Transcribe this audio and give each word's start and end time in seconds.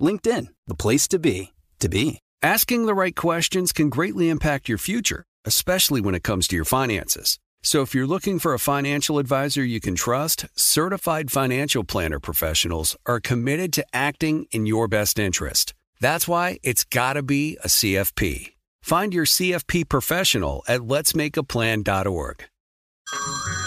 LinkedIn, 0.00 0.48
the 0.66 0.74
place 0.74 1.06
to 1.08 1.18
be, 1.18 1.52
to 1.78 1.88
be. 1.88 2.18
Asking 2.42 2.86
the 2.86 2.94
right 2.94 3.14
questions 3.14 3.72
can 3.72 3.90
greatly 3.90 4.28
impact 4.28 4.68
your 4.68 4.78
future, 4.78 5.24
especially 5.44 6.00
when 6.00 6.14
it 6.14 6.22
comes 6.22 6.48
to 6.48 6.56
your 6.56 6.64
finances. 6.64 7.38
So 7.62 7.82
if 7.82 7.94
you're 7.94 8.06
looking 8.06 8.38
for 8.38 8.54
a 8.54 8.58
financial 8.58 9.18
advisor 9.18 9.62
you 9.62 9.80
can 9.80 9.94
trust, 9.94 10.46
certified 10.54 11.30
financial 11.30 11.84
planner 11.84 12.18
professionals 12.18 12.96
are 13.04 13.20
committed 13.20 13.72
to 13.74 13.84
acting 13.92 14.46
in 14.50 14.64
your 14.64 14.88
best 14.88 15.18
interest. 15.18 15.74
That's 16.00 16.26
why 16.26 16.58
it's 16.62 16.84
got 16.84 17.14
to 17.14 17.22
be 17.22 17.58
a 17.62 17.68
CFP. 17.68 18.54
Find 18.80 19.12
your 19.12 19.26
CFP 19.26 19.88
professional 19.88 20.64
at 20.66 20.80
letsmakeaplan.org. 20.80 22.44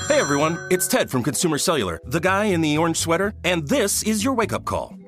Hey 0.08 0.20
everyone, 0.20 0.58
it's 0.72 0.88
Ted 0.88 1.12
from 1.12 1.22
Consumer 1.22 1.58
Cellular, 1.58 2.00
the 2.06 2.20
guy 2.20 2.46
in 2.46 2.62
the 2.62 2.78
orange 2.78 2.98
sweater, 2.98 3.34
and 3.44 3.68
this 3.68 4.04
is 4.04 4.24
your 4.24 4.34
wake 4.34 4.54
up 4.54 4.66
call. 4.66 4.96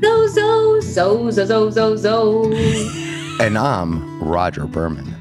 Zo, 0.00 0.26
zo, 0.28 0.80
zo, 0.80 1.30
zo, 1.30 1.44
zo, 1.46 1.70
zo, 1.70 1.96
zo. 1.96 2.52
And 3.40 3.58
I'm 3.58 4.20
Rodger 4.20 4.66
Berman. 4.66 5.14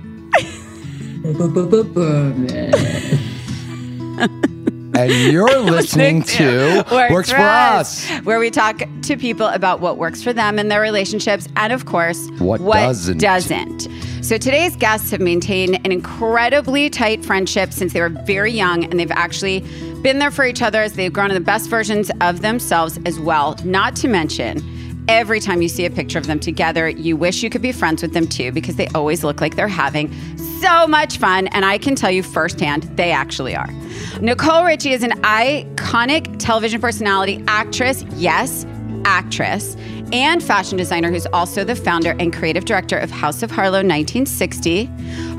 Berman. 1.94 2.62
And 4.98 5.12
you're 5.32 5.60
listening 5.60 6.24
to 6.24 6.84
Works, 6.92 7.30
for 7.32 7.38
Us. 7.38 8.10
where 8.24 8.40
we 8.40 8.50
talk 8.50 8.82
to 9.04 9.16
people 9.16 9.48
about 9.48 9.80
what 9.80 9.98
works 9.98 10.24
for 10.24 10.34
them 10.34 10.58
in 10.58 10.70
their 10.70 10.82
relationships, 10.82 11.48
and 11.56 11.72
of 11.72 11.86
course, 11.86 12.28
What 12.40 12.60
doesn't. 12.64 13.20
doesn't. 13.20 13.88
So 14.24 14.38
today's 14.38 14.76
guests 14.76 15.12
have 15.12 15.22
maintained 15.22 15.76
an 15.86 15.92
incredibly 15.92 16.90
tight 16.90 17.24
friendship 17.24 17.72
since 17.72 17.94
they 17.94 18.02
were 18.02 18.10
very 18.10 18.52
young, 18.52 18.84
and 18.86 19.00
they've 19.00 19.12
actually 19.12 19.60
been 20.02 20.20
there 20.20 20.32
for 20.32 20.46
each 20.46 20.62
other 20.62 20.82
as 20.82 20.94
they've 20.94 21.14
grown 21.14 21.30
to 21.30 21.34
the 21.36 21.40
best 21.40 21.70
versions 21.70 22.10
of 22.22 22.42
themselves 22.42 23.00
as 23.06 23.20
well. 23.20 23.56
Not 23.64 23.96
to 23.98 24.08
mention, 24.08 24.58
every 25.08 25.40
time 25.40 25.62
you 25.62 25.70
see 25.70 25.86
a 25.86 25.90
picture 25.90 26.20
of 26.20 26.28
them 26.28 26.40
together, 26.40 26.90
you 26.90 27.16
wish 27.16 27.44
you 27.44 27.50
could 27.50 27.62
be 27.62 27.72
friends 27.72 28.02
with 28.02 28.14
them 28.14 28.28
too 28.28 28.52
because 28.52 28.76
they 28.76 28.88
always 28.90 29.24
look 29.24 29.42
like 29.42 29.56
they're 29.56 29.68
having 29.68 30.14
so 30.62 30.88
much 30.88 31.18
fun. 31.18 31.48
And 31.48 31.66
I 31.66 31.78
can 31.78 31.96
tell 31.96 32.12
you 32.12 32.24
firsthand, 32.24 32.84
they 32.98 33.12
actually 33.12 33.56
are. 33.56 33.70
Nicole 34.22 34.64
Richie 34.66 34.92
is 34.92 35.04
an 35.04 35.12
iconic 35.22 36.38
television 36.40 36.82
personality, 36.82 37.44
actress, 37.48 38.04
yes, 38.16 38.66
actress, 39.06 39.78
and 40.12 40.44
fashion 40.44 40.78
designer 40.78 41.12
who's 41.12 41.28
also 41.28 41.64
the 41.64 41.76
founder 41.76 42.16
and 42.20 42.34
creative 42.34 42.66
director 42.66 42.98
of 42.98 43.12
House 43.12 43.44
of 43.44 43.52
Harlow 43.52 43.80
1960. 43.80 44.86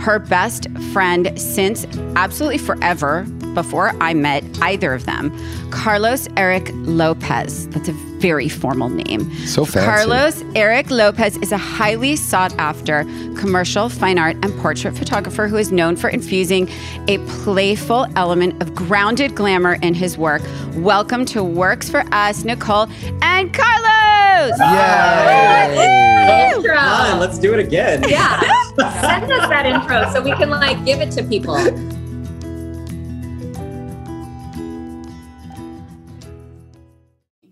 Her 0.01 0.19
best 0.19 0.69
friend 0.93 1.39
since 1.39 1.87
absolutely 2.17 2.59
forever 2.59 3.25
before 3.55 3.93
I 4.01 4.15
met 4.15 4.45
either 4.63 4.95
of 4.95 5.07
them, 5.07 5.37
Carlos 5.71 6.29
Eric 6.37 6.71
Lopez. 6.75 7.67
That's 7.69 7.89
a 7.89 7.93
very 8.19 8.49
formal 8.49 8.89
name. 8.89 9.33
So 9.47 9.65
fancy. 9.65 9.87
Carlos 9.87 10.45
Eric 10.55 10.91
Lopez 10.91 11.37
is 11.39 11.53
a 11.53 11.57
highly 11.57 12.17
sought 12.17 12.55
after 12.59 13.05
commercial, 13.37 13.89
fine 13.89 14.19
art, 14.19 14.37
and 14.45 14.57
portrait 14.61 14.97
photographer 14.97 15.49
who 15.49 15.57
is 15.57 15.73
known 15.73 15.97
for 15.97 16.09
infusing 16.09 16.69
a 17.09 17.19
playful 17.43 18.07
element 18.17 18.61
of 18.63 18.75
grounded 18.75 19.35
glamour 19.35 19.75
in 19.83 19.95
his 19.95 20.19
work. 20.19 20.43
Welcome 20.77 21.25
to 21.27 21.43
Works 21.43 21.89
for 21.91 22.05
Us, 22.13 22.45
Nicole 22.45 22.89
and 23.23 23.53
Carlos. 23.53 23.98
Yay! 24.47 26.53
Intro. 26.55 26.75
Fine, 26.77 27.19
let's 27.19 27.39
do 27.39 27.53
it 27.55 27.61
again. 27.61 28.05
Yeah. 28.09 28.41
Send 28.79 29.33
us 29.33 29.49
that 29.49 29.67
intro 29.67 30.11
so 30.13 30.23
we 30.23 30.33
can 30.33 30.51
like 30.51 30.85
give 30.85 31.01
it 31.01 31.11
to 31.13 31.23
people. 31.25 31.57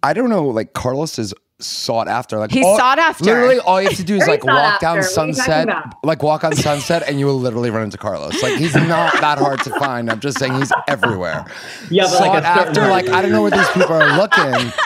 I 0.02 0.12
don't 0.12 0.30
know, 0.30 0.46
like 0.46 0.72
Carlos 0.72 1.18
is 1.18 1.34
sought 1.58 2.06
after. 2.06 2.38
Like 2.38 2.52
He's 2.52 2.64
all- 2.64 2.76
sought 2.76 2.98
after. 2.98 3.24
Literally, 3.24 3.58
all 3.58 3.80
you 3.80 3.88
have 3.88 3.96
to 3.96 4.04
do 4.04 4.16
is 4.16 4.28
like 4.28 4.44
walk 4.44 4.80
down 4.80 4.98
after. 4.98 5.10
What 5.10 5.18
are 5.18 5.26
you 5.26 5.34
talking 5.34 5.34
Sunset, 5.34 5.94
like 6.04 6.22
walk 6.22 6.44
on 6.44 6.54
Sunset, 6.54 7.02
and 7.08 7.18
you 7.18 7.26
will 7.26 7.38
literally 7.38 7.70
run 7.70 7.84
into 7.84 7.98
Carlos. 7.98 8.40
Like 8.42 8.56
he's 8.56 8.74
not 8.74 9.14
that 9.20 9.38
hard 9.38 9.62
to 9.64 9.70
find. 9.70 10.10
I'm 10.10 10.20
just 10.20 10.38
saying 10.38 10.54
he's 10.54 10.72
everywhere. 10.86 11.44
Yeah, 11.90 12.04
but 12.04 12.10
sought 12.10 12.28
like 12.28 12.44
a 12.44 12.46
after. 12.46 12.80
Like 12.82 13.08
I 13.08 13.22
don't 13.22 13.32
know 13.32 13.42
where 13.42 13.50
these 13.50 13.68
people 13.70 13.94
are 13.94 14.16
looking. 14.16 14.72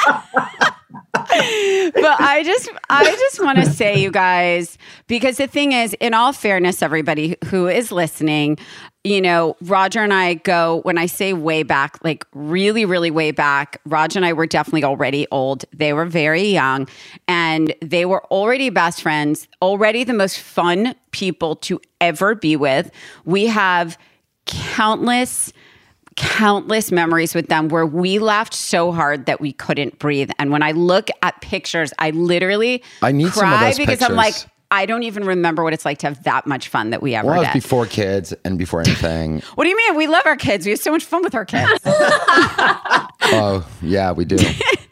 but 1.12 1.25
I 1.25 2.43
just 2.45 2.71
I 2.89 3.05
just 3.05 3.43
want 3.43 3.59
to 3.59 3.67
say 3.67 4.01
you 4.01 4.11
guys 4.11 4.78
because 5.06 5.37
the 5.37 5.47
thing 5.47 5.73
is 5.73 5.95
in 5.95 6.15
all 6.15 6.33
fairness 6.33 6.83
everybody 6.83 7.37
who 7.47 7.69
is 7.69 7.93
listening 7.93 8.59
you 9.05 9.21
know 9.21 9.56
Rodger 9.62 10.01
and 10.01 10.12
I 10.12 10.34
go 10.34 10.81
when 10.83 10.99
I 10.99 11.06
say 11.06 11.33
way 11.33 11.62
back 11.62 11.99
like 12.03 12.25
really 12.34 12.84
really 12.84 13.11
way 13.11 13.31
back 13.31 13.81
Rodger 13.87 14.19
and 14.19 14.27
I 14.27 14.33
were 14.33 14.47
definitely 14.47 14.84
already 14.84 15.27
old. 15.31 15.65
They 15.73 15.93
were 15.93 16.05
very 16.05 16.45
young. 16.45 16.89
And 17.28 17.75
they 17.81 18.05
were 18.05 18.25
already 18.27 18.71
best 18.71 19.03
friends 19.03 19.49
already 19.62 20.05
the 20.05 20.12
most 20.12 20.39
fun 20.39 20.95
people 21.11 21.57
to 21.57 21.81
ever 22.01 22.34
be 22.34 22.57
with. 22.57 22.91
We 23.25 23.47
have 23.47 23.99
countless 24.47 25.53
countless 26.16 26.91
memories 26.93 27.34
with 27.34 27.48
them 27.48 27.69
where 27.69 27.87
we 27.87 28.19
laughed 28.19 28.54
so 28.54 28.93
hard 28.93 29.26
that 29.26 29.41
we 29.41 29.53
couldn't 29.53 29.98
breathe. 29.98 30.31
And 30.38 30.50
when 30.50 30.62
I 30.62 30.72
look 30.72 31.09
at 31.22 31.41
pictures, 31.41 31.93
I 31.98 32.10
literally 32.10 32.82
I 33.03 33.12
need 33.12 33.32
some 33.32 33.53
of 33.53 33.59
cry 33.59 33.75
because 33.76 34.03
I'm 34.03 34.15
like. 34.16 34.34
I 34.72 34.87
don't 34.87 35.03
even 35.03 35.25
remember 35.25 35.65
what 35.65 35.72
it's 35.72 35.84
like 35.84 35.98
to 35.98 36.06
have 36.06 36.22
that 36.22 36.47
much 36.47 36.69
fun 36.69 36.91
that 36.91 37.03
we 37.03 37.16
ever 37.16 37.26
Well, 37.26 37.43
did. 37.43 37.54
before 37.54 37.87
kids 37.87 38.32
and 38.45 38.57
before 38.57 38.78
anything. 38.80 39.41
what 39.57 39.65
do 39.65 39.68
you 39.68 39.77
mean? 39.77 39.97
We 39.97 40.07
love 40.07 40.24
our 40.27 40.36
kids. 40.36 40.65
We 40.65 40.71
have 40.71 40.78
so 40.78 40.92
much 40.92 41.04
fun 41.04 41.24
with 41.24 41.34
our 41.34 41.45
kids. 41.45 41.68
oh 41.84 43.68
yeah, 43.83 44.13
we 44.13 44.24
do. 44.24 44.36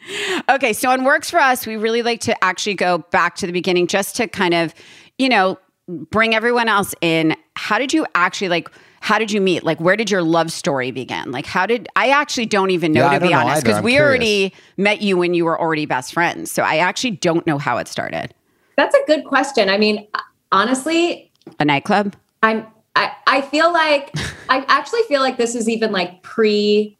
okay, 0.49 0.73
so 0.73 0.91
on 0.91 1.05
Works 1.05 1.31
for 1.31 1.39
Us, 1.39 1.65
we 1.65 1.77
really 1.77 2.03
like 2.03 2.21
to 2.23 2.45
actually 2.45 2.75
go 2.75 2.99
back 2.99 3.37
to 3.37 3.47
the 3.47 3.53
beginning 3.53 3.87
just 3.87 4.17
to 4.17 4.27
kind 4.27 4.53
of, 4.53 4.75
you 5.17 5.29
know, 5.29 5.59
bring 5.87 6.35
everyone 6.35 6.69
else 6.69 6.93
in. 7.01 7.37
How 7.55 7.79
did 7.79 7.93
you 7.93 8.05
actually 8.17 8.49
like? 8.49 8.69
How 9.01 9.19
did 9.19 9.31
you 9.33 9.41
meet? 9.41 9.65
Like, 9.65 9.81
where 9.81 9.97
did 9.97 10.11
your 10.11 10.23
love 10.23 10.51
story 10.53 10.91
begin? 10.91 11.31
Like, 11.31 11.47
how 11.47 11.67
did 11.67 11.89
I 11.97 12.11
actually 12.11 12.47
don't 12.47 12.71
even 12.71 12.93
know 12.93 13.05
Yeah, 13.11 13.19
to 13.19 13.21
be 13.21 13.31
know 13.33 13.39
honest 13.39 13.65
because 13.65 13.83
we 13.83 13.93
curious. 13.93 14.09
already 14.09 14.55
met 14.77 15.01
you 15.03 15.17
when 15.17 15.35
you 15.35 15.45
were 15.45 15.59
already 15.59 15.87
best 15.87 16.13
friends. 16.13 16.51
So 16.51 16.63
I 16.63 16.77
actually 16.79 17.13
don't 17.13 17.47
know 17.47 17.59
how 17.59 17.79
it 17.79 17.89
started. 17.89 18.35
That's 18.77 18.95
a 18.95 19.01
good 19.07 19.25
question. 19.25 19.69
I 19.69 19.79
mean, 19.79 20.07
honestly, 20.53 21.31
A 21.59 21.65
nightclub? 21.65 22.15
I'm 22.43 22.67
I, 22.97 23.13
I 23.27 23.41
feel 23.43 23.73
like 23.73 24.13
I 24.49 24.65
actually 24.69 25.03
feel 25.09 25.21
like 25.21 25.37
this 25.37 25.55
is 25.55 25.69
even 25.69 25.93
like 25.93 26.23
pre 26.23 26.99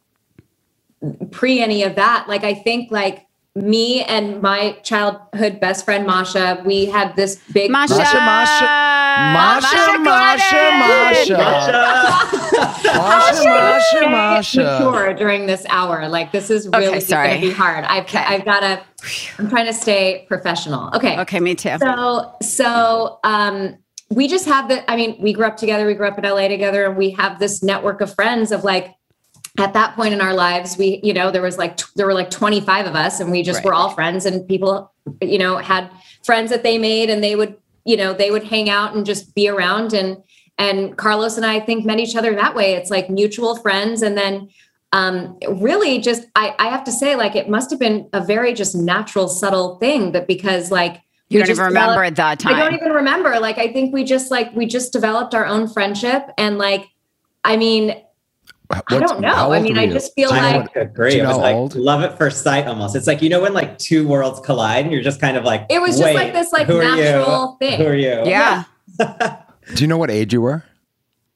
pre 1.31 1.61
any 1.61 1.83
of 1.83 1.95
that. 1.95 2.27
Like 2.27 2.43
I 2.43 2.53
think 2.53 2.91
like 2.91 3.25
me 3.55 4.03
and 4.03 4.41
my 4.41 4.73
childhood 4.83 5.59
best 5.59 5.83
friend 5.85 6.05
Masha, 6.05 6.61
we 6.65 6.85
had 6.85 7.15
this 7.15 7.37
big 7.51 7.71
Masha, 7.71 7.95
Masha, 7.97 8.17
Masha, 8.17 8.65
Masha, 9.19 9.99
Masha, 9.99 10.71
Masha, 10.79 11.37
Masha, 12.95 13.79
Stay 13.81 14.07
Masha. 14.07 14.61
mature 14.79 15.13
during 15.13 15.45
this 15.45 15.65
hour. 15.69 16.07
Like 16.07 16.31
this 16.31 16.49
is 16.49 16.67
really 16.69 16.87
Okay, 16.87 16.99
sorry. 16.99 17.27
going 17.29 17.41
to 17.41 17.47
be 17.47 17.53
hard. 17.53 17.85
I've 17.85 18.03
Okay. 18.03 18.19
I've 18.19 18.45
got 18.45 18.61
to. 18.61 18.81
I'm 19.37 19.49
trying 19.49 19.65
to 19.67 19.73
stay 19.73 20.25
professional. 20.27 20.89
Okay. 20.95 21.19
Okay, 21.19 21.39
me 21.39 21.55
too. 21.55 21.77
So 21.79 22.33
so 22.41 23.19
um 23.23 23.77
we 24.09 24.27
just 24.27 24.45
have 24.47 24.69
the 24.69 24.89
I 24.89 24.95
mean, 24.95 25.15
we 25.21 25.33
grew 25.33 25.45
up 25.45 25.57
together, 25.57 25.85
we 25.85 25.93
grew 25.93 26.07
up 26.07 26.17
in 26.17 26.23
LA 26.23 26.47
together, 26.47 26.85
and 26.85 26.97
we 26.97 27.11
have 27.11 27.39
this 27.39 27.61
network 27.61 28.01
of 28.01 28.13
friends 28.15 28.51
of 28.51 28.63
like 28.63 28.95
at 29.59 29.73
that 29.73 29.95
point 29.95 30.13
in 30.13 30.21
our 30.21 30.33
lives, 30.33 30.77
we, 30.77 30.99
you 31.03 31.13
know, 31.13 31.31
there 31.31 31.41
was 31.41 31.57
like 31.57 31.77
there 31.95 32.05
were 32.05 32.13
like 32.13 32.29
25 32.29 32.85
of 32.87 32.95
us 32.95 33.19
and 33.19 33.29
we 33.29 33.43
just 33.43 33.57
Right. 33.57 33.65
were 33.65 33.73
all 33.73 33.89
friends 33.89 34.25
and 34.25 34.47
people, 34.47 34.91
you 35.21 35.37
know, 35.37 35.57
had 35.57 35.89
friends 36.23 36.49
that 36.51 36.63
they 36.63 36.77
made 36.77 37.09
and 37.09 37.21
they 37.23 37.35
would, 37.35 37.55
you 37.89 37.97
know, 37.97 38.13
they 38.13 38.29
would 38.29 38.43
hang 38.43 38.69
out 38.69 38.95
and 38.95 39.05
just 39.05 39.33
be 39.33 39.49
around 39.49 39.93
and 39.93 40.17
and 40.57 40.97
Carlos 40.97 41.37
and 41.37 41.45
I 41.45 41.59
think 41.59 41.85
met 41.85 41.99
each 41.99 42.15
other 42.15 42.35
that 42.35 42.53
way. 42.53 42.73
It's 42.73 42.91
like 42.91 43.09
mutual 43.09 43.55
friends 43.55 44.01
and 44.03 44.15
then 44.17 44.49
um 44.91 45.37
really 45.47 45.99
just 45.99 46.27
I 46.35 46.53
I 46.59 46.67
have 46.69 46.83
to 46.83 46.91
say 46.91 47.15
like 47.15 47.35
it 47.35 47.47
must 47.49 47.69
have 47.71 47.79
been 47.79 48.07
a 48.13 48.21
very 48.33 48.53
just 48.53 48.75
natural 48.75 49.27
subtle 49.27 49.77
thing 49.79 50.11
that 50.13 50.27
because 50.27 50.69
like 50.71 50.95
You 51.29 51.39
don't 51.39 51.47
just 51.47 51.59
even 51.59 51.67
remember 51.73 52.03
developed- 52.03 52.17
that 52.17 52.39
time 52.39 52.55
I 52.55 52.59
don't 52.63 52.73
even 52.79 52.91
remember. 52.91 53.39
Like, 53.39 53.57
I 53.65 53.71
think 53.73 53.93
we 53.93 54.03
just 54.03 54.29
like 54.35 54.49
we 54.59 54.65
just 54.77 54.93
developed 54.93 55.33
our 55.33 55.45
own 55.53 55.67
friendship, 55.67 56.23
and 56.37 56.57
like, 56.57 56.83
I 57.43 57.55
mean, 57.57 57.83
I 58.71 58.81
don't 58.99 59.23
how 59.23 59.47
know. 59.47 59.53
I 59.53 59.61
mean, 59.61 59.77
I 59.77 59.87
just 59.87 60.13
feel 60.13 60.31
I 60.31 60.57
like 60.57 60.75
would 60.75 60.83
agree. 60.83 61.11
Do 61.11 61.17
you 61.17 61.23
It 61.23 61.27
was 61.27 61.37
like 61.37 61.55
old? 61.55 61.75
love 61.75 62.03
at 62.03 62.17
first 62.17 62.43
sight 62.43 62.67
almost. 62.67 62.95
It's 62.95 63.07
like, 63.07 63.21
you 63.21 63.29
know, 63.29 63.41
when 63.41 63.53
like 63.53 63.79
two 63.79 64.07
worlds 64.07 64.39
collide 64.41 64.85
and 64.85 64.93
you're 64.93 65.01
just 65.01 65.19
kind 65.19 65.37
of 65.37 65.43
like, 65.43 65.65
it 65.69 65.81
was 65.81 65.97
just 65.97 66.13
like 66.13 66.33
this 66.33 66.51
like 66.51 66.67
who 66.67 66.77
are 66.77 66.83
you? 66.83 67.01
natural 67.01 67.55
thing. 67.59 67.79
Who 67.79 67.87
are 67.87 67.95
you? 67.95 68.21
Yeah. 68.25 68.65
Do 68.99 69.83
you 69.83 69.87
know 69.87 69.97
what 69.97 70.11
age 70.11 70.33
you 70.33 70.41
were? 70.41 70.63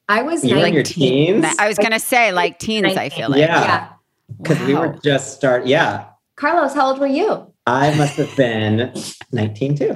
I 0.10 0.22
was 0.22 0.44
You 0.46 0.58
were 0.58 0.66
in 0.66 0.74
your 0.74 0.84
teens? 0.84 1.46
I 1.58 1.68
was 1.68 1.78
gonna 1.78 2.00
say 2.00 2.32
like 2.32 2.60
teens. 2.60 2.98
I 2.98 3.10
feel 3.10 3.30
like. 3.30 3.40
Yeah. 3.40 3.62
yeah. 3.62 3.90
Because 4.38 4.60
we 4.68 4.76
were 4.76 4.96
just 5.04 5.36
start. 5.36 5.66
Yeah. 5.66 6.06
Carlos, 6.36 6.74
how 6.74 6.88
old 6.90 7.00
were 7.00 7.08
you? 7.08 7.52
I 7.66 7.96
must 7.96 8.16
have 8.18 8.36
been 8.36 8.94
19 9.32 9.76
too. 9.78 9.94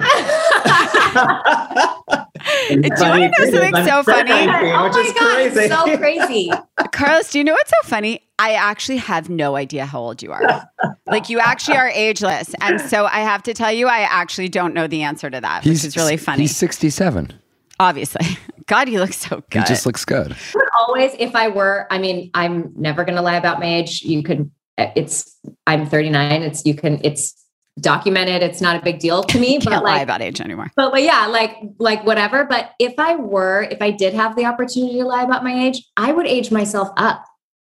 Do 2.68 2.74
you 2.74 2.80
want 2.80 3.00
to 3.00 3.28
know 3.28 3.50
something 3.50 3.84
so 3.86 4.02
funny? 4.02 4.32
oh 4.32 4.90
my 4.90 5.12
god, 5.18 5.52
crazy. 5.52 5.68
so 5.68 5.96
crazy. 5.96 6.50
Carlos, 6.92 7.30
do 7.30 7.38
you 7.38 7.44
know 7.44 7.52
what's 7.52 7.70
so 7.70 7.88
funny? 7.88 8.22
I 8.38 8.52
actually 8.52 8.98
have 8.98 9.28
no 9.28 9.56
idea 9.56 9.86
how 9.86 10.00
old 10.00 10.22
you 10.22 10.32
are. 10.32 10.70
Like 11.06 11.28
you 11.28 11.40
actually 11.40 11.76
are 11.76 11.88
ageless. 11.88 12.54
And 12.60 12.80
so 12.80 13.06
I 13.06 13.20
have 13.20 13.42
to 13.44 13.54
tell 13.54 13.72
you, 13.72 13.88
I 13.88 14.00
actually 14.00 14.48
don't 14.48 14.74
know 14.74 14.86
the 14.86 15.02
answer 15.02 15.28
to 15.30 15.40
that, 15.40 15.64
which 15.64 15.84
is 15.84 15.96
really 15.96 16.16
funny. 16.16 16.42
He's 16.42 16.56
67. 16.56 17.32
Obviously. 17.80 18.38
God, 18.66 18.86
he 18.86 18.98
looks 18.98 19.16
so 19.16 19.42
good. 19.50 19.62
He 19.62 19.68
just 19.68 19.86
looks 19.86 20.04
good. 20.04 20.36
would 20.54 20.68
always, 20.78 21.12
if 21.18 21.34
I 21.34 21.48
were, 21.48 21.86
I 21.90 21.98
mean, 21.98 22.30
I'm 22.34 22.72
never 22.76 23.04
going 23.04 23.16
to 23.16 23.22
lie 23.22 23.36
about 23.36 23.60
my 23.60 23.76
age. 23.76 24.02
You 24.02 24.22
could, 24.22 24.50
it's, 24.76 25.38
I'm 25.66 25.86
39. 25.86 26.42
It's, 26.42 26.66
you 26.66 26.74
can, 26.74 27.00
it's 27.02 27.34
documented. 27.80 28.42
It's 28.42 28.60
not 28.60 28.76
a 28.76 28.82
big 28.82 28.98
deal 28.98 29.22
to 29.22 29.38
me, 29.38 29.58
but 29.64 29.70
Can't 29.70 29.84
lie 29.84 29.94
like, 29.94 30.02
about 30.02 30.22
age 30.22 30.40
anymore. 30.40 30.70
but, 30.76 30.90
but 30.90 31.02
yeah, 31.02 31.26
like, 31.26 31.56
like 31.78 32.04
whatever. 32.04 32.44
But 32.44 32.72
if 32.78 32.94
I 32.98 33.16
were, 33.16 33.68
if 33.70 33.80
I 33.82 33.90
did 33.90 34.14
have 34.14 34.36
the 34.36 34.44
opportunity 34.44 34.98
to 34.98 35.04
lie 35.04 35.22
about 35.22 35.44
my 35.44 35.52
age, 35.66 35.82
I 35.96 36.12
would 36.12 36.26
age 36.26 36.50
myself 36.50 36.88
up, 36.96 37.24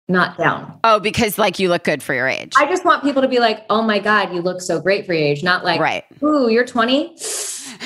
not 0.09 0.37
down. 0.39 0.79
Oh, 0.85 0.99
because 1.01 1.39
like 1.39 1.59
you 1.59 1.69
look 1.69 1.85
good 1.85 2.03
for 2.03 2.15
your 2.15 2.29
age. 2.29 2.53
I 2.57 2.67
just 2.67 2.85
want 2.85 3.03
people 3.03 3.23
to 3.23 3.29
be 3.29 3.39
like, 3.39 3.65
oh 3.71 3.83
my 3.83 3.99
God, 3.99 4.35
you 4.35 4.43
look 4.43 4.61
so 4.61 4.81
great 4.81 5.07
for 5.07 5.15
your 5.15 5.23
age. 5.25 5.43
Not 5.43 5.65
like, 5.65 5.81
right. 5.81 6.05
ooh, 6.23 6.49
you're 6.49 6.67
20. 6.67 7.17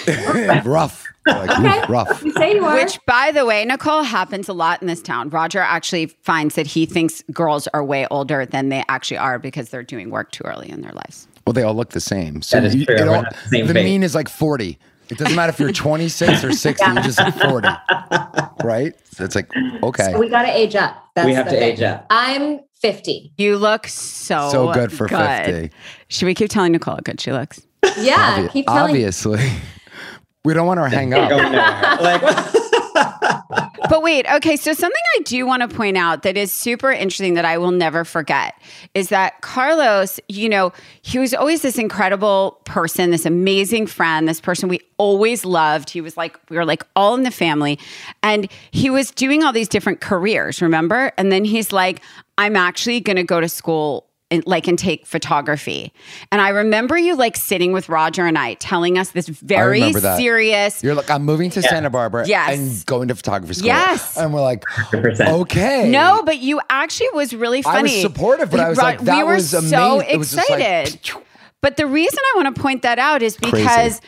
rough. 0.64 1.06
Like, 1.26 1.50
Okay. 1.58 1.82
rough. 1.88 2.22
You 2.22 2.32
say 2.32 2.54
you 2.54 2.64
are. 2.64 2.74
Which, 2.74 2.98
by 3.06 3.30
the 3.30 3.46
way, 3.46 3.64
Nicole 3.64 4.02
happens 4.02 4.48
a 4.48 4.52
lot 4.52 4.82
in 4.82 4.88
this 4.88 5.00
town. 5.00 5.30
Rodger 5.30 5.60
actually 5.60 6.06
finds 6.06 6.54
that 6.56 6.66
he 6.66 6.84
thinks 6.84 7.22
girls 7.32 7.66
are 7.68 7.82
way 7.82 8.06
older 8.10 8.44
than 8.44 8.68
they 8.68 8.84
actually 8.88 9.16
are 9.18 9.38
because 9.38 9.70
they're 9.70 9.82
doing 9.82 10.10
work 10.10 10.32
too 10.32 10.44
early 10.44 10.68
in 10.68 10.82
their 10.82 10.92
lives. 10.92 11.26
Well, 11.46 11.52
they 11.52 11.62
all 11.62 11.74
look 11.74 11.90
the 11.90 12.00
same. 12.00 12.40
So 12.42 12.58
That 12.60 12.66
is 12.66 12.74
you- 12.74 12.86
true. 12.86 13.10
all- 13.10 13.22
the 13.22 13.48
same 13.50 13.66
the 13.66 13.74
mean 13.74 14.02
is 14.02 14.14
like 14.14 14.28
40. 14.28 14.78
It 15.10 15.18
doesn't 15.18 15.34
matter 15.36 15.50
if 15.50 15.60
you're 15.60 15.72
26 15.72 16.42
or 16.44 16.52
60, 16.52 16.90
you 16.90 17.02
just 17.02 17.18
look 17.18 17.34
40. 17.34 17.68
Right? 18.64 18.94
So 19.12 19.24
it's 19.24 19.34
like, 19.34 19.50
okay. 19.82 20.12
So 20.12 20.18
we 20.18 20.30
got 20.30 20.42
to 20.42 20.48
age 20.50 20.74
up. 20.74 20.96
That's 21.14 21.26
We 21.26 21.34
have 21.34 21.44
to 21.46 21.50
thing. 21.50 21.62
age 21.62 21.82
up. 21.82 22.06
I'm 22.08 22.60
50. 22.80 23.32
You 23.36 23.58
look 23.58 23.86
so 23.88 24.48
So 24.50 24.72
good 24.72 24.90
for 24.90 25.06
50. 25.06 25.70
Should 26.08 26.24
we 26.26 26.34
keep 26.34 26.48
telling 26.48 26.72
Nicole 26.72 26.94
how 26.94 27.00
good 27.00 27.20
she 27.20 27.30
looks? 27.32 27.60
Yeah. 27.98 28.38
Obvi- 28.38 28.50
keep 28.52 28.66
telling 28.66 28.90
obviously. 28.92 29.40
We 30.46 30.52
don't 30.54 30.66
want 30.66 30.78
her 30.80 30.88
to 30.90 30.94
hang 30.94 31.08
Going 31.10 31.54
up. 31.54 32.00
Like, 32.02 33.63
But 33.88 34.02
wait, 34.02 34.26
okay, 34.30 34.56
so 34.56 34.72
something 34.72 35.02
I 35.16 35.22
do 35.22 35.46
want 35.46 35.68
to 35.68 35.76
point 35.76 35.96
out 35.96 36.22
that 36.22 36.36
is 36.36 36.52
super 36.52 36.90
interesting 36.90 37.34
that 37.34 37.44
I 37.44 37.58
will 37.58 37.70
never 37.70 38.04
forget 38.04 38.54
is 38.94 39.08
that 39.10 39.40
Carlos, 39.42 40.18
you 40.28 40.48
know, 40.48 40.72
he 41.02 41.18
was 41.18 41.34
always 41.34 41.62
this 41.62 41.78
incredible 41.78 42.60
person, 42.64 43.10
this 43.10 43.26
amazing 43.26 43.86
friend, 43.86 44.26
this 44.26 44.40
person 44.40 44.68
we 44.68 44.80
always 44.96 45.44
loved. 45.44 45.90
He 45.90 46.00
was 46.00 46.16
like, 46.16 46.38
we 46.48 46.56
were 46.56 46.64
like 46.64 46.82
all 46.96 47.14
in 47.14 47.24
the 47.24 47.30
family. 47.30 47.78
And 48.22 48.50
he 48.70 48.88
was 48.88 49.10
doing 49.10 49.42
all 49.42 49.52
these 49.52 49.68
different 49.68 50.00
careers, 50.00 50.62
remember? 50.62 51.12
And 51.18 51.30
then 51.30 51.44
he's 51.44 51.72
like, 51.72 52.00
I'm 52.38 52.56
actually 52.56 53.00
going 53.00 53.16
to 53.16 53.24
go 53.24 53.40
to 53.40 53.48
school 53.48 54.06
like 54.46 54.66
and 54.68 54.78
take 54.78 55.06
photography. 55.06 55.92
And 56.32 56.40
I 56.40 56.50
remember 56.50 56.96
you 56.96 57.16
like 57.16 57.36
sitting 57.36 57.72
with 57.72 57.88
Rodger 57.88 58.26
and 58.26 58.36
I 58.38 58.54
telling 58.54 58.98
us 58.98 59.10
this 59.10 59.28
very 59.28 59.92
serious 59.92 60.82
You're 60.82 60.94
like, 60.94 61.10
I'm 61.10 61.24
moving 61.24 61.50
to 61.50 61.62
Santa 61.62 61.90
Barbara 61.90 62.26
Yes. 62.26 62.58
and 62.58 62.86
going 62.86 63.08
to 63.08 63.14
photography 63.14 63.54
school. 63.54 63.66
Yes. 63.66 64.16
And 64.16 64.32
we're 64.32 64.42
like, 64.42 64.64
100%. 64.64 65.28
okay. 65.40 65.90
No, 65.90 66.22
but 66.24 66.38
you 66.38 66.60
actually 66.70 67.08
was 67.12 67.34
really 67.34 67.62
I 67.64 67.82
was 67.82 67.90
funny. 67.90 68.02
supportive, 68.02 68.50
but 68.50 68.60
I 68.60 68.68
was 68.68 68.78
like, 68.78 69.00
we 69.00 69.22
were 69.22 69.34
was 69.34 69.50
so 69.50 69.58
amazing. 69.58 70.10
It 70.10 70.18
was 70.18 70.34
like, 70.36 70.50
excited. 70.50 71.10
but 71.60 71.76
the 71.76 71.86
reason 71.86 72.18
I 72.18 72.42
want 72.42 72.54
to 72.54 72.60
point 72.60 72.82
that 72.82 72.98
out 72.98 73.22
is 73.22 73.36
because 73.36 74.00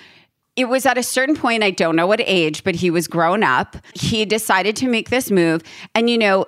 it 0.56 0.66
was 0.66 0.86
at 0.86 0.96
a 0.96 1.02
certain 1.02 1.36
point, 1.36 1.62
I 1.62 1.70
don't 1.70 1.96
know 1.96 2.06
what 2.06 2.20
age, 2.24 2.64
but 2.64 2.74
he 2.76 2.90
was 2.90 3.06
grown 3.06 3.42
up. 3.42 3.76
He 3.94 4.24
decided 4.24 4.74
to 4.76 4.88
make 4.88 5.10
this 5.10 5.30
move. 5.30 5.62
And 5.94 6.08
you 6.08 6.16
know, 6.16 6.46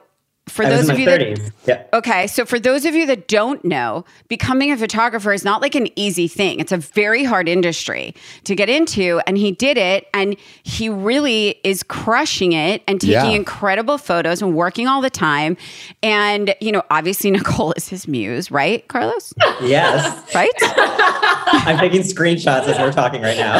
for 0.48 0.64
I 0.64 0.68
those 0.70 0.88
of 0.88 0.98
you 0.98 1.06
that 1.06 1.52
Yeah. 1.66 1.82
Okay, 1.92 2.26
so 2.26 2.44
for 2.44 2.58
those 2.58 2.84
of 2.84 2.94
you 2.94 3.06
that 3.06 3.28
don't 3.28 3.64
know, 3.64 4.04
becoming 4.28 4.72
a 4.72 4.76
photographer 4.76 5.32
is 5.32 5.44
not 5.44 5.60
like 5.62 5.74
an 5.74 5.88
easy 5.96 6.28
thing. 6.28 6.60
It's 6.60 6.72
a 6.72 6.76
very 6.78 7.24
hard 7.24 7.48
industry 7.48 8.14
to 8.44 8.54
get 8.54 8.68
into, 8.68 9.20
and 9.26 9.36
he 9.38 9.52
did 9.52 9.76
it, 9.78 10.06
and 10.14 10.36
he 10.62 10.88
really 10.88 11.58
is 11.64 11.82
crushing 11.82 12.52
it 12.52 12.82
and 12.88 13.00
taking 13.00 13.14
Yeah. 13.30 13.36
incredible 13.36 13.98
photos 13.98 14.42
and 14.42 14.54
working 14.54 14.86
all 14.88 15.00
the 15.00 15.10
time. 15.10 15.56
And 16.02 16.54
you 16.60 16.72
know, 16.72 16.82
obviously 16.90 17.30
Nicole 17.38 17.72
is 17.72 17.88
his 17.88 18.08
muse, 18.08 18.50
right, 18.50 18.86
Carlos? 18.88 19.32
Yes. 19.62 20.34
Right? 20.34 20.50
I'm 20.62 21.78
taking 21.78 22.02
screenshots 22.02 22.64
as 22.68 22.78
we're 22.78 22.92
talking 22.92 23.22
right 23.22 23.36
now. 23.36 23.58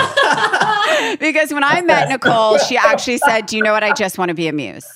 because 1.21 1.53
when 1.53 1.65
I 1.65 1.81
met 1.83 2.09
Nicole, 2.09 2.59
she 2.59 2.77
actually 2.77 3.19
said, 3.19 3.47
"Do 3.47 3.57
you 3.57 3.63
know 3.63 3.73
what? 3.73 3.83
I 3.85 3.93
just 3.93 4.19
want 4.19 4.29
to 4.31 4.35
be 4.35 4.49
a 4.49 4.53
muse." 4.53 4.87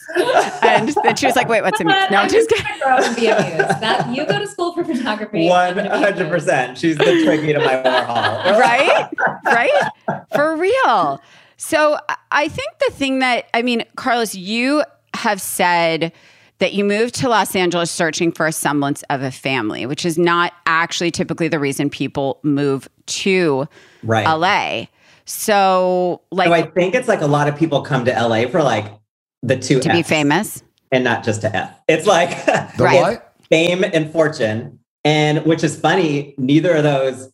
And 0.62 0.94
then 1.02 1.16
she 1.16 1.26
was 1.26 1.37
like, 1.37 1.49
"Wait, 1.49 1.62
what's 1.62 1.80
a 1.82 1.84
muse?" 1.84 2.10
No, 2.10 2.16
I'm 2.18 2.28
just 2.30 2.48
kidding. 2.50 2.64
grow 2.82 2.96
and 2.96 3.16
be 3.16 3.26
amused. 3.26 3.80
That 3.80 4.08
you 4.14 4.24
go 4.26 4.38
to 4.38 4.46
school 4.46 4.72
for 4.72 4.84
photography. 4.84 5.50
I'm 5.50 5.74
gonna 5.74 5.88
be 5.90 6.20
amused. 6.22 6.46
100%. 6.48 6.76
She's 6.76 6.96
the 6.96 7.04
Twiggy 7.04 7.52
to 7.52 7.58
my 7.58 7.74
Warhol. 7.76 8.58
right? 8.58 9.08
Right? 9.44 10.24
For 10.34 10.56
real. 10.56 11.20
So 11.56 11.98
I- 12.08 12.16
I 12.34 12.48
think 12.48 12.70
the 12.88 12.92
thing 12.94 13.18
that, 13.18 13.46
I 13.54 13.62
mean, 13.62 13.84
Carlos, 13.96 14.34
you 14.34 14.82
have 15.14 15.40
said 15.40 16.12
that 16.58 16.72
you 16.72 16.82
moved 16.84 17.14
to 17.16 17.28
Los 17.28 17.54
Angeles 17.54 17.90
searching 17.90 18.32
for 18.32 18.46
a 18.46 18.52
semblance 18.52 19.02
of 19.10 19.20
a 19.22 19.30
family, 19.30 19.84
which 19.84 20.04
is 20.06 20.16
not 20.16 20.52
actually 20.64 21.10
typically 21.10 21.48
the 21.48 21.58
reason 21.58 21.90
people 21.90 22.38
move 22.42 22.88
to 23.06 23.66
Right. 24.02 24.26
LA. 24.26 24.86
So, 25.24 26.22
like, 26.30 26.46
So 26.48 26.52
I 26.52 26.62
think 26.62 26.94
it's 26.94 27.08
like 27.08 27.20
a 27.20 27.26
lot 27.26 27.48
of 27.48 27.56
people 27.56 27.82
come 27.82 28.04
to 28.06 28.12
LA 28.12 28.46
for 28.48 28.62
like 28.62 28.86
the 29.42 29.56
two 29.56 29.78
to 29.80 29.90
be 29.92 30.02
famous. 30.02 30.62
And 30.92 31.02
not 31.04 31.25
just 31.25 31.40
to 31.40 31.54
F. 31.56 31.75
It's 31.88 32.06
like 32.06 32.44
The 32.76 32.84
Right. 32.84 33.00
what? 33.00 33.34
fame 33.50 33.82
and 33.84 34.11
fortune. 34.12 34.78
And 35.04 35.44
which 35.44 35.64
is 35.64 35.78
funny, 35.78 36.34
neither 36.38 36.75
of 36.76 36.84
those 36.84 37.30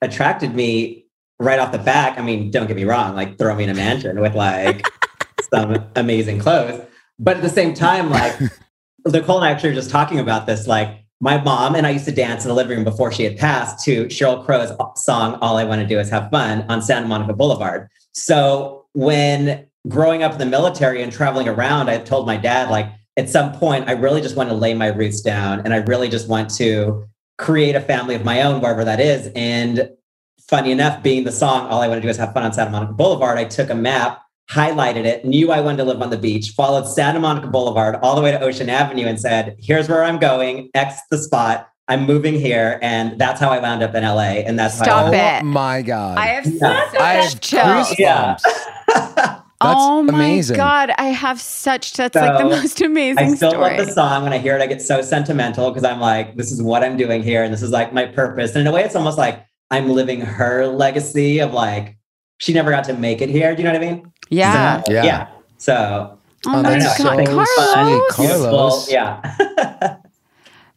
attracted 0.00 0.54
me 0.54 1.06
right 1.38 1.58
off 1.58 1.72
the 1.72 1.78
back. 1.78 2.18
I 2.18 2.22
mean, 2.22 2.50
don't 2.50 2.66
get 2.66 2.76
me 2.76 2.84
wrong, 2.84 3.14
like 3.14 3.38
throw 3.38 3.54
me 3.54 3.64
in 3.64 3.70
a 3.70 3.74
mansion 3.74 4.20
with 4.20 4.34
like 4.34 4.86
some 5.54 5.86
amazing 5.94 6.40
clothes. 6.40 6.80
But 7.18 7.36
at 7.36 7.42
the 7.42 7.48
same 7.48 7.74
time, 7.74 8.10
like 8.10 8.34
Nicole 9.06 9.36
and 9.36 9.44
I 9.44 9.50
actually 9.50 9.70
were 9.70 9.74
just 9.76 9.90
talking 9.90 10.18
about 10.18 10.46
this. 10.46 10.66
Like 10.66 11.04
my 11.20 11.40
mom 11.40 11.74
and 11.76 11.86
I 11.86 11.90
used 11.90 12.04
to 12.06 12.12
dance 12.12 12.44
in 12.44 12.48
the 12.48 12.54
living 12.54 12.76
room 12.78 12.84
before 12.84 13.12
she 13.12 13.22
had 13.22 13.36
passed 13.38 13.84
to 13.84 14.06
Sheryl 14.06 14.44
Crow's 14.44 14.72
song, 14.96 15.34
All 15.40 15.56
I 15.56 15.64
Want 15.64 15.80
to 15.80 15.86
Do 15.86 16.00
Is 16.00 16.10
Have 16.10 16.30
Fun 16.30 16.62
on 16.68 16.82
Santa 16.82 17.06
Monica 17.06 17.32
Boulevard. 17.32 17.88
So 18.12 18.86
when 18.94 19.66
growing 19.88 20.22
up 20.24 20.32
in 20.32 20.38
the 20.38 20.46
military 20.46 21.02
and 21.02 21.12
traveling 21.12 21.48
around, 21.48 21.88
I 21.88 21.98
told 21.98 22.26
my 22.26 22.36
dad, 22.36 22.70
like, 22.70 22.88
at 23.16 23.28
some 23.28 23.52
point, 23.52 23.88
I 23.88 23.92
really 23.92 24.20
just 24.20 24.36
want 24.36 24.48
to 24.48 24.54
lay 24.54 24.74
my 24.74 24.88
roots 24.88 25.20
down 25.20 25.60
and 25.60 25.74
I 25.74 25.78
really 25.78 26.08
just 26.08 26.28
want 26.28 26.50
to 26.56 27.06
create 27.38 27.74
a 27.74 27.80
family 27.80 28.14
of 28.14 28.24
my 28.24 28.42
own, 28.42 28.60
wherever 28.60 28.84
that 28.84 29.00
is. 29.00 29.30
And 29.34 29.90
funny 30.48 30.70
enough, 30.70 31.02
being 31.02 31.24
the 31.24 31.32
song, 31.32 31.66
All 31.68 31.80
I 31.82 31.88
Want 31.88 31.98
to 31.98 32.02
Do 32.06 32.08
Is 32.08 32.16
Have 32.16 32.32
Fun 32.32 32.42
on 32.42 32.52
Santa 32.52 32.70
Monica 32.70 32.92
Boulevard, 32.94 33.38
I 33.38 33.44
took 33.44 33.68
a 33.70 33.74
map, 33.74 34.22
highlighted 34.50 35.04
it, 35.04 35.24
knew 35.24 35.50
I 35.52 35.60
wanted 35.60 35.78
to 35.78 35.84
live 35.84 36.00
on 36.00 36.10
the 36.10 36.16
beach, 36.18 36.50
followed 36.50 36.86
Santa 36.86 37.20
Monica 37.20 37.48
Boulevard 37.48 37.96
all 38.02 38.14
the 38.16 38.22
way 38.22 38.30
to 38.32 38.40
Ocean 38.40 38.70
Avenue 38.70 39.06
and 39.06 39.20
said, 39.20 39.56
here's 39.58 39.88
where 39.88 40.04
I'm 40.04 40.18
going, 40.18 40.70
X 40.74 40.96
the 41.10 41.18
spot. 41.18 41.68
I'm 41.88 42.06
moving 42.06 42.34
here. 42.34 42.78
And 42.80 43.18
that's 43.18 43.40
how 43.40 43.50
I 43.50 43.58
wound 43.58 43.82
up 43.82 43.94
in 43.94 44.04
LA. 44.04 44.40
And 44.46 44.58
that's 44.58 44.76
Stop 44.76 44.86
how 44.86 45.12
I, 45.12 45.38
it. 45.38 45.42
Oh 45.42 45.46
my 45.46 45.82
God. 45.82 46.16
I 46.16 46.26
have 46.28 46.46
Yeah. 46.46 46.90
such 46.90 47.00
I 47.00 47.12
have 47.14 47.40
chills. 47.40 47.98
Yeah. 47.98 48.36
goosebumps. 49.62 49.72
That's 49.72 49.80
oh 49.80 50.02
my 50.04 50.14
amazing. 50.14 50.56
god, 50.56 50.90
I 50.98 51.06
have 51.06 51.40
such 51.40 51.92
that's 51.94 52.14
like 52.16 52.38
the 52.38 52.44
most 52.44 52.80
amazing 52.80 53.18
I 53.32 53.34
still 53.34 53.50
story. 53.50 53.76
love 53.78 53.86
the 53.86 53.92
song. 53.92 54.24
When 54.24 54.32
I 54.32 54.38
hear 54.38 54.56
it, 54.56 54.62
I 54.62 54.66
get 54.66 54.82
so 54.82 55.02
sentimental 55.02 55.70
because 55.70 55.84
I'm 55.84 56.00
like, 56.00 56.36
this 56.36 56.50
is 56.52 56.62
what 56.62 56.82
I'm 56.82 56.96
doing 56.96 57.22
here. 57.22 57.42
And 57.42 57.52
this 57.52 57.62
is 57.62 57.70
like 57.70 57.92
my 57.92 58.06
purpose. 58.06 58.52
And 58.52 58.60
in 58.60 58.66
a 58.66 58.72
way, 58.72 58.82
it's 58.84 58.96
almost 58.96 59.18
like 59.18 59.44
I'm 59.70 59.88
living 59.88 60.20
her 60.20 60.66
legacy 60.66 61.38
of 61.40 61.52
like, 61.52 61.96
she 62.38 62.52
never 62.52 62.70
got 62.70 62.84
to 62.84 62.94
make 62.94 63.22
it 63.22 63.28
here. 63.30 63.54
Do 63.54 63.62
you 63.62 63.68
know 63.68 63.74
what 63.74 63.82
I 63.82 63.90
mean? 63.92 64.12
yeah. 64.30 64.82
So, 64.82 64.92
Yeah. 64.92 65.04
yeah. 65.04 65.28
So 65.58 66.18
Oh, 66.44 66.50
Oh, 66.56 66.62
my 66.62 66.70
that's 66.76 66.98
god, 66.98 67.24
so 67.24 67.24
Carlos. 67.24 67.48
sweet. 68.16 68.26
Carlos. 68.28 68.90
Yeah. 68.92 69.96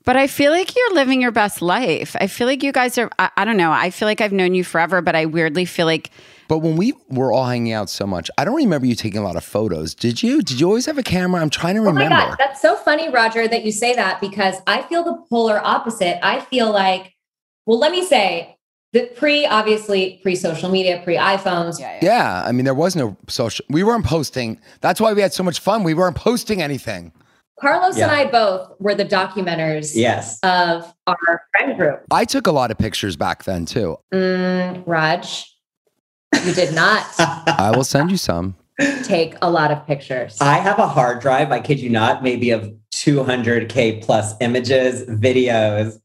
But 0.06 0.15
I 0.15 0.27
feel 0.27 0.51
like 0.51 0.75
you're 0.75 0.94
living 0.94 1.20
your 1.20 1.32
best 1.32 1.63
life. 1.63 2.15
I 2.22 2.27
feel 2.27 2.46
like 2.46 2.62
you 2.62 2.72
guys 2.72 2.96
are. 3.00 3.10
I, 3.18 3.32
I 3.38 3.44
don't 3.46 3.58
know. 3.58 3.72
I 3.72 3.89
feel 3.89 4.08
like 4.08 4.22
I've 4.22 4.32
known 4.32 4.54
you 4.54 4.63
forever, 4.63 5.01
but 5.01 5.15
I 5.15 5.25
weirdly 5.25 5.65
feel 5.65 5.88
like 5.88 6.12
But 6.48 6.60
when 6.60 6.75
we 6.75 6.94
were 7.10 7.32
all 7.32 7.46
hanging 7.46 7.74
out 7.74 7.90
so 7.90 8.06
much, 8.06 8.30
I 8.38 8.46
don't 8.46 8.56
remember 8.56 8.86
you 8.86 8.96
taking 8.96 9.20
a 9.20 9.24
lot 9.24 9.36
of 9.36 9.44
photos. 9.44 9.96
Did 9.96 10.22
you? 10.22 10.42
Did 10.42 10.60
you 10.60 10.68
always 10.68 10.86
have 10.86 10.98
a 10.98 11.04
camera? 11.04 11.42
I'm 11.42 11.50
trying 11.50 11.75
to 11.75 11.82
remember. 11.82 12.04
Oh 12.04 12.10
my. 12.10 12.28
God, 12.30 12.36
that's 12.38 12.62
so 12.62 12.75
funny, 12.75 13.10
Rodger, 13.10 13.48
that 13.48 13.66
you 13.66 13.72
say 13.72 13.94
that 13.96 14.22
because 14.22 14.56
I 14.68 14.84
feel 14.84 15.04
the 15.04 15.18
polar 15.30 15.60
opposite. 15.64 16.25
I 16.25 16.42
feel 16.42 16.72
like, 16.72 17.14
well, 17.66 17.80
let 17.80 17.92
me 17.92 18.06
say 18.06 18.58
the 18.94 19.08
pre, 19.16 19.46
obviously, 19.46 20.20
pre 20.24 20.36
social 20.36 20.70
media, 20.70 21.02
pre 21.04 21.18
iPhones. 21.18 21.80
yeah, 22.02 22.44
I 22.46 22.52
mean, 22.52 22.66
there 22.66 22.74
was 22.74 22.96
no 22.96 23.18
social. 23.28 23.66
We 23.70 23.84
weren't 23.84 24.06
posting. 24.06 24.60
That's 24.82 25.02
why 25.02 25.14
we 25.14 25.22
had 25.22 25.34
so 25.34 25.44
much 25.44 25.60
fun. 25.60 25.84
We 25.84 25.94
weren't 25.94 26.16
posting 26.16 26.62
anything. 26.62 27.12
Carlos 27.60 27.98
and 27.98 28.12
I 28.12 28.25
both 28.25 28.72
were 28.80 28.96
the 28.96 29.06
documenters 29.06 29.96
yes. 29.96 30.40
of 30.44 30.94
our 31.08 31.44
friend 31.52 31.78
group. 31.78 32.04
I 32.12 32.25
took 32.25 32.48
a 32.48 32.52
lot 32.52 32.70
of 32.70 32.78
pictures 32.78 33.16
back 33.16 33.46
then 33.46 33.66
too. 33.66 33.98
Mm, 34.14 34.84
Raj, 34.86 35.55
you 36.44 36.54
did 36.54 36.74
not 36.74 37.06
I 37.20 37.72
will 37.75 37.84
send 37.84 38.12
you 38.12 38.18
some. 38.18 38.56
take 39.04 39.36
a 39.42 39.50
lot 39.50 39.72
of 39.72 39.86
pictures. 39.88 40.38
I 40.42 40.56
have 40.56 40.80
a 40.80 40.88
hard 40.88 41.22
drive, 41.22 41.51
I 41.51 41.60
kid 41.62 41.80
you 41.80 41.89
not, 41.89 42.24
maybe 42.24 42.50
of 42.51 42.74
200K 42.94 44.04
plus 44.04 44.34
images, 44.42 45.04
videos 45.10 46.00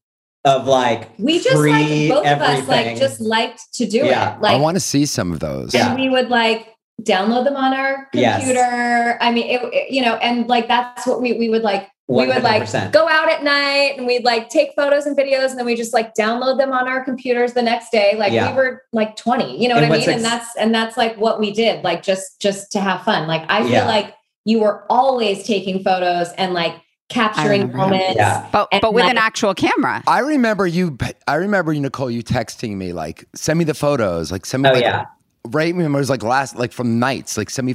of 0.45 0.67
like 0.67 1.11
we 1.19 1.39
just 1.39 1.57
free 1.57 2.09
like 2.09 2.25
both 2.25 2.27
of 2.27 2.41
us 2.41 2.67
like 2.69 2.97
just 2.97 3.21
liked 3.21 3.61
to 3.75 3.87
do 3.87 3.99
Yeah. 3.99 4.37
it. 4.37 4.41
Like 4.41 4.55
I 4.55 4.59
want 4.59 4.77
to 4.77 4.81
see 4.81 5.05
some 5.05 5.33
of 5.33 5.41
those. 5.41 5.75
Yeah. 5.75 5.95
we 5.95 6.09
would 6.09 6.29
like 6.29 6.69
download 7.03 7.45
them 7.45 7.57
on 7.57 7.75
our 7.75 8.09
Yes. 8.15 8.39
computer. 8.41 9.19
I 9.21 9.33
mean, 9.33 9.49
it, 9.51 9.63
it- 9.75 9.91
you 9.91 10.03
know, 10.03 10.15
and 10.17 10.47
like 10.49 10.69
that's 10.69 11.07
what 11.07 11.21
we 11.21 11.35
we 11.35 11.49
would 11.51 11.63
like. 11.63 11.89
We 12.11 12.27
would 12.27 12.43
like 12.43 12.93
go 12.93 13.09
out 13.09 13.31
at 13.31 13.43
night 13.45 13.95
and 13.97 14.07
we'd 14.07 14.25
like 14.25 14.49
take 14.49 14.71
photos 14.75 15.07
and 15.07 15.17
videos 15.17 15.51
and 15.51 15.59
then 15.59 15.67
we 15.67 15.75
just 15.77 15.93
like 15.95 16.15
download 16.15 16.59
them 16.59 16.73
on 16.73 16.89
our 16.89 17.05
computers 17.05 17.53
the 17.53 17.63
next 17.63 17.91
day. 17.91 18.15
Like 18.19 18.33
Yeah. 18.33 18.51
we 18.51 18.57
were 18.57 18.83
like 18.93 19.17
20, 19.17 19.63
you 19.63 19.69
know 19.69 19.77
And 19.77 19.83
what 19.89 19.95
I 19.95 19.97
what's 19.97 20.07
mean? 20.07 20.17
and 20.17 20.25
that's 20.25 20.57
and 20.57 20.75
that's 20.75 20.97
like 20.97 21.17
what 21.17 21.39
we 21.39 21.53
did, 21.53 21.85
like 21.85 22.03
just 22.03 22.41
just 22.41 22.73
to 22.73 22.81
have 22.81 23.03
fun. 23.03 23.29
Like 23.29 23.43
I 23.49 23.63
feel 23.63 23.71
Yeah. 23.73 23.87
like 23.87 24.15
you 24.45 24.61
were 24.61 24.85
always 24.91 25.45
taking 25.45 25.83
photos 25.83 26.29
and 26.33 26.53
like 26.55 26.75
capturing 27.09 27.73
moments. 27.73 28.15
Yeah. 28.17 28.47
but 28.53 28.69
but 28.81 28.95
with 28.95 29.03
like- 29.05 29.11
an 29.13 29.19
actual 29.19 29.55
camera. 29.55 30.03
I 30.07 30.21
remember 30.21 30.67
you. 30.67 30.97
I 31.29 31.35
remember 31.35 31.73
you, 31.73 31.81
Nicole. 31.81 32.11
You 32.11 32.23
texting 32.23 32.77
me 32.77 32.93
like, 32.93 33.25
"Send 33.35 33.59
me 33.59 33.65
the 33.65 33.75
photos." 33.75 34.31
Like, 34.33 34.47
send 34.47 34.63
me 34.63 34.69
Oh, 34.71 34.73
like, 34.73 34.83
yeah. 34.83 35.07
Right? 35.49 35.75
Remember, 35.75 35.99
it 35.99 36.03
was 36.03 36.11
like 36.11 36.23
last, 36.23 36.57
like 36.57 36.73
from 36.73 36.99
nights. 36.99 37.37
Like, 37.37 37.51
send 37.51 37.67
me. 37.67 37.75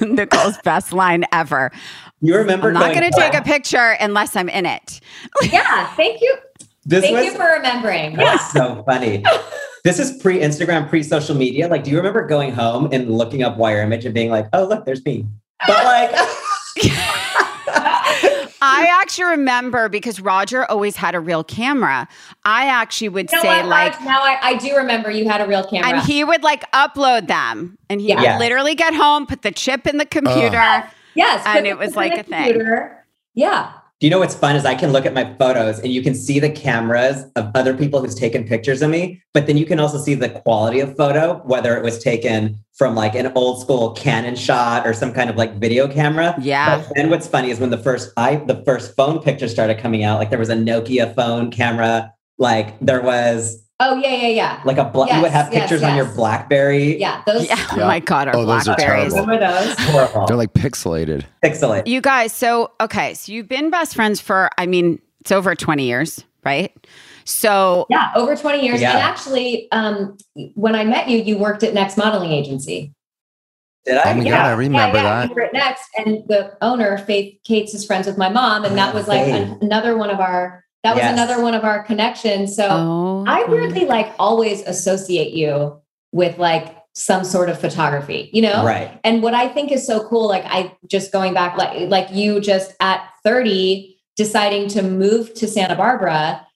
Nicole's 0.00 0.58
best 0.64 0.92
line 0.92 1.24
ever. 1.32 1.70
You 2.20 2.36
remember 2.36 2.68
I'm 2.68 2.74
not 2.74 2.80
going 2.80 3.00
going 3.00 3.12
to 3.12 3.18
take 3.18 3.34
a 3.34 3.42
picture 3.42 3.96
unless 4.00 4.34
I'm 4.36 4.48
in 4.48 4.66
it. 4.66 5.00
Yeah. 5.42 5.86
Thank 5.94 6.20
you. 6.20 6.36
This 6.86 7.02
Thank 7.02 7.16
was 7.16 7.24
you 7.26 7.34
for 7.36 7.44
remembering. 7.44 8.12
Yeah. 8.12 8.36
That's 8.36 8.52
so 8.52 8.82
funny. 8.84 9.24
This 9.84 9.98
is 9.98 10.20
pre 10.22 10.38
Instagram, 10.38 10.88
pre 10.88 11.02
social 11.02 11.34
media. 11.34 11.68
Like, 11.68 11.84
do 11.84 11.90
you 11.90 11.98
remember 11.98 12.26
going 12.26 12.52
home 12.52 12.88
and 12.90 13.10
looking 13.10 13.42
up 13.42 13.58
WireImage 13.58 14.04
and 14.06 14.14
being 14.14 14.30
like, 14.30 14.48
oh, 14.54 14.64
look, 14.64 14.86
there's 14.86 15.04
me? 15.04 15.26
But 15.66 15.84
like, 15.84 16.10
I 18.74 18.86
actually 19.02 19.24
remember 19.24 19.88
because 19.88 20.20
Rodger 20.20 20.64
always 20.70 20.96
had 20.96 21.14
a 21.14 21.20
real 21.20 21.44
camera. 21.44 22.08
I 22.44 22.66
actually 22.66 23.08
would 23.10 23.30
You 23.30 23.38
know 23.38 23.42
say 23.42 23.60
what, 23.60 23.66
like 23.68 23.92
Raj? 23.94 24.04
now 24.04 24.20
I, 24.22 24.38
I 24.42 24.54
do 24.56 24.76
remember 24.76 25.10
you 25.10 25.28
had 25.28 25.40
a 25.40 25.46
real 25.46 25.64
camera. 25.64 25.88
and 25.88 26.02
he 26.06 26.24
would 26.24 26.42
like 26.42 26.70
upload 26.72 27.28
them 27.28 27.78
and 27.88 28.00
he 28.00 28.08
Yeah. 28.08 28.14
would 28.16 28.24
Yeah. 28.24 28.38
literally 28.38 28.74
get 28.74 28.94
home, 28.94 29.26
put 29.26 29.42
the 29.42 29.50
chip 29.52 29.86
in 29.86 29.98
the 29.98 30.06
computer. 30.06 30.84
yes, 31.14 31.42
and 31.46 31.66
it 31.66 31.78
was 31.78 31.94
like 31.96 32.14
the 32.14 32.20
a 32.20 32.22
thing. 32.24 32.88
Yeah. 33.34 33.72
Do 34.04 34.08
you 34.08 34.10
know 34.10 34.18
what's 34.18 34.34
fun 34.34 34.54
is 34.54 34.66
I 34.66 34.74
can 34.74 34.92
look 34.92 35.06
at 35.06 35.14
my 35.14 35.34
photos 35.38 35.78
and 35.78 35.90
you 35.90 36.02
can 36.02 36.14
see 36.14 36.38
the 36.38 36.50
cameras 36.50 37.24
of 37.36 37.50
other 37.54 37.74
people 37.74 38.02
who's 38.02 38.14
taken 38.14 38.44
pictures 38.44 38.82
of 38.82 38.90
me, 38.90 39.22
but 39.32 39.46
then 39.46 39.56
you 39.56 39.64
can 39.64 39.80
also 39.80 39.96
see 39.96 40.12
the 40.12 40.28
quality 40.28 40.80
of 40.80 40.94
photo, 40.94 41.40
whether 41.46 41.74
it 41.74 41.82
was 41.82 41.98
taken 42.00 42.62
from 42.74 42.94
like 42.94 43.14
an 43.14 43.32
old 43.34 43.62
school 43.62 43.92
Canon 43.92 44.36
shot 44.36 44.86
or 44.86 44.92
some 44.92 45.10
kind 45.10 45.30
of 45.30 45.36
like 45.36 45.54
video 45.54 45.88
camera. 45.88 46.34
Yeah. 46.38 46.80
But 46.80 46.92
then 46.94 47.08
what's 47.08 47.26
funny 47.26 47.48
is 47.48 47.58
when 47.58 47.70
the 47.70 47.78
first 47.78 48.12
I 48.18 48.36
the 48.36 48.62
first 48.66 48.94
phone 48.94 49.22
picture 49.22 49.48
started 49.48 49.78
coming 49.78 50.04
out, 50.04 50.18
like 50.18 50.28
there 50.28 50.38
was 50.38 50.50
a 50.50 50.54
Nokia 50.54 51.14
phone 51.14 51.50
camera, 51.50 52.12
like 52.36 52.78
there 52.80 53.00
was 53.00 53.63
Oh 53.80 53.96
yeah, 53.96 54.14
yeah, 54.14 54.28
yeah. 54.28 54.62
like 54.64 54.78
a 54.78 54.84
bla- 54.84 55.08
you 55.08 55.20
would 55.20 55.24
Yes, 55.24 55.32
have 55.32 55.52
yes, 55.52 55.62
pictures 55.62 55.82
on 55.82 55.96
your. 55.96 56.04
BlackBerry. 56.06 56.98
Yeah, 56.98 57.22
those 57.26 57.48
Yeah. 57.48 57.56
Oh 57.72 57.76
my 57.78 57.98
god, 57.98 58.28
our 58.28 58.36
Oh, 58.36 58.44
those 58.46 58.68
are 58.68 58.76
blackberries. 58.76 59.12
terrible. 59.12 59.32
remember 59.32 59.46
those? 59.64 59.74
Horrible. 59.90 60.26
They're 60.26 60.36
like 60.36 60.52
pixelated. 60.52 61.24
Pixelate. 61.44 61.86
You 61.86 62.00
guys, 62.00 62.32
so 62.32 62.70
okay, 62.80 63.14
so 63.14 63.32
you've 63.32 63.48
been 63.48 63.70
best 63.70 63.94
friends 63.96 64.20
for 64.20 64.48
I 64.58 64.66
mean, 64.66 65.00
it's 65.20 65.32
over 65.32 65.54
20 65.56 65.84
years, 65.84 66.24
right? 66.44 66.72
So 67.24 67.86
Yeah, 67.90 68.12
over 68.14 68.36
20 68.36 68.64
years. 68.64 68.80
Yeah. 68.80 68.92
And 68.92 68.98
actually, 69.00 69.68
um, 69.72 70.16
when 70.54 70.76
I 70.76 70.84
met 70.84 71.08
you, 71.08 71.18
you 71.18 71.36
worked 71.36 71.64
at 71.64 71.74
Next 71.74 71.96
Modeling 71.96 72.30
Agency. 72.30 72.92
Did 73.84 73.96
I? 73.96 74.02
Oh 74.04 74.10
I? 74.10 74.14
my 74.14 74.22
yeah, 74.24 74.30
god, 74.30 74.46
I 74.46 74.52
remember 74.52 74.96
yeah, 74.98 75.02
yeah. 75.02 75.20
that. 75.20 75.28
You 75.30 75.34
were 75.34 75.42
at 75.42 75.52
Next, 75.52 75.88
and 75.98 76.22
the 76.28 76.56
owner, 76.62 76.96
Faith 76.98 77.38
Kates, 77.44 77.74
is 77.74 77.84
friends 77.84 78.06
with 78.06 78.16
my 78.16 78.28
mom, 78.28 78.64
and 78.64 78.78
that 78.78 78.94
was 78.94 79.08
like 79.08 79.26
an- 79.26 79.58
another 79.60 79.96
one 79.96 80.10
of 80.10 80.20
our. 80.20 80.63
That 80.84 80.94
was 80.94 81.02
Yes. 81.02 81.12
another 81.14 81.42
one 81.42 81.54
of 81.54 81.64
our 81.64 81.82
connections. 81.82 82.54
So 82.54 82.68
oh, 82.70 83.24
I 83.26 83.44
weirdly 83.44 83.86
like 83.86 84.12
always 84.18 84.60
associate 84.62 85.32
you 85.32 85.80
with 86.12 86.38
like 86.38 86.76
some 86.94 87.24
sort 87.24 87.48
of 87.48 87.58
photography, 87.58 88.30
you 88.32 88.42
know? 88.42 88.64
Right. 88.64 89.00
And 89.02 89.22
what 89.22 89.34
I 89.34 89.48
think 89.48 89.72
is 89.72 89.84
so 89.84 90.06
cool, 90.06 90.28
like 90.28 90.44
I 90.44 90.76
just 90.86 91.10
going 91.10 91.32
back, 91.34 91.56
like 91.56 91.88
like 91.88 92.12
you 92.12 92.38
just 92.38 92.74
at 92.80 93.08
30 93.24 93.96
deciding 94.16 94.68
to 94.68 94.82
move 94.82 95.34
to 95.34 95.48
Santa 95.48 95.74
Barbara 95.74 96.46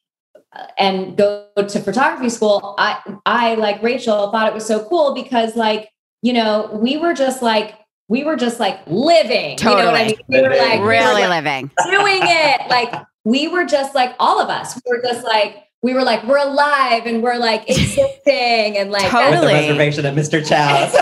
uh, 0.53 0.67
and 0.79 1.17
go 1.17 1.47
to 1.57 1.81
photography 1.81 2.29
school. 2.29 2.75
I 2.79 3.01
I 3.25 3.55
like 3.55 3.83
Rachel 3.83 4.31
thought 4.31 4.47
it 4.47 4.55
was 4.55 4.67
so 4.67 4.87
cool 4.89 5.15
because 5.15 5.57
like, 5.57 5.89
you 6.21 6.35
know, 6.35 6.69
we 6.81 6.99
were 6.99 7.15
just 7.15 7.41
like 7.43 7.75
we 8.09 8.25
were 8.25 8.37
just 8.37 8.61
like 8.61 8.79
living. 8.87 9.59
You 9.59 9.65
know 9.65 9.75
what 9.87 9.95
I 9.95 10.13
Totally. 10.13 10.19
mean? 10.29 10.43
We 10.43 10.43
were 10.43 10.57
like 10.57 10.73
we 10.75 10.85
were, 10.85 10.89
really 10.91 11.23
like, 11.27 11.45
living. 11.45 11.71
doing 11.91 12.21
it. 12.23 12.69
Like 12.69 12.95
we 13.29 13.47
were 13.47 13.67
just 13.67 13.95
like 13.95 14.15
all 14.19 14.41
of 14.41 14.49
us. 14.49 14.75
We 14.77 14.83
were 14.91 15.03
just 15.03 15.23
like 15.23 15.65
we 15.83 15.93
were 15.93 16.03
like 16.03 16.25
we're 16.25 16.39
alive 16.39 17.05
and 17.05 17.23
we're 17.23 17.37
like 17.37 17.65
existing 17.69 18.79
and 18.79 18.91
like 18.91 19.03
With 19.03 19.13
Totally. 19.13 19.47
the 19.53 19.53
reservation 19.53 20.07
at 20.07 20.15
Mr. 20.15 20.41
Chow's. 20.41 20.93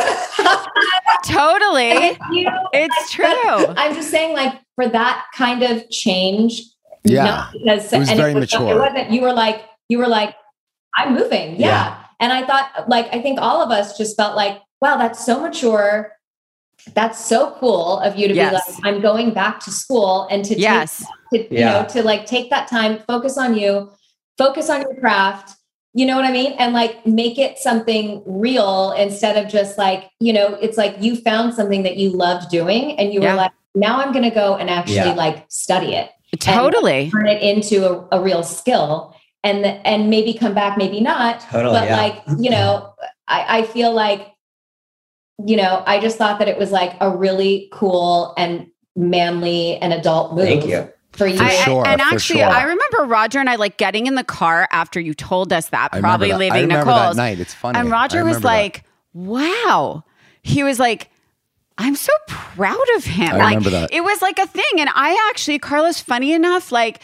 Totally. 1.24 2.18
you 2.32 2.48
It's 2.72 2.94
like, 2.96 3.08
true. 3.10 3.74
I'm 3.76 3.94
just 3.94 4.10
saying, 4.10 4.34
like 4.34 4.60
for 4.74 4.88
that 4.88 5.26
kind 5.34 5.62
of 5.62 5.88
change. 5.90 6.62
Yeah. 7.04 7.24
not 7.24 7.52
because 7.52 7.92
It 7.92 7.98
was 8.00 8.08
and 8.08 8.18
very 8.18 8.34
was, 8.34 8.52
mature. 8.52 8.72
It 8.72 8.78
wasn't. 8.78 9.10
You 9.12 9.22
were 9.22 9.32
like 9.32 9.62
you 9.88 9.98
were 9.98 10.08
like 10.08 10.34
I'm 10.96 11.14
moving. 11.14 11.60
Yeah. 11.60 11.66
Yeah. 11.68 12.02
And 12.18 12.32
I 12.32 12.46
thought, 12.46 12.88
like, 12.88 13.14
I 13.14 13.20
think 13.20 13.38
all 13.38 13.62
of 13.62 13.70
us 13.70 13.98
just 13.98 14.16
felt 14.16 14.34
like, 14.36 14.58
wow, 14.80 14.96
that's 14.96 15.24
so 15.24 15.38
mature. 15.38 16.12
That's 16.94 17.24
so 17.24 17.56
cool 17.58 17.98
of 18.00 18.16
you 18.16 18.28
to 18.28 18.34
Yes. 18.34 18.50
be 18.76 18.82
like, 18.82 18.94
I'm 18.94 19.00
going 19.02 19.32
back 19.32 19.60
to 19.60 19.70
school 19.70 20.26
and 20.30 20.44
to 20.44 20.54
take 20.54 20.62
Yes. 20.62 21.04
to, 21.32 21.54
you 21.54 21.64
know, 21.64 21.84
to 21.90 22.02
like 22.02 22.26
take 22.26 22.50
that 22.50 22.68
time, 22.68 22.98
focus 23.06 23.36
on 23.36 23.56
you, 23.56 23.90
focus 24.38 24.70
on 24.70 24.82
your 24.82 24.94
craft. 25.00 25.56
You 25.94 26.04
know 26.06 26.14
what 26.16 26.24
I 26.24 26.32
mean? 26.32 26.52
And 26.58 26.72
like 26.74 27.06
make 27.06 27.38
it 27.38 27.58
something 27.58 28.22
real 28.26 28.92
instead 28.92 29.42
of 29.42 29.50
just 29.50 29.78
like, 29.78 30.10
you 30.20 30.32
know, 30.32 30.54
it's 30.60 30.76
like 30.76 30.96
you 31.00 31.16
found 31.16 31.54
something 31.54 31.82
that 31.84 31.96
you 31.96 32.10
loved 32.10 32.50
doing 32.50 32.98
and 32.98 33.12
you 33.12 33.22
Yeah. 33.22 33.30
were 33.32 33.36
like, 33.36 33.52
now 33.74 34.00
I'm 34.00 34.12
going 34.12 34.24
to 34.28 34.34
go 34.34 34.56
and 34.56 34.70
actually 34.70 34.96
Yeah. 34.96 35.14
like 35.14 35.44
study 35.48 35.94
it, 35.94 36.10
Totally. 36.38 37.10
turn 37.10 37.26
it 37.26 37.42
into 37.42 37.88
a, 37.88 38.18
a 38.18 38.22
real 38.22 38.42
skill 38.42 39.14
and, 39.42 39.64
and 39.64 40.10
maybe 40.10 40.34
come 40.34 40.54
back, 40.54 40.76
maybe 40.78 41.00
not. 41.00 41.40
Totally, 41.40 41.78
But 41.78 41.88
yeah. 41.88 41.96
like, 41.96 42.22
you 42.38 42.50
know, 42.50 42.92
I, 43.26 43.58
I 43.58 43.62
feel 43.62 43.92
like, 43.92 44.32
you 45.44 45.56
know, 45.56 45.82
I 45.86 46.00
just 46.00 46.16
thought 46.16 46.38
that 46.38 46.48
it 46.48 46.56
was 46.58 46.70
like 46.72 46.96
a 47.00 47.14
really 47.14 47.68
cool 47.72 48.32
and 48.38 48.68
manly 48.94 49.76
and 49.76 49.92
adult 49.92 50.34
move 50.34 50.46
Thank 50.46 50.66
you. 50.66 50.88
for 51.12 51.26
you. 51.26 51.36
For 51.36 51.44
I- 51.44 51.54
sure, 51.56 51.86
and 51.86 52.00
for 52.00 52.14
actually, 52.14 52.40
sure. 52.40 52.48
I 52.48 52.62
remember 52.62 53.04
Rodger 53.04 53.38
and 53.40 53.50
I 53.50 53.56
like 53.56 53.76
getting 53.76 54.06
in 54.06 54.14
the 54.14 54.24
car 54.24 54.66
after 54.70 54.98
you 54.98 55.12
told 55.14 55.52
us 55.52 55.68
that, 55.68 55.90
I 55.92 56.00
probably 56.00 56.28
remember 56.28 56.44
that. 56.44 56.52
I 56.52 56.56
leaving 56.56 56.68
remember 56.68 56.90
that 56.90 56.98
Nicole's. 57.00 57.16
night. 57.16 57.40
It's 57.40 57.54
funny. 57.54 57.78
And 57.78 57.90
Rodger 57.90 58.24
was 58.24 58.36
remember 58.36 58.48
that. 58.48 58.54
like, 58.54 58.84
wow. 59.12 60.04
He 60.42 60.62
was 60.62 60.78
like, 60.78 61.10
I'm 61.78 61.96
so 61.96 62.12
proud 62.26 62.86
of 62.96 63.04
him. 63.04 63.28
I 63.34 63.36
like, 63.36 63.44
remember 63.48 63.70
that. 63.70 63.92
It 63.92 64.02
was 64.02 64.22
like 64.22 64.38
a 64.38 64.46
thing. 64.46 64.78
And 64.78 64.88
I 64.94 65.28
actually, 65.30 65.58
Carlos, 65.58 66.00
funny 66.00 66.32
enough, 66.32 66.72
like 66.72 67.02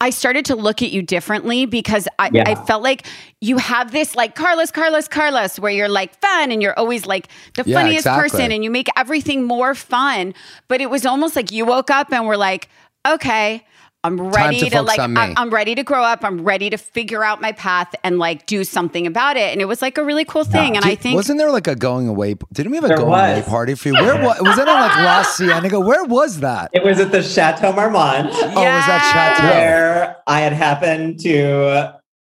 I 0.00 0.10
started 0.10 0.44
to 0.46 0.54
look 0.54 0.80
at 0.80 0.92
you 0.92 1.02
differently 1.02 1.66
because 1.66 2.06
I, 2.18 2.30
Yeah. 2.32 2.44
I 2.46 2.54
felt 2.54 2.82
like 2.84 3.06
you 3.40 3.58
have 3.58 3.90
this 3.90 4.14
like 4.14 4.36
Carlos, 4.36 4.70
Carlos, 4.70 5.08
Carlos, 5.08 5.58
where 5.58 5.72
you're 5.72 5.88
like 5.88 6.18
fun 6.20 6.52
and 6.52 6.62
you're 6.62 6.78
always 6.78 7.04
like 7.04 7.28
the 7.54 7.64
Yeah, 7.66 7.78
funniest 7.80 8.06
exactly. 8.06 8.30
person 8.30 8.52
and 8.52 8.62
you 8.62 8.70
make 8.70 8.88
everything 8.96 9.42
more 9.44 9.74
fun. 9.74 10.34
But 10.68 10.80
it 10.80 10.88
was 10.88 11.04
almost 11.04 11.34
like 11.34 11.50
you 11.50 11.64
woke 11.66 11.90
up 11.90 12.12
and 12.12 12.26
were 12.28 12.36
like, 12.36 12.68
okay. 13.06 13.64
I'm 14.04 14.20
ready 14.20 14.60
to 14.60 14.70
to, 14.70 14.82
like. 14.82 15.00
I'm, 15.00 15.16
I'm 15.16 15.50
ready 15.50 15.74
to 15.74 15.82
grow 15.82 16.02
up. 16.02 16.24
I'm 16.24 16.44
ready 16.44 16.70
to 16.70 16.76
figure 16.76 17.24
out 17.24 17.40
my 17.40 17.52
path 17.52 17.94
and 18.04 18.18
like 18.18 18.46
do 18.46 18.62
something 18.62 19.06
about 19.06 19.36
it. 19.36 19.52
And 19.52 19.60
it 19.60 19.64
was 19.64 19.82
like 19.82 19.98
a 19.98 20.04
really 20.04 20.24
cool 20.24 20.44
thing. 20.44 20.76
And 20.76 20.84
I 20.84 20.94
think 20.94 21.16
wasn't 21.16 21.38
there 21.38 21.50
like 21.50 21.66
a 21.66 21.74
going 21.74 22.06
away? 22.06 22.36
Didn't 22.52 22.70
we 22.70 22.76
have 22.76 22.84
a 22.84 22.88
There 22.88 22.96
going 22.98 23.08
away 23.08 23.42
party 23.46 23.74
for 23.74 23.88
you? 23.88 23.94
Where 23.94 24.14
was, 24.22 24.40
was 24.40 24.56
that 24.56 24.68
on 24.68 24.80
like 24.80 24.96
La 24.98 25.24
Cienega? 25.24 25.80
Where 25.84 26.04
was 26.04 26.40
that? 26.40 26.70
It 26.72 26.84
was 26.84 27.00
at 27.00 27.10
the 27.10 27.22
Chateau 27.22 27.72
Marmont. 27.72 28.30
Oh, 28.32 28.46
was 28.46 28.54
that 28.54 29.36
Chateau? 29.36 29.48
where 29.48 30.16
I 30.26 30.40
had 30.40 30.52
happened 30.52 31.20
to. 31.20 31.94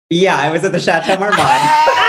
Yeah, 0.09 0.37
I 0.37 0.51
was 0.51 0.63
at 0.63 0.71
the 0.71 0.79
Chateau 0.79 1.19
Marmont. 1.19 1.99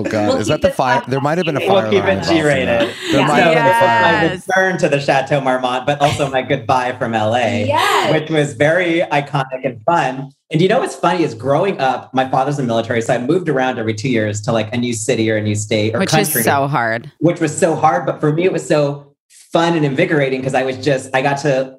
Oh 0.00 0.10
God, 0.10 0.28
We'll 0.28 0.36
is 0.38 0.46
that 0.48 0.62
the 0.62 0.70
fire? 0.70 1.02
There 1.08 1.20
might 1.20 1.38
have 1.38 1.44
been 1.44 1.56
a 1.56 1.60
fire. 1.60 1.68
We'll 1.68 1.80
fire 1.82 1.90
keep 1.90 2.04
it 2.04 2.08
in 2.08 2.18
that. 2.20 2.28
G-rated. 2.28 2.66
There 3.12 3.20
Yeah. 3.20 3.26
might 3.26 3.40
have 3.40 3.54
been 3.54 3.66
a 3.66 3.70
fire. 3.70 4.02
my 4.02 4.22
Yes. 4.34 4.46
return 4.48 4.78
to 4.78 4.88
the 4.88 5.00
Chateau 5.00 5.40
Marmont, 5.40 5.86
but 5.86 6.00
also 6.00 6.30
my 6.30 6.42
goodbye 6.42 6.92
from 6.98 7.14
LA, 7.14 7.64
Yes. 7.66 8.12
which 8.12 8.30
was 8.30 8.54
very 8.54 9.02
iconic 9.12 9.64
and 9.64 9.80
fun. 9.84 10.30
And 10.52 10.60
you 10.60 10.68
know 10.68 10.80
what's 10.80 10.96
funny 10.96 11.22
is 11.22 11.34
growing 11.34 11.78
up, 11.80 12.12
my 12.14 12.28
father's 12.28 12.58
in 12.58 12.64
the 12.66 12.68
military, 12.68 13.02
so 13.02 13.14
I 13.14 13.18
moved 13.18 13.48
around 13.48 13.78
every 13.78 13.94
two 13.94 14.08
years 14.08 14.40
to 14.42 14.52
like 14.52 14.72
a 14.74 14.76
new 14.76 14.92
city 14.92 15.30
or 15.30 15.36
a 15.36 15.42
new 15.42 15.54
state 15.54 15.94
or 15.94 15.98
which 16.00 16.10
country, 16.10 16.40
is 16.40 16.44
so 16.44 16.66
hard. 16.66 17.10
which 17.20 17.40
was 17.40 17.56
so 17.56 17.74
hard. 17.76 18.06
But 18.06 18.20
for 18.20 18.32
me, 18.32 18.44
it 18.44 18.52
was 18.52 18.66
so 18.66 19.06
fun 19.52 19.74
and 19.76 19.84
invigorating 19.84 20.40
because 20.40 20.54
I 20.54 20.62
was 20.64 20.76
just 20.78 21.10
I 21.14 21.22
got 21.22 21.38
to 21.38 21.76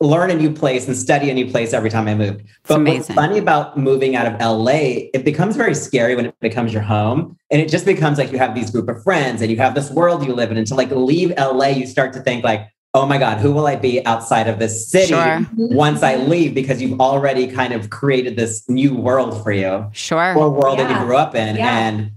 learn 0.00 0.30
a 0.30 0.34
new 0.34 0.52
place 0.52 0.86
and 0.86 0.96
study 0.96 1.30
a 1.30 1.34
new 1.34 1.50
place 1.50 1.72
every 1.72 1.88
time 1.88 2.06
I 2.06 2.14
moved. 2.14 2.42
But 2.68 2.84
what's 2.84 3.08
funny 3.10 3.38
about 3.38 3.78
moving 3.78 4.14
out 4.14 4.26
of 4.26 4.38
LA, 4.40 5.08
it 5.14 5.24
becomes 5.24 5.56
very 5.56 5.74
scary 5.74 6.14
when 6.14 6.26
it 6.26 6.38
becomes 6.40 6.72
your 6.72 6.82
home. 6.82 7.36
And 7.50 7.62
it 7.62 7.70
just 7.70 7.86
becomes 7.86 8.18
like 8.18 8.30
you 8.30 8.38
have 8.38 8.54
these 8.54 8.70
group 8.70 8.88
of 8.88 9.02
friends 9.02 9.40
and 9.40 9.50
you 9.50 9.56
have 9.56 9.74
this 9.74 9.90
world 9.90 10.26
you 10.26 10.34
live 10.34 10.50
in. 10.50 10.58
And 10.58 10.66
to 10.66 10.74
like 10.74 10.90
leave 10.90 11.32
LA, 11.38 11.68
you 11.68 11.86
start 11.86 12.12
to 12.12 12.20
think 12.20 12.44
like, 12.44 12.68
oh 12.92 13.06
my 13.06 13.16
God, 13.18 13.38
who 13.38 13.52
will 13.52 13.66
I 13.66 13.76
be 13.76 14.04
outside 14.06 14.48
of 14.48 14.58
this 14.58 14.90
city 14.90 15.08
Sure. 15.08 15.46
once 15.56 16.02
I 16.02 16.16
leave? 16.16 16.54
Because 16.54 16.80
you've 16.82 17.00
already 17.00 17.46
kind 17.46 17.72
of 17.72 17.88
created 17.90 18.36
this 18.36 18.68
new 18.68 18.94
world 18.94 19.42
for 19.42 19.52
you 19.52 19.88
Sure. 19.92 20.34
or 20.36 20.50
world 20.50 20.78
that 20.78 20.90
you 20.90 21.06
grew 21.06 21.16
up 21.16 21.34
in. 21.34 21.56
Yeah. 21.56 21.88
And 21.88 22.12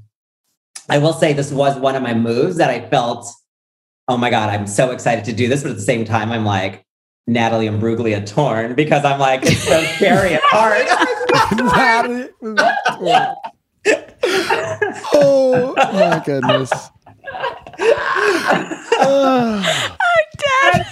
I 0.90 0.98
will 0.98 1.14
say 1.14 1.32
this 1.34 1.52
was 1.52 1.78
one 1.78 1.96
of 1.96 2.04
my 2.04 2.14
moves 2.14 2.58
that 2.58 2.70
I 2.70 2.82
felt, 2.90 3.26
oh 4.10 4.18
my 4.18 4.30
God, 4.30 4.50
I'm 4.50 4.68
so 4.68 4.92
excited 4.92 5.24
to 5.26 5.34
do 5.34 5.48
this. 5.48 5.64
But 5.64 5.70
at 5.72 5.76
the 5.78 5.82
same 5.84 6.04
time, 6.04 6.32
I'm 6.32 6.46
like, 6.46 6.86
Natalie 7.30 7.68
and 7.68 7.80
Bruglia 7.82 8.26
torn 8.26 8.74
because 8.74 9.06
I'm 9.06 9.20
like, 9.20 9.42
it's 9.44 9.64
so 9.64 9.82
scary 9.96 10.34
and 10.34 10.42
hard. 10.46 10.82
oh 15.14 15.74
my 15.78 16.22
goodness. 16.26 16.72
Oh. 19.02 19.86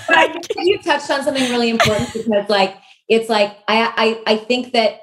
I 0.10 0.28
think 0.32 0.48
you 0.68 0.80
touched 0.82 1.10
on 1.10 1.24
something 1.24 1.50
really 1.50 1.70
important 1.70 2.14
because 2.14 2.50
like 2.50 2.78
it's 3.10 3.30
like 3.30 3.58
I, 3.68 4.22
I 4.28 4.34
I 4.34 4.38
think 4.38 4.74
that 4.74 5.02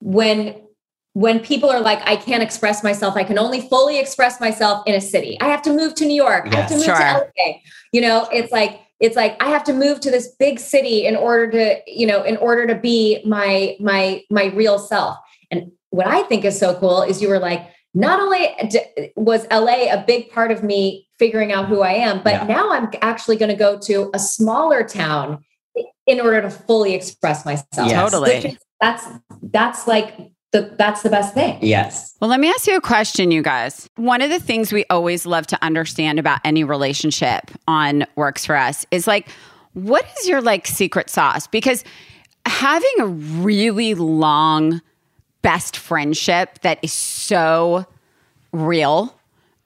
when 0.00 0.54
when 1.14 1.40
people 1.40 1.70
are 1.70 1.80
like 1.80 2.00
I 2.06 2.16
can't 2.16 2.42
express 2.42 2.84
myself, 2.84 3.16
I 3.16 3.24
can 3.24 3.38
only 3.38 3.60
fully 3.62 3.98
express 3.98 4.40
myself 4.40 4.82
in 4.86 4.94
a 4.94 5.00
city. 5.00 5.38
I 5.40 5.46
have 5.48 5.62
to 5.62 5.72
move 5.72 5.94
to 5.96 6.04
New 6.06 6.14
York. 6.14 6.46
I 6.52 6.56
have 6.56 6.68
to 6.68 6.74
Yes. 6.76 6.86
move 6.86 6.96
to 6.96 7.30
LA. 7.46 7.52
You 7.92 8.00
know, 8.02 8.28
it's 8.32 8.52
like 8.52 8.80
it's 9.00 9.16
like 9.16 9.40
I 9.42 9.48
have 9.50 9.64
to 9.64 9.72
move 9.72 10.00
to 10.00 10.10
this 10.10 10.28
big 10.38 10.58
city 10.58 11.06
in 11.06 11.16
order 11.16 11.50
to, 11.52 11.80
you 11.86 12.06
know, 12.06 12.22
in 12.22 12.36
order 12.38 12.66
to 12.66 12.74
be 12.74 13.22
my 13.24 13.76
my 13.80 14.22
my 14.30 14.46
real 14.46 14.78
self. 14.78 15.18
And 15.50 15.72
what 15.90 16.06
I 16.06 16.22
think 16.24 16.44
is 16.44 16.58
so 16.58 16.74
cool 16.78 17.02
is 17.02 17.22
you 17.22 17.28
were 17.28 17.38
like, 17.38 17.66
not 17.94 18.20
only 18.20 18.48
was 19.16 19.46
LA 19.50 19.92
a 19.92 20.04
big 20.06 20.30
part 20.30 20.50
of 20.50 20.62
me 20.62 21.08
figuring 21.18 21.52
out 21.52 21.66
who 21.68 21.80
I 21.80 21.92
am, 21.92 22.22
but 22.22 22.34
Yeah. 22.34 22.44
now 22.44 22.72
I'm 22.72 22.90
actually 23.00 23.36
going 23.36 23.50
to 23.50 23.56
go 23.56 23.78
to 23.78 24.10
a 24.14 24.18
smaller 24.18 24.84
town 24.84 25.44
in 26.06 26.20
order 26.20 26.42
to 26.42 26.50
fully 26.50 26.94
express 26.94 27.44
myself. 27.44 27.88
Yes. 27.88 28.10
Totally. 28.10 28.58
That's 28.80 29.04
that's 29.42 29.86
like 29.86 30.14
the 30.52 30.74
that's 30.78 31.02
the 31.02 31.10
best 31.10 31.34
thing. 31.34 31.58
yes. 31.60 32.14
Well, 32.20 32.30
let 32.30 32.40
me 32.40 32.48
ask 32.48 32.66
you 32.66 32.76
a 32.76 32.80
question, 32.80 33.30
you 33.30 33.42
guys. 33.42 33.88
One 33.96 34.22
of 34.22 34.30
the 34.30 34.40
things 34.40 34.72
we 34.72 34.84
always 34.90 35.26
love 35.26 35.46
to 35.48 35.62
understand 35.62 36.18
about 36.18 36.40
any 36.44 36.64
relationship 36.64 37.50
on 37.66 38.06
Works 38.16 38.46
for 38.46 38.56
Us 38.56 38.86
is 38.90 39.06
like, 39.06 39.28
what 39.74 40.06
is 40.20 40.28
your 40.28 40.40
like 40.40 40.66
secret 40.66 41.10
sauce? 41.10 41.46
Because 41.46 41.84
having 42.46 42.92
a 43.00 43.06
really 43.06 43.94
long 43.94 44.80
best 45.42 45.76
friendship 45.76 46.60
that 46.60 46.78
is 46.82 46.92
so 46.92 47.86
real, 48.52 49.14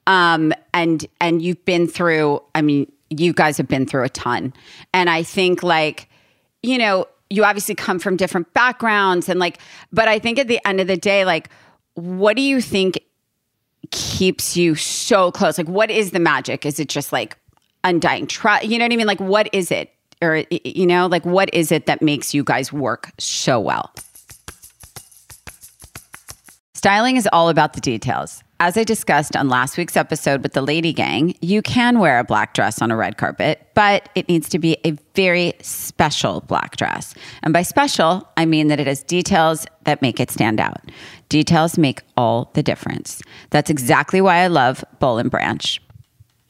um, 0.05 0.53
and 0.73 1.05
and 1.21 1.41
you've 1.41 1.63
been 1.65 1.87
through, 1.87 2.41
I 2.53 2.61
mean, 2.61 2.91
you 3.09 3.33
guys 3.33 3.57
have 3.57 3.67
been 3.67 3.85
through 3.85 4.03
a 4.03 4.09
ton. 4.09 4.53
And 4.93 5.09
I 5.09 5.23
think 5.23 5.63
like, 5.63 6.09
you 6.61 6.77
know, 6.77 7.07
you 7.29 7.43
obviously 7.43 7.75
come 7.75 7.99
from 7.99 8.17
different 8.17 8.53
backgrounds 8.53 9.29
and 9.29 9.39
like, 9.39 9.59
but 9.91 10.07
I 10.07 10.19
think 10.19 10.39
at 10.39 10.47
the 10.47 10.59
end 10.67 10.79
of 10.79 10.87
the 10.87 10.97
day, 10.97 11.25
like, 11.25 11.49
what 11.95 12.35
do 12.35 12.41
you 12.41 12.61
think 12.61 12.99
keeps 13.91 14.55
you 14.57 14.75
so 14.75 15.31
close? 15.31 15.57
Like, 15.57 15.67
what 15.67 15.91
is 15.91 16.11
the 16.11 16.19
magic? 16.19 16.65
Is 16.65 16.79
it 16.79 16.89
just 16.89 17.11
like 17.11 17.37
undying 17.83 18.27
trust? 18.27 18.65
You 18.65 18.77
know 18.77 18.85
what 18.85 18.93
I 18.93 18.97
mean? 18.97 19.07
Like, 19.07 19.19
what 19.19 19.49
is 19.53 19.71
it? 19.71 19.91
Or, 20.21 20.43
you 20.49 20.85
know, 20.85 21.07
like, 21.07 21.25
what 21.25 21.53
is 21.53 21.71
it 21.71 21.85
that 21.85 22.01
makes 22.01 22.33
you 22.33 22.43
guys 22.43 22.71
work 22.71 23.11
so 23.19 23.59
well? 23.59 23.93
Styling 26.73 27.17
is 27.17 27.27
all 27.33 27.49
about 27.49 27.73
the 27.73 27.81
details. 27.81 28.43
As 28.65 28.77
I 28.77 28.85
discussed 28.85 29.35
on 29.35 29.49
last 29.49 29.77
week's 29.77 29.97
episode 29.97 30.41
with 30.41 30.53
the 30.53 30.61
Lady 30.61 30.93
Gang, 30.93 31.35
you 31.41 31.61
can 31.61 31.99
wear 31.99 32.17
a 32.17 32.23
black 32.23 32.53
dress 32.53 32.81
on 32.81 32.91
a 32.91 32.95
red 32.95 33.17
carpet, 33.17 33.67
but 33.73 34.07
it 34.15 34.29
needs 34.29 34.47
to 34.47 34.57
be 34.57 34.77
a 34.85 34.91
very 35.15 35.51
special 35.59 36.39
black 36.47 36.77
dress. 36.77 37.13
And 37.41 37.51
by 37.51 37.63
special, 37.63 38.25
I 38.37 38.45
mean 38.45 38.69
that 38.69 38.79
it 38.79 38.87
has 38.87 39.03
details 39.03 39.67
that 39.83 40.01
make 40.01 40.21
it 40.21 40.31
stand 40.31 40.61
out. 40.61 40.79
Details 41.27 41.77
make 41.77 42.03
all 42.15 42.51
the 42.53 42.63
difference. 42.63 43.21
That's 43.49 43.69
exactly 43.69 44.21
why 44.21 44.37
I 44.37 44.47
love 44.47 44.85
Boll 44.99 45.17
and 45.17 45.29
Branch. 45.29 45.81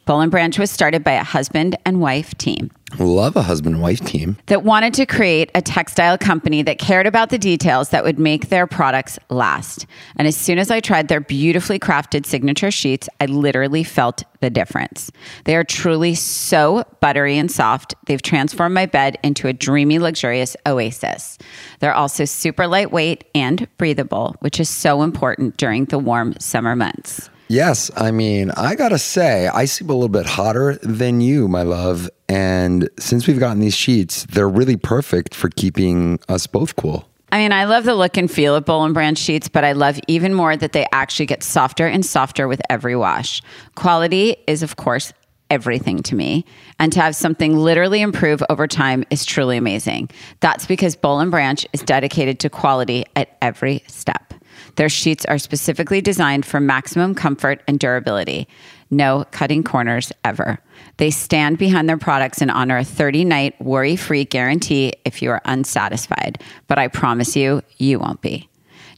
Boll 0.06 0.22
and 0.22 0.32
Branch 0.32 0.58
was 0.60 0.70
started 0.70 1.04
by 1.04 1.13
a 1.13 1.24
husband 1.24 1.78
and 1.86 2.02
wife 2.02 2.36
team 2.38 2.72
Love 3.00 3.36
a 3.36 3.42
husband 3.42 3.76
and 3.76 3.82
wife 3.82 4.00
team. 4.02 4.38
that 4.48 4.63
wanted 4.63 4.94
to 4.94 5.06
create 5.06 5.50
a 5.56 5.62
textile 5.62 6.18
company 6.18 6.62
that 6.62 6.78
cared 6.78 7.08
about 7.08 7.30
the 7.30 7.38
details 7.38 7.89
that 7.89 8.04
would 8.04 8.20
make 8.20 8.50
their 8.50 8.68
products 8.68 9.18
last. 9.30 9.86
And 10.16 10.28
as 10.28 10.38
soon 10.38 10.60
as 10.60 10.70
I 10.70 10.80
tried 10.80 11.08
their 11.08 11.20
beautifully 11.20 11.80
crafted 11.80 12.26
signature 12.26 12.72
sheets, 12.72 13.10
I 13.20 13.26
literally 13.26 13.84
felt 13.84 14.24
the 14.42 14.50
difference. 14.50 15.12
They 15.46 15.56
are 15.56 15.63
truly 15.63 16.13
so 16.16 16.84
buttery 17.00 17.38
and 17.38 17.50
soft. 17.50 17.96
They've 18.06 18.22
transformed 18.22 18.76
my 18.76 18.86
bed 18.86 19.18
into 19.24 19.48
a 19.48 19.54
dreamy, 19.54 20.00
luxurious 20.00 20.56
oasis. 20.66 21.38
They're 21.80 21.94
also 21.94 22.26
super 22.26 22.68
lightweight 22.68 23.24
and 23.34 23.68
breathable, 23.78 24.36
which 24.39 24.60
is 24.60 24.70
so 24.70 25.02
important 25.02 25.58
during 25.58 25.86
the 25.86 26.00
warm 26.00 26.36
summer 26.39 26.76
months. 26.76 27.30
Yes, 27.48 27.92
I 27.96 28.12
mean, 28.12 28.52
I 28.52 28.76
gotta 28.76 28.98
say, 28.98 29.48
I 29.48 29.66
sleep 29.66 29.90
a 29.90 29.94
little 29.94 30.10
bit 30.10 30.26
hotter 30.26 30.76
than 30.82 31.22
you, 31.22 31.48
my 31.48 31.64
love. 31.64 32.10
And 32.30 32.90
since 32.98 33.28
we've 33.28 33.40
gotten 33.40 33.60
these 33.60 33.76
sheets, 33.76 34.26
they're 34.26 34.50
really 34.50 34.78
perfect 34.78 35.36
for 35.36 35.50
keeping 35.50 36.20
us 36.30 36.48
both 36.48 36.76
cool. 36.76 37.08
I 37.32 37.38
mean, 37.38 37.52
I 37.52 37.66
love 37.66 37.84
the 37.84 37.96
look 37.96 38.16
and 38.16 38.30
feel 38.30 38.56
of 38.56 38.64
Boll 38.66 38.86
and 38.86 38.94
Branch 38.94 39.18
sheets, 39.18 39.50
but 39.50 39.64
I 39.64 39.72
love 39.72 40.00
even 40.08 40.36
more 40.36 40.56
that 40.56 40.72
they 40.72 40.86
actually 40.92 41.26
get 41.26 41.42
softer 41.42 41.88
and 41.88 42.06
softer 42.06 42.48
with 42.48 42.62
every 42.70 42.96
wash. 42.96 43.42
Quality 43.76 44.36
is, 44.46 44.62
of 44.62 44.76
course, 44.76 45.14
everything 45.50 46.04
to 46.04 46.16
me. 46.16 46.46
And 46.80 46.94
to 46.94 47.02
have 47.02 47.16
something 47.16 47.58
literally 47.58 48.02
improve 48.02 48.44
over 48.50 48.68
time 48.68 49.04
is 49.10 49.26
truly 49.26 49.58
amazing. 49.58 50.10
That's 50.42 50.66
because 50.66 50.96
Boll 50.96 51.20
and 51.20 51.32
Branch 51.32 51.66
is 51.74 51.82
dedicated 51.82 52.40
to 52.42 52.50
quality 52.50 53.06
at 53.16 53.38
every 53.42 53.84
step. 53.88 54.34
Their 54.76 54.90
sheets 54.90 55.26
are 55.26 55.38
specifically 55.38 56.02
designed 56.02 56.46
for 56.46 56.60
maximum 56.60 57.16
comfort 57.16 57.62
and 57.68 57.80
durability. 57.80 58.48
No 58.90 59.26
cutting 59.32 59.64
corners 59.64 60.12
ever. 60.24 60.60
They 60.98 61.12
stand 61.12 61.58
behind 61.58 61.90
their 61.90 61.98
products 61.98 62.42
and 62.42 62.52
honor 62.52 62.78
a 62.78 62.84
30 62.84 63.26
night 63.26 63.60
worry 63.62 63.96
free 63.96 64.26
guarantee 64.26 64.94
if 65.06 65.22
you 65.22 65.32
are 65.32 65.42
unsatisfied. 65.46 66.42
But 66.68 66.78
I 66.80 66.88
promise 66.88 67.36
you, 67.36 67.62
you 67.78 68.00
won't 68.00 68.22
be. 68.22 68.50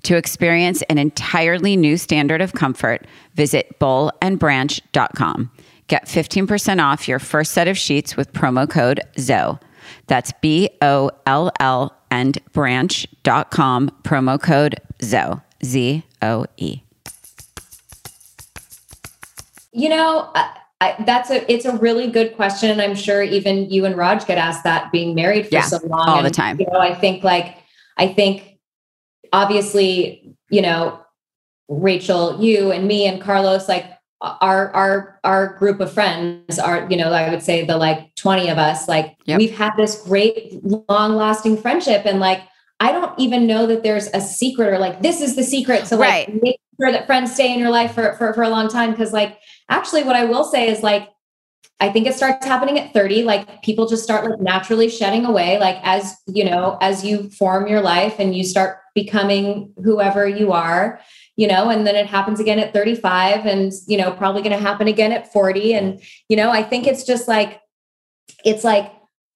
To 0.03 0.17
experience 0.17 0.81
an 0.83 0.97
entirely 0.97 1.75
new 1.75 1.97
standard 1.97 2.41
of 2.41 2.53
comfort, 2.53 3.07
visit 3.33 3.79
bollandbranch.com. 3.79 5.51
Get 5.87 6.05
15% 6.05 6.83
off 6.83 7.07
your 7.07 7.19
first 7.19 7.51
set 7.51 7.67
of 7.67 7.77
sheets 7.77 8.15
with 8.15 8.33
promo 8.33 8.69
code 8.69 9.01
ZOE. 9.17 9.59
That's 10.07 10.31
B 10.41 10.69
O 10.81 11.11
L 11.25 11.51
L 11.59 11.95
and 12.11 12.37
branch.com, 12.53 13.89
promo 14.03 14.41
code 14.41 14.75
ZOE. 15.03 15.41
Z 15.65 16.03
O 16.21 16.45
E. 16.57 16.81
You 19.73 19.89
know, 19.89 20.31
I, 20.33 20.57
I, 20.79 20.95
that's 21.05 21.29
a 21.29 21.51
it's 21.51 21.65
a 21.65 21.75
really 21.77 22.09
good 22.09 22.35
question, 22.35 22.69
and 22.69 22.81
I'm 22.81 22.95
sure 22.95 23.21
even 23.23 23.69
you 23.69 23.85
and 23.85 23.97
Raj 23.97 24.25
get 24.25 24.37
asked 24.37 24.63
that 24.63 24.91
being 24.91 25.15
married 25.15 25.47
for 25.47 25.55
Yeah, 25.55 25.63
so 25.63 25.79
long, 25.85 26.07
all 26.07 26.23
the 26.23 26.29
time. 26.29 26.59
You 26.59 26.67
know, 26.71 26.79
I 26.79 26.93
think 26.93 27.23
like 27.23 27.57
I 27.97 28.07
think 28.07 28.59
obviously, 29.33 30.35
you 30.49 30.61
know, 30.61 31.01
Rachel, 31.67 32.41
you 32.41 32.71
and 32.71 32.87
me 32.87 33.05
and 33.07 33.21
Carlos, 33.21 33.67
like 33.67 33.85
our 34.21 34.71
our 34.71 35.19
our 35.23 35.57
group 35.57 35.79
of 35.79 35.91
friends 35.91 36.57
are, 36.59 36.87
you 36.89 36.97
know, 36.97 37.11
I 37.11 37.29
would 37.29 37.43
say 37.43 37.65
the 37.65 37.77
like 37.77 38.15
20 38.15 38.49
of 38.49 38.57
us, 38.57 38.87
like 38.87 39.17
Yep. 39.25 39.39
we've 39.39 39.55
had 39.55 39.73
this 39.77 40.01
great 40.03 40.63
long 40.89 41.15
lasting 41.15 41.57
friendship, 41.57 42.05
and 42.05 42.19
like 42.19 42.41
I 42.79 42.91
don't 42.91 43.17
even 43.19 43.47
know 43.47 43.65
that 43.67 43.83
there's 43.83 44.07
a 44.13 44.21
secret 44.21 44.67
or 44.67 44.79
like 44.79 45.01
this 45.01 45.21
is 45.21 45.35
the 45.35 45.43
secret 45.43 45.85
to 45.85 45.95
like 45.95 46.27
Right. 46.27 46.43
make 46.43 46.59
sure 46.79 46.91
that 46.91 47.05
friends 47.05 47.33
stay 47.33 47.53
in 47.53 47.59
your 47.59 47.69
life 47.69 47.93
for 47.93 48.13
for, 48.13 48.33
for 48.33 48.43
a 48.43 48.49
long 48.49 48.67
time. 48.67 48.95
Cause 48.95 49.13
like 49.13 49.39
actually 49.69 50.03
what 50.03 50.15
I 50.15 50.25
will 50.25 50.43
say 50.43 50.69
is 50.69 50.83
like 50.83 51.09
I 51.79 51.89
think 51.91 52.07
it 52.07 52.13
starts 52.15 52.45
happening 52.45 52.79
at 52.79 52.93
30. 52.93 53.23
Like 53.23 53.61
people 53.61 53.85
just 53.85 54.03
start 54.03 54.29
like 54.29 54.39
naturally 54.39 54.89
shedding 54.89 55.25
away, 55.25 55.59
like 55.59 55.77
as 55.83 56.15
you 56.27 56.45
know, 56.45 56.77
as 56.81 57.03
you 57.03 57.29
form 57.29 57.67
your 57.67 57.81
life 57.81 58.15
and 58.17 58.35
you 58.35 58.43
start 58.43 58.77
becoming 58.95 59.73
whoever 59.83 60.25
you 60.25 60.53
are, 60.53 61.01
you 61.35 61.47
know, 61.47 61.69
and 61.69 61.85
then 61.85 61.95
it 61.97 62.07
happens 62.07 62.39
again 62.39 62.59
at 62.59 62.71
35 62.73 63.45
and, 63.45 63.73
you 63.87 63.97
know, 63.97 64.11
probably 64.13 64.41
going 64.41 64.55
to 64.55 64.61
happen 64.61 64.87
again 64.87 65.11
at 65.11 65.31
40. 65.33 65.73
And, 65.73 66.01
you 66.29 66.37
know, 66.37 66.49
I 66.49 66.63
think 66.63 66.87
it's 66.87 67.03
just 67.03 67.27
like, 67.27 67.59
it's 68.45 68.63
like, 68.63 68.91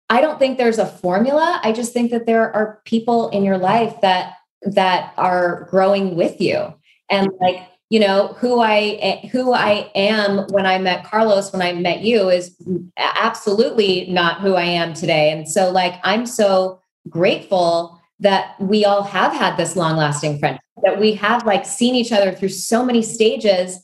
I 0.09 0.21
don't 0.21 0.39
think 0.39 0.57
there's 0.57 0.79
a 0.79 0.85
formula. 0.85 1.59
I 1.63 1.71
just 1.71 1.93
think 1.93 2.11
that 2.11 2.25
there 2.25 2.53
are 2.55 2.81
people 2.85 3.29
in 3.29 3.43
your 3.43 3.57
life 3.57 4.01
that, 4.01 4.33
that 4.63 5.13
are 5.17 5.67
growing 5.69 6.15
with 6.15 6.41
you. 6.41 6.73
And 7.09 7.29
like, 7.39 7.65
you 7.91 7.99
know 7.99 8.35
who 8.37 8.59
i 8.61 9.27
who 9.31 9.51
i 9.51 9.89
am 9.95 10.45
when 10.49 10.65
i 10.67 10.77
met 10.77 11.03
carlos 11.03 11.51
when 11.51 11.61
i 11.61 11.73
met 11.73 12.01
you 12.01 12.29
is 12.29 12.55
absolutely 12.97 14.05
not 14.11 14.41
who 14.41 14.53
i 14.53 14.63
am 14.63 14.93
today 14.93 15.31
and 15.31 15.49
so 15.49 15.71
like 15.71 15.95
i'm 16.03 16.25
so 16.25 16.79
grateful 17.09 17.99
that 18.19 18.59
we 18.59 18.85
all 18.85 19.01
have 19.01 19.33
had 19.33 19.57
this 19.57 19.75
long 19.75 19.97
lasting 19.97 20.37
friendship 20.37 20.61
that 20.83 20.99
we 20.99 21.13
have 21.13 21.45
like 21.45 21.65
seen 21.65 21.95
each 21.95 22.11
other 22.11 22.31
through 22.31 22.49
so 22.49 22.85
many 22.85 23.01
stages 23.01 23.79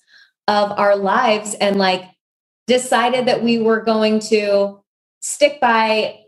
of 0.48 0.72
our 0.74 0.96
lives 0.96 1.56
and 1.56 1.78
like 1.78 2.04
decided 2.68 3.26
that 3.26 3.44
we 3.44 3.60
were 3.60 3.82
going 3.82 4.20
to 4.20 4.80
stick 5.26 5.60
by 5.60 6.20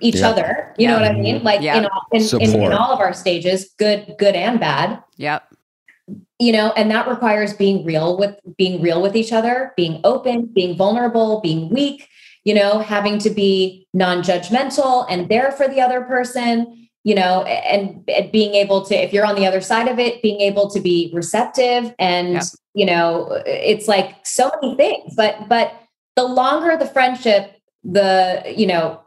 each 0.00 0.16
Yeah. 0.16 0.28
other 0.30 0.74
you 0.78 0.86
know 0.86 0.94
what 0.94 1.04
i 1.04 1.12
mean 1.12 1.42
like 1.42 1.60
Yeah. 1.60 1.78
in, 1.78 1.86
all, 1.86 2.02
in, 2.12 2.22
in, 2.40 2.62
in 2.62 2.72
all 2.72 2.92
of 2.92 3.00
our 3.00 3.12
stages 3.12 3.70
good 3.80 4.14
good 4.16 4.36
and 4.36 4.60
bad 4.60 5.02
Yep. 5.16 5.42
you 6.38 6.52
know 6.52 6.72
and 6.76 6.88
that 6.92 7.08
requires 7.08 7.52
being 7.52 7.84
real 7.84 8.16
with 8.16 8.36
being 8.56 8.80
real 8.80 9.02
with 9.02 9.16
each 9.16 9.32
other 9.32 9.72
being 9.76 10.00
open 10.04 10.46
being 10.46 10.76
vulnerable 10.76 11.40
being 11.40 11.68
weak 11.68 12.06
you 12.44 12.54
know 12.54 12.78
having 12.78 13.18
to 13.18 13.30
be 13.30 13.88
non-judgmental 13.92 15.04
and 15.10 15.28
there 15.28 15.50
for 15.50 15.66
the 15.66 15.80
other 15.80 16.02
person 16.02 16.88
you 17.02 17.16
know 17.16 17.42
and, 17.42 18.08
and 18.08 18.30
being 18.30 18.54
able 18.54 18.84
to 18.86 18.94
if 18.94 19.12
you're 19.12 19.26
on 19.26 19.34
the 19.34 19.46
other 19.46 19.60
side 19.60 19.88
of 19.88 19.98
it 19.98 20.22
being 20.22 20.40
able 20.40 20.70
to 20.70 20.78
be 20.80 21.10
receptive 21.12 21.92
and 21.98 22.34
Yep. 22.34 22.44
you 22.74 22.86
know 22.86 23.42
it's 23.46 23.88
like 23.88 24.14
so 24.24 24.48
many 24.62 24.76
things 24.76 25.14
but 25.16 25.48
but 25.48 25.72
the 26.14 26.22
longer 26.22 26.76
the 26.76 26.86
friendship 26.86 27.56
the 27.84 28.42
you 28.56 28.66
know 28.66 29.00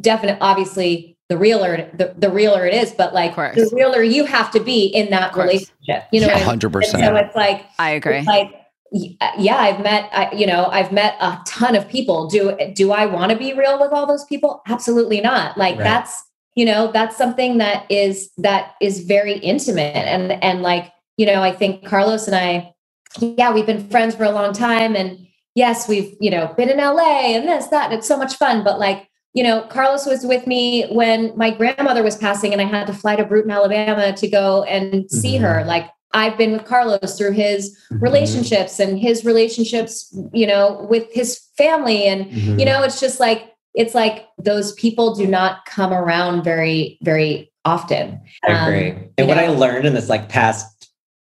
definite 0.00 0.38
obviously 0.40 1.16
the 1.28 1.36
realer 1.36 1.90
the, 1.94 2.14
the 2.18 2.30
realer 2.30 2.66
it 2.66 2.74
is 2.74 2.92
but 2.92 3.12
like 3.14 3.30
Of 3.30 3.36
course. 3.36 3.56
the 3.56 3.70
realer 3.74 4.02
you 4.02 4.24
have 4.24 4.50
to 4.52 4.60
be 4.60 4.86
in 4.86 5.10
that 5.10 5.34
relationship 5.36 6.04
you 6.12 6.20
know 6.20 6.26
what 6.28 6.36
I 6.36 6.38
mean? 6.38 6.44
hundred 6.44 6.66
And 6.68 6.72
percent. 6.74 7.04
so 7.04 7.16
it's 7.16 7.34
like 7.36 7.66
I 7.78 7.90
agree. 7.90 8.18
it's 8.18 8.26
like 8.26 8.54
yeah 8.92 9.56
i've 9.58 9.80
met 9.80 10.08
I, 10.12 10.32
you 10.34 10.46
know 10.46 10.66
i've 10.66 10.90
met 10.92 11.16
a 11.20 11.38
ton 11.46 11.76
of 11.76 11.88
people 11.88 12.28
do 12.28 12.56
do 12.74 12.90
i 12.92 13.06
want 13.06 13.30
to 13.32 13.38
be 13.38 13.52
real 13.52 13.78
with 13.80 13.92
all 13.92 14.06
those 14.06 14.24
people 14.24 14.62
absolutely 14.66 15.20
not 15.20 15.56
like 15.56 15.76
Right. 15.76 15.84
that's 15.84 16.22
you 16.56 16.64
know 16.64 16.90
that's 16.90 17.16
something 17.16 17.58
that 17.58 17.86
is 17.90 18.30
that 18.38 18.74
is 18.80 19.00
very 19.04 19.34
intimate 19.38 19.94
and 19.94 20.32
and 20.42 20.62
like 20.62 20.92
you 21.16 21.26
know 21.26 21.40
i 21.42 21.52
think 21.52 21.84
carlos 21.84 22.26
and 22.26 22.34
i 22.34 22.74
yeah 23.20 23.52
we've 23.52 23.66
been 23.66 23.88
friends 23.88 24.16
for 24.16 24.24
a 24.24 24.30
long 24.32 24.52
time 24.52 24.96
and 24.96 25.24
yes 25.60 25.86
we've 25.92 26.10
you 26.24 26.30
know 26.34 26.44
been 26.56 26.70
in 26.74 26.78
la 26.78 27.20
and 27.34 27.46
this 27.46 27.66
that 27.74 27.86
and 27.90 27.94
it's 27.98 28.08
so 28.12 28.16
much 28.16 28.34
fun 28.42 28.56
but 28.68 28.78
like 28.86 29.00
you 29.34 29.42
know 29.46 29.56
carlos 29.74 30.04
was 30.06 30.24
with 30.32 30.44
me 30.46 30.62
when 31.00 31.18
my 31.36 31.50
grandmother 31.60 32.02
was 32.02 32.16
passing 32.16 32.50
and 32.54 32.60
i 32.64 32.68
had 32.76 32.86
to 32.86 32.94
fly 33.02 33.14
to 33.16 33.24
brewton 33.30 33.50
alabama 33.58 34.06
to 34.22 34.26
go 34.40 34.62
and 34.64 35.10
see 35.10 35.36
Mhm. 35.36 35.40
her 35.44 35.56
like 35.74 35.86
i've 36.20 36.36
been 36.38 36.52
with 36.52 36.64
carlos 36.64 37.10
through 37.18 37.32
his 37.32 37.60
Mhm. 37.92 38.00
relationships 38.08 38.74
and 38.80 38.98
his 38.98 39.24
relationships 39.30 39.92
you 40.40 40.46
know 40.46 40.86
with 40.92 41.06
his 41.20 41.28
family 41.62 42.00
and 42.12 42.20
Mhm. 42.30 42.58
you 42.60 42.64
know 42.68 42.82
it's 42.86 43.00
just 43.06 43.20
like 43.20 43.40
it's 43.82 43.94
like 43.94 44.16
those 44.50 44.72
people 44.84 45.14
do 45.14 45.26
not 45.38 45.52
come 45.66 45.92
around 45.92 46.42
very 46.42 46.98
very 47.02 47.32
often 47.76 48.04
I 48.48 48.52
Um, 48.52 48.60
agree. 48.66 48.86
you 48.88 48.94
and 49.18 49.28
what 49.28 49.38
I 49.38 49.48
learned 49.48 49.84
in 49.88 49.92
this 49.98 50.08
like 50.08 50.28
past 50.40 50.66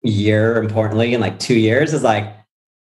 year, 0.04 0.44
importantly, 0.66 1.14
in 1.14 1.20
like 1.20 1.38
two 1.40 1.60
years, 1.68 1.94
is 1.94 2.04
like 2.14 2.26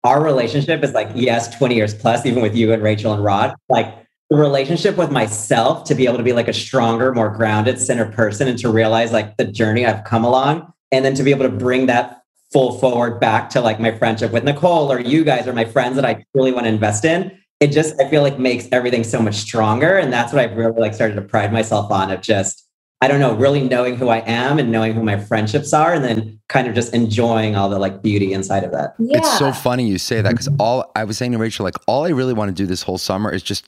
our 0.05 0.23
relationship 0.23 0.83
is 0.83 0.93
like 0.93 1.11
yes, 1.15 1.55
twenty 1.57 1.77
years 1.77 1.95
plus, 1.95 2.27
even 2.27 2.43
with 2.43 2.55
you 2.57 2.73
and 2.73 2.83
Rachel 2.83 3.13
and 3.13 3.23
Rod. 3.23 3.55
Like 3.69 3.95
the 4.31 4.37
relationship 4.37 4.97
with 4.97 5.11
myself 5.11 5.85
to 5.85 5.95
be 5.95 6.07
able 6.07 6.17
to 6.17 6.23
be 6.23 6.33
like 6.33 6.49
a 6.49 6.53
stronger, 6.53 7.13
more 7.13 7.29
grounded, 7.29 7.79
centered 7.79 8.13
person, 8.13 8.49
and 8.49 8.59
to 8.59 8.71
realize 8.71 9.13
like 9.13 9.37
the 9.37 9.45
journey 9.45 9.87
I've 9.87 10.05
come 10.05 10.25
along, 10.25 10.73
and 10.91 11.05
then 11.05 11.15
to 11.15 11.23
be 11.23 11.31
able 11.31 11.45
to 11.45 11.55
bring 11.55 11.87
that 11.87 12.23
full 12.53 12.79
forward 12.79 13.19
back 13.19 13.49
to 13.51 13.61
like 13.61 13.81
my 13.81 13.93
friendship 13.97 14.33
with 14.33 14.45
Nicole 14.45 14.93
or 14.93 15.01
you 15.01 15.25
guys 15.25 15.47
or 15.47 15.53
my 15.53 15.65
friends 15.65 15.97
that 15.97 16.05
I 16.05 16.25
really 16.35 16.53
want 16.53 16.65
to 16.65 16.71
invest 16.71 17.05
in. 17.05 17.39
It 17.61 17.69
just 17.69 17.99
I 18.01 18.09
feel 18.09 18.23
like 18.23 18.39
makes 18.39 18.69
everything 18.73 19.05
so 19.05 19.23
much 19.23 19.37
stronger, 19.37 19.99
and 19.99 20.13
that's 20.13 20.33
what 20.33 20.43
I've 20.43 20.57
really 20.57 20.81
like 20.81 20.95
started 20.95 21.15
to 21.15 21.23
pride 21.23 21.53
myself 21.53 21.91
on 21.93 22.11
of 22.11 22.21
just 22.21 22.62
I 23.03 23.09
don't 23.09 23.19
know, 23.21 23.35
really 23.35 23.61
knowing 23.69 23.97
who 23.97 24.09
I 24.09 24.19
am 24.21 24.59
and 24.61 24.71
knowing 24.71 24.95
who 24.95 25.03
my 25.03 25.19
friendships 25.19 25.73
are, 25.73 25.93
and 25.93 26.05
then 26.05 26.39
kind 26.49 26.69
of 26.69 26.75
just 26.75 26.95
enjoying 26.95 27.57
all 27.57 27.69
the 27.69 27.79
like 27.79 28.01
beauty 28.01 28.33
inside 28.33 28.63
of 28.63 28.71
that. 28.73 28.95
yeah 28.99 29.19
It's 29.19 29.39
so 29.39 29.53
funny 29.53 29.87
you 29.89 29.99
say 29.99 30.21
that 30.23 30.31
because 30.31 30.49
mm-hmm. 30.49 30.61
all 30.61 30.91
I 30.95 31.03
was 31.05 31.19
saying 31.19 31.33
to 31.33 31.39
Rachel, 31.39 31.65
like 31.65 31.75
all 31.89 32.05
I 32.05 32.11
really 32.11 32.33
want 32.33 32.49
to 32.51 32.55
do 32.55 32.65
this 32.67 32.83
whole 32.83 32.99
summer 32.99 33.31
is 33.31 33.43
just 33.43 33.65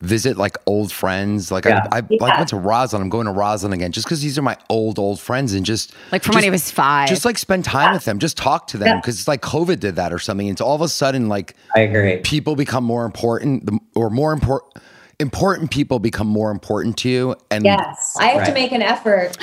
visit 0.00 0.36
like 0.36 0.58
old 0.66 0.92
friends. 0.92 1.50
Like 1.50 1.64
Yeah. 1.64 1.86
I, 1.90 1.98
I 1.98 2.00
like 2.00 2.10
Yeah. 2.20 2.36
went 2.36 2.48
to 2.50 2.56
Roslyn. 2.56 3.00
I'm 3.00 3.08
going 3.08 3.24
to 3.26 3.32
Roslyn 3.32 3.72
again 3.72 3.90
just 3.90 4.06
because 4.06 4.20
these 4.20 4.36
are 4.36 4.42
my 4.42 4.56
old 4.68 4.98
old 4.98 5.18
friends 5.18 5.54
and 5.54 5.64
just 5.64 5.94
Like 6.12 6.22
from 6.22 6.34
when 6.34 6.40
just- 6.42 6.44
he 6.44 6.50
was 6.50 6.70
five. 6.70 7.08
Just 7.08 7.24
like 7.24 7.38
spend 7.38 7.64
time 7.64 7.94
with 7.94 8.04
them, 8.04 8.18
just 8.18 8.36
talk 8.36 8.66
to 8.66 8.76
them 8.76 8.88
Yeah. 8.88 8.96
because 8.96 9.18
it's 9.18 9.28
like 9.28 9.40
COVID 9.40 9.80
did 9.80 9.96
that 9.96 10.12
or 10.12 10.18
something. 10.18 10.46
It's 10.48 10.60
all 10.60 10.74
of 10.74 10.82
a 10.82 10.88
sudden 10.88 11.30
like 11.30 11.54
I 11.74 11.80
agree. 11.80 12.18
people 12.18 12.54
become 12.54 12.84
more 12.84 13.06
important 13.06 13.64
the- 13.64 13.78
or 13.94 14.10
more 14.10 14.32
important. 14.34 14.74
Important 15.20 15.70
people 15.70 15.98
become 15.98 16.26
more 16.26 16.50
important 16.50 16.96
to 16.98 17.08
you, 17.08 17.36
and 17.50 17.64
yes 17.64 18.14
i 18.18 18.26
have 18.28 18.46
to 18.46 18.52
make 18.52 18.72
an 18.72 18.82
effort 18.82 19.36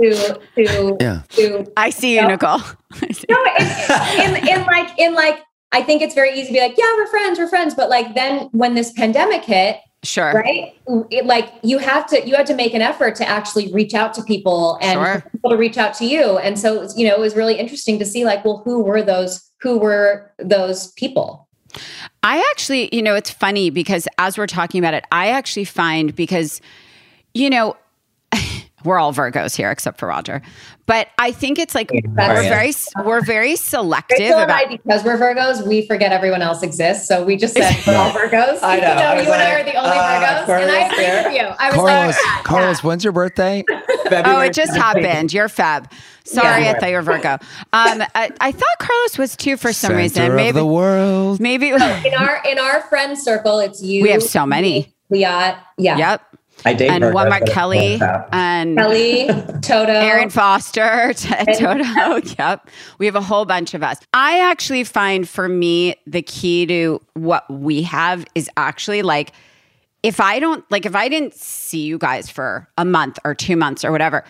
to 0.00 0.40
to 0.56 0.96
Yeah. 1.00 1.22
to 1.30 1.70
I 1.76 1.90
see 1.90 2.14
you, 2.16 2.22
No. 2.22 2.28
Nicole. 2.28 2.60
See- 3.12 3.24
no, 3.28 3.36
in, 4.24 4.36
in, 4.36 4.48
in 4.48 4.66
like 4.66 4.98
in 4.98 5.14
like 5.14 5.40
I 5.72 5.82
think 5.82 6.00
it's 6.00 6.14
very 6.14 6.32
easy 6.32 6.46
to 6.46 6.52
be 6.54 6.60
like, 6.60 6.78
yeah, 6.78 6.90
we're 6.96 7.06
friends, 7.08 7.38
we're 7.38 7.48
friends. 7.48 7.74
But 7.74 7.90
like 7.90 8.14
then 8.14 8.48
when 8.52 8.74
this 8.74 8.90
pandemic 8.92 9.44
hit, 9.44 9.76
Sure. 10.02 10.32
right? 10.32 10.72
It, 11.10 11.26
like 11.26 11.52
you 11.62 11.76
have 11.78 12.06
to 12.06 12.26
you 12.26 12.34
had 12.36 12.46
to 12.46 12.54
make 12.54 12.72
an 12.72 12.80
effort 12.80 13.14
to 13.16 13.28
actually 13.28 13.70
reach 13.72 13.92
out 13.94 14.14
to 14.14 14.22
people 14.22 14.78
and 14.80 14.92
Sure. 14.98 15.30
people 15.32 15.50
to 15.50 15.56
reach 15.56 15.76
out 15.76 15.92
to 15.94 16.06
you. 16.06 16.38
And 16.38 16.58
so 16.58 16.88
you 16.96 17.06
know, 17.06 17.14
it 17.14 17.20
was 17.20 17.36
really 17.36 17.56
interesting 17.58 17.98
to 17.98 18.06
see 18.06 18.24
like, 18.24 18.44
well, 18.44 18.62
who 18.64 18.82
were 18.82 19.02
those 19.02 19.50
who 19.60 19.76
were 19.78 20.32
those 20.38 20.92
people? 20.92 21.47
I 22.22 22.38
actually, 22.50 22.94
you 22.94 23.02
know, 23.02 23.14
it's 23.14 23.30
funny 23.30 23.70
because 23.70 24.08
as 24.18 24.38
we're 24.38 24.46
talking 24.46 24.78
about 24.78 24.94
it, 24.94 25.04
I 25.12 25.28
actually 25.28 25.64
find 25.64 26.14
because, 26.14 26.60
you 27.34 27.50
know, 27.50 27.76
we're 28.84 28.98
all 28.98 29.12
Virgos 29.12 29.56
here 29.56 29.70
except 29.70 29.98
for 29.98 30.06
Rodger, 30.08 30.40
but 30.86 31.08
I 31.18 31.32
think 31.32 31.58
it's 31.58 31.74
like 31.74 31.90
we're 31.90 32.00
Right. 32.12 32.48
very 32.48 32.72
we're 33.04 33.20
very 33.20 33.56
selective 33.56 34.18
Rachel 34.18 34.38
and 34.38 34.50
I, 34.52 34.60
about. 34.62 34.70
because 34.84 35.04
we're 35.04 35.16
Virgos, 35.18 35.66
we 35.66 35.86
forget 35.86 36.12
everyone 36.12 36.42
else 36.42 36.62
exists. 36.62 37.06
So 37.08 37.24
we 37.24 37.36
just 37.36 37.54
said 37.54 37.76
we're 37.86 37.96
all 37.96 38.10
Virgos. 38.12 38.58
I 38.62 38.78
know. 38.80 38.86
Even 38.86 38.96
though 38.96 39.02
I 39.02 39.14
was 39.16 39.26
you 39.26 39.32
and 39.32 39.42
I 39.42 39.60
are 39.60 39.64
the 39.64 39.74
only 39.74 39.90
uh, 39.90 40.46
Virgos. 40.46 40.62
And 40.62 40.70
I 40.70 40.78
Aquarius 40.78 40.92
agree 40.92 41.04
there. 41.04 41.24
with 41.24 41.32
you. 41.34 41.46
I 41.58 41.66
was 41.68 41.74
Carlos, 41.76 42.16
like, 42.36 42.44
Carlos, 42.44 42.82
when's 42.84 43.04
your 43.04 43.12
birthday? 43.12 43.64
Oh, 43.68 44.40
it 44.40 44.52
just 44.54 44.74
happened. 44.76 45.32
You're 45.32 45.48
Feb. 45.48 45.90
Sorry, 46.24 46.64
Yeah. 46.64 46.70
I 46.72 46.78
thought 46.78 46.88
you 46.90 46.96
were 46.96 47.02
Virgo. 47.02 47.32
Um, 47.72 48.02
I, 48.14 48.30
I 48.40 48.52
thought 48.52 48.78
Carlos 48.78 49.18
was 49.18 49.34
too 49.36 49.56
for 49.56 49.72
some 49.72 49.88
Center 49.90 49.96
reason. 50.02 50.26
of 50.26 50.34
Maybe 50.34 50.52
the 50.52 50.66
world. 50.66 51.40
maybe. 51.40 51.68
in 51.68 51.80
our 51.80 52.42
in 52.46 52.58
our 52.58 52.82
friend 52.82 53.18
circle, 53.18 53.58
it's 53.60 53.82
you. 53.82 54.02
We 54.02 54.10
have 54.10 54.22
so 54.22 54.44
many. 54.46 54.94
Liat, 55.12 55.56
yeah. 55.78 55.96
Yep. 55.96 56.22
I 56.64 56.74
date 56.74 56.90
And 56.90 57.04
Virgos, 57.04 57.14
one 57.14 57.28
more 57.28 57.38
but 57.38 57.42
it's 57.42 57.52
Kelly 57.54 58.00
and 58.32 58.76
Kelly, 58.76 59.26
Toto, 59.60 59.92
Erin 59.92 60.30
Foster, 60.30 61.12
T- 61.16 61.28
Toto. 61.54 62.20
Yep. 62.38 62.68
We 62.98 63.06
have 63.06 63.14
a 63.16 63.20
whole 63.20 63.44
bunch 63.44 63.74
of 63.74 63.82
us. 63.82 63.98
I 64.12 64.40
actually 64.40 64.84
find 64.84 65.28
for 65.28 65.48
me, 65.48 65.94
the 66.06 66.22
key 66.22 66.66
to 66.66 67.00
what 67.14 67.48
we 67.50 67.82
have 67.82 68.24
is 68.34 68.50
actually 68.56 69.02
like, 69.02 69.32
if 70.02 70.20
I 70.20 70.38
don't, 70.38 70.64
like, 70.70 70.86
if 70.86 70.94
I 70.94 71.08
didn't 71.08 71.34
see 71.34 71.80
you 71.80 71.98
guys 71.98 72.30
for 72.30 72.68
a 72.76 72.84
month 72.84 73.18
or 73.24 73.34
two 73.34 73.56
months 73.56 73.84
or 73.84 73.90
whatever, 73.92 74.24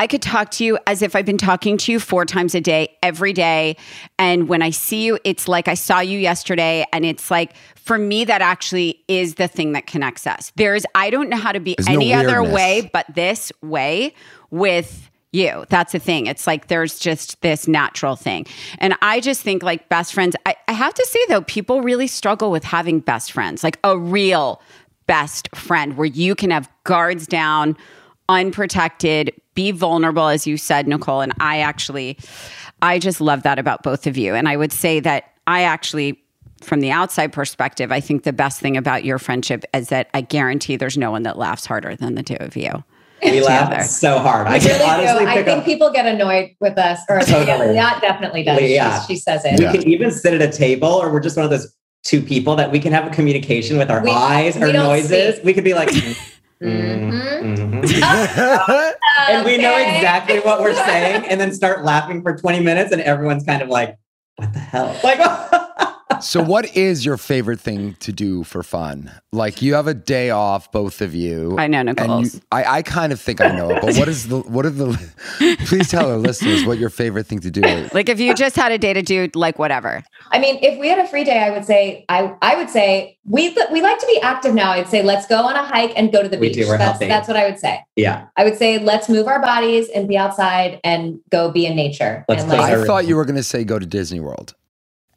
I 0.00 0.06
could 0.06 0.22
talk 0.22 0.50
to 0.52 0.64
you 0.64 0.78
as 0.86 1.02
if 1.02 1.14
I've 1.14 1.26
been 1.26 1.36
talking 1.36 1.76
to 1.76 1.92
you 1.92 2.00
four 2.00 2.24
times 2.24 2.54
a 2.54 2.60
day, 2.62 2.96
every 3.02 3.34
day. 3.34 3.76
And 4.18 4.48
when 4.48 4.62
I 4.62 4.70
see 4.70 5.04
you, 5.04 5.18
it's 5.24 5.46
like 5.46 5.68
I 5.68 5.74
saw 5.74 6.00
you 6.00 6.18
yesterday. 6.18 6.86
And 6.90 7.04
it's 7.04 7.30
like, 7.30 7.52
for 7.76 7.98
me, 7.98 8.24
that 8.24 8.40
actually 8.40 9.04
is 9.08 9.34
the 9.34 9.46
thing 9.46 9.72
that 9.72 9.86
connects 9.86 10.26
us. 10.26 10.52
There's, 10.56 10.86
I 10.94 11.10
don't 11.10 11.28
know 11.28 11.36
how 11.36 11.52
to 11.52 11.60
be 11.60 11.74
There's 11.76 11.86
no 11.86 11.96
any 11.96 12.14
other 12.14 12.42
way 12.42 12.88
but 12.90 13.14
this 13.14 13.52
way 13.60 14.14
with 14.50 15.10
you. 15.32 15.66
That's 15.68 15.92
the 15.92 15.98
thing. 15.98 16.28
It's 16.28 16.46
like 16.46 16.68
there's 16.68 16.98
just 16.98 17.38
this 17.42 17.68
natural 17.68 18.16
thing. 18.16 18.46
And 18.78 18.94
I 19.02 19.20
just 19.20 19.42
think 19.42 19.62
like 19.62 19.90
best 19.90 20.14
friends, 20.14 20.34
I, 20.46 20.56
I 20.66 20.72
have 20.72 20.94
to 20.94 21.04
say 21.04 21.20
though, 21.28 21.42
people 21.42 21.82
really 21.82 22.06
struggle 22.06 22.50
with 22.50 22.64
having 22.64 23.00
best 23.00 23.32
friends, 23.32 23.62
like 23.62 23.78
a 23.84 23.98
real 23.98 24.62
best 25.06 25.54
friend 25.54 25.98
where 25.98 26.06
you 26.06 26.34
can 26.34 26.50
have 26.50 26.70
guards 26.84 27.26
down, 27.26 27.76
unprotected, 28.30 29.32
be 29.54 29.72
vulnerable, 29.72 30.28
as 30.28 30.46
you 30.46 30.56
said, 30.56 30.86
Nicole. 30.88 31.20
And 31.20 31.32
I 31.40 31.58
actually, 31.60 32.16
I 32.82 32.98
just 32.98 33.20
love 33.20 33.42
that 33.42 33.58
about 33.58 33.82
both 33.82 34.06
of 34.06 34.16
you. 34.16 34.34
And 34.34 34.48
I 34.48 34.56
would 34.56 34.72
say 34.72 35.00
that 35.00 35.24
I 35.46 35.62
actually, 35.62 36.22
from 36.62 36.80
the 36.80 36.90
outside 36.90 37.32
perspective, 37.32 37.90
I 37.90 38.00
think 38.00 38.22
the 38.22 38.32
best 38.32 38.60
thing 38.60 38.76
about 38.76 39.04
your 39.04 39.18
friendship 39.18 39.64
is 39.74 39.88
that 39.88 40.08
I 40.14 40.20
guarantee 40.20 40.76
there's 40.76 40.96
no 40.96 41.10
one 41.10 41.24
that 41.24 41.36
laughs 41.38 41.66
harder 41.66 41.96
than 41.96 42.14
the 42.14 42.22
two 42.22 42.36
of 42.40 42.56
you. 42.56 42.84
We 43.22 43.42
laugh 43.42 43.84
so 43.84 44.18
hard. 44.18 44.46
I 44.46 44.54
I 44.54 44.58
can 44.58 44.68
really 44.80 44.84
honestly 44.90 45.24
do. 45.26 45.30
I 45.30 45.42
think 45.44 45.58
up. 45.58 45.64
people 45.66 45.90
get 45.92 46.06
annoyed 46.06 46.56
with 46.58 46.78
us, 46.78 47.00
or 47.06 47.20
Totally. 47.20 47.74
yeah, 47.74 47.90
that 47.90 48.00
definitely 48.00 48.44
does. 48.44 48.62
Yeah. 48.62 49.02
She, 49.02 49.14
she 49.14 49.20
says 49.20 49.44
it. 49.44 49.58
we 49.58 49.64
Yeah. 49.66 49.72
can 49.72 49.86
even 49.88 50.10
sit 50.10 50.32
at 50.32 50.40
a 50.40 50.50
table, 50.50 50.88
or 50.88 51.12
we're 51.12 51.20
just 51.20 51.36
one 51.36 51.44
of 51.44 51.50
those 51.50 51.70
two 52.02 52.22
people 52.22 52.56
that 52.56 52.72
we 52.72 52.78
can 52.80 52.92
have 52.94 53.06
a 53.06 53.10
communication 53.10 53.76
with 53.76 53.90
our 53.90 54.02
We- 54.02 54.10
eyes 54.10 54.56
we 54.56 54.62
or 54.62 54.72
noises. 54.72 55.34
speak. 55.34 55.44
We 55.44 55.52
could 55.52 55.64
be 55.64 55.74
like, 55.74 55.90
Mhm. 56.62 57.82
mhm. 57.82 58.92
and 59.28 59.44
we 59.46 59.56
know 59.56 59.76
exactly 59.76 60.40
what 60.40 60.60
we're 60.60 60.74
saying, 60.74 61.24
and 61.26 61.40
then 61.40 61.52
start 61.52 61.84
laughing 61.84 62.22
for 62.22 62.36
20 62.36 62.60
minutes, 62.60 62.92
and 62.92 63.00
everyone's 63.00 63.44
kind 63.44 63.62
of 63.62 63.68
like, 63.68 63.96
what 64.36 64.52
the 64.52 64.58
hell? 64.58 64.94
Like, 65.02 65.18
so, 66.20 66.42
what 66.42 66.76
is 66.76 67.04
your 67.04 67.16
favorite 67.16 67.60
thing 67.60 67.94
to 68.00 68.12
do 68.12 68.44
for 68.44 68.62
fun? 68.62 69.10
Like, 69.32 69.62
you 69.62 69.74
have 69.74 69.86
a 69.86 69.94
day 69.94 70.30
off, 70.30 70.70
both 70.72 71.00
of 71.00 71.14
you. 71.14 71.56
I 71.58 71.66
know 71.66 71.78
And 71.80 71.86
Nicole's. 71.86 72.34
you, 72.34 72.40
I, 72.50 72.78
I 72.78 72.82
kind 72.82 73.12
of 73.12 73.20
think 73.20 73.40
I 73.40 73.48
know 73.52 73.70
it, 73.70 73.80
but 73.80 73.96
what 73.96 74.08
is 74.08 74.28
the, 74.28 74.40
what 74.40 74.66
are 74.66 74.70
the, 74.70 74.98
please 75.66 75.88
tell 75.90 76.10
our 76.10 76.16
listeners 76.16 76.64
what 76.64 76.78
your 76.78 76.90
favorite 76.90 77.26
thing 77.26 77.40
to 77.40 77.50
do 77.50 77.62
is. 77.62 77.92
Like 77.94 78.08
if 78.08 78.18
you 78.20 78.34
just 78.34 78.56
had 78.56 78.72
a 78.72 78.78
day 78.78 78.92
to 78.92 79.02
do 79.02 79.28
like 79.34 79.58
whatever. 79.58 80.02
I 80.32 80.38
mean, 80.38 80.58
if 80.62 80.78
we 80.78 80.88
had 80.88 80.98
a 80.98 81.06
free 81.06 81.24
day, 81.24 81.38
I 81.38 81.50
would 81.50 81.64
say 81.64 82.04
I 82.08 82.34
I 82.42 82.56
would 82.56 82.70
say 82.70 83.18
we 83.24 83.56
we 83.72 83.82
like 83.82 83.98
to 83.98 84.06
be 84.06 84.20
active 84.20 84.54
now. 84.54 84.72
I'd 84.72 84.88
say 84.88 85.02
let's 85.02 85.26
go 85.26 85.36
on 85.46 85.54
a 85.56 85.64
hike 85.64 85.92
and 85.96 86.12
go 86.12 86.22
to 86.22 86.28
the 86.28 86.38
We 86.38 86.48
beach. 86.48 86.56
do, 86.56 86.66
we're 86.66 86.78
that's 86.78 86.92
healthy. 86.92 87.06
that's 87.06 87.28
what 87.28 87.36
I 87.36 87.48
would 87.48 87.58
say. 87.58 87.80
yeah, 87.96 88.26
I 88.36 88.44
would 88.44 88.56
say 88.56 88.78
let's 88.78 89.08
move 89.08 89.26
our 89.28 89.40
bodies 89.40 89.88
and 89.94 90.08
be 90.08 90.16
outside 90.16 90.80
and 90.84 91.20
go 91.30 91.50
be 91.50 91.66
in 91.66 91.76
nature. 91.76 92.24
Let's 92.28 92.42
and 92.42 92.50
like, 92.52 92.60
I 92.60 92.84
thought 92.84 93.06
you 93.06 93.16
were 93.16 93.24
going 93.24 93.36
to 93.36 93.42
say 93.44 93.64
go 93.64 93.78
to 93.78 93.86
Disney 93.86 94.20
World 94.20 94.54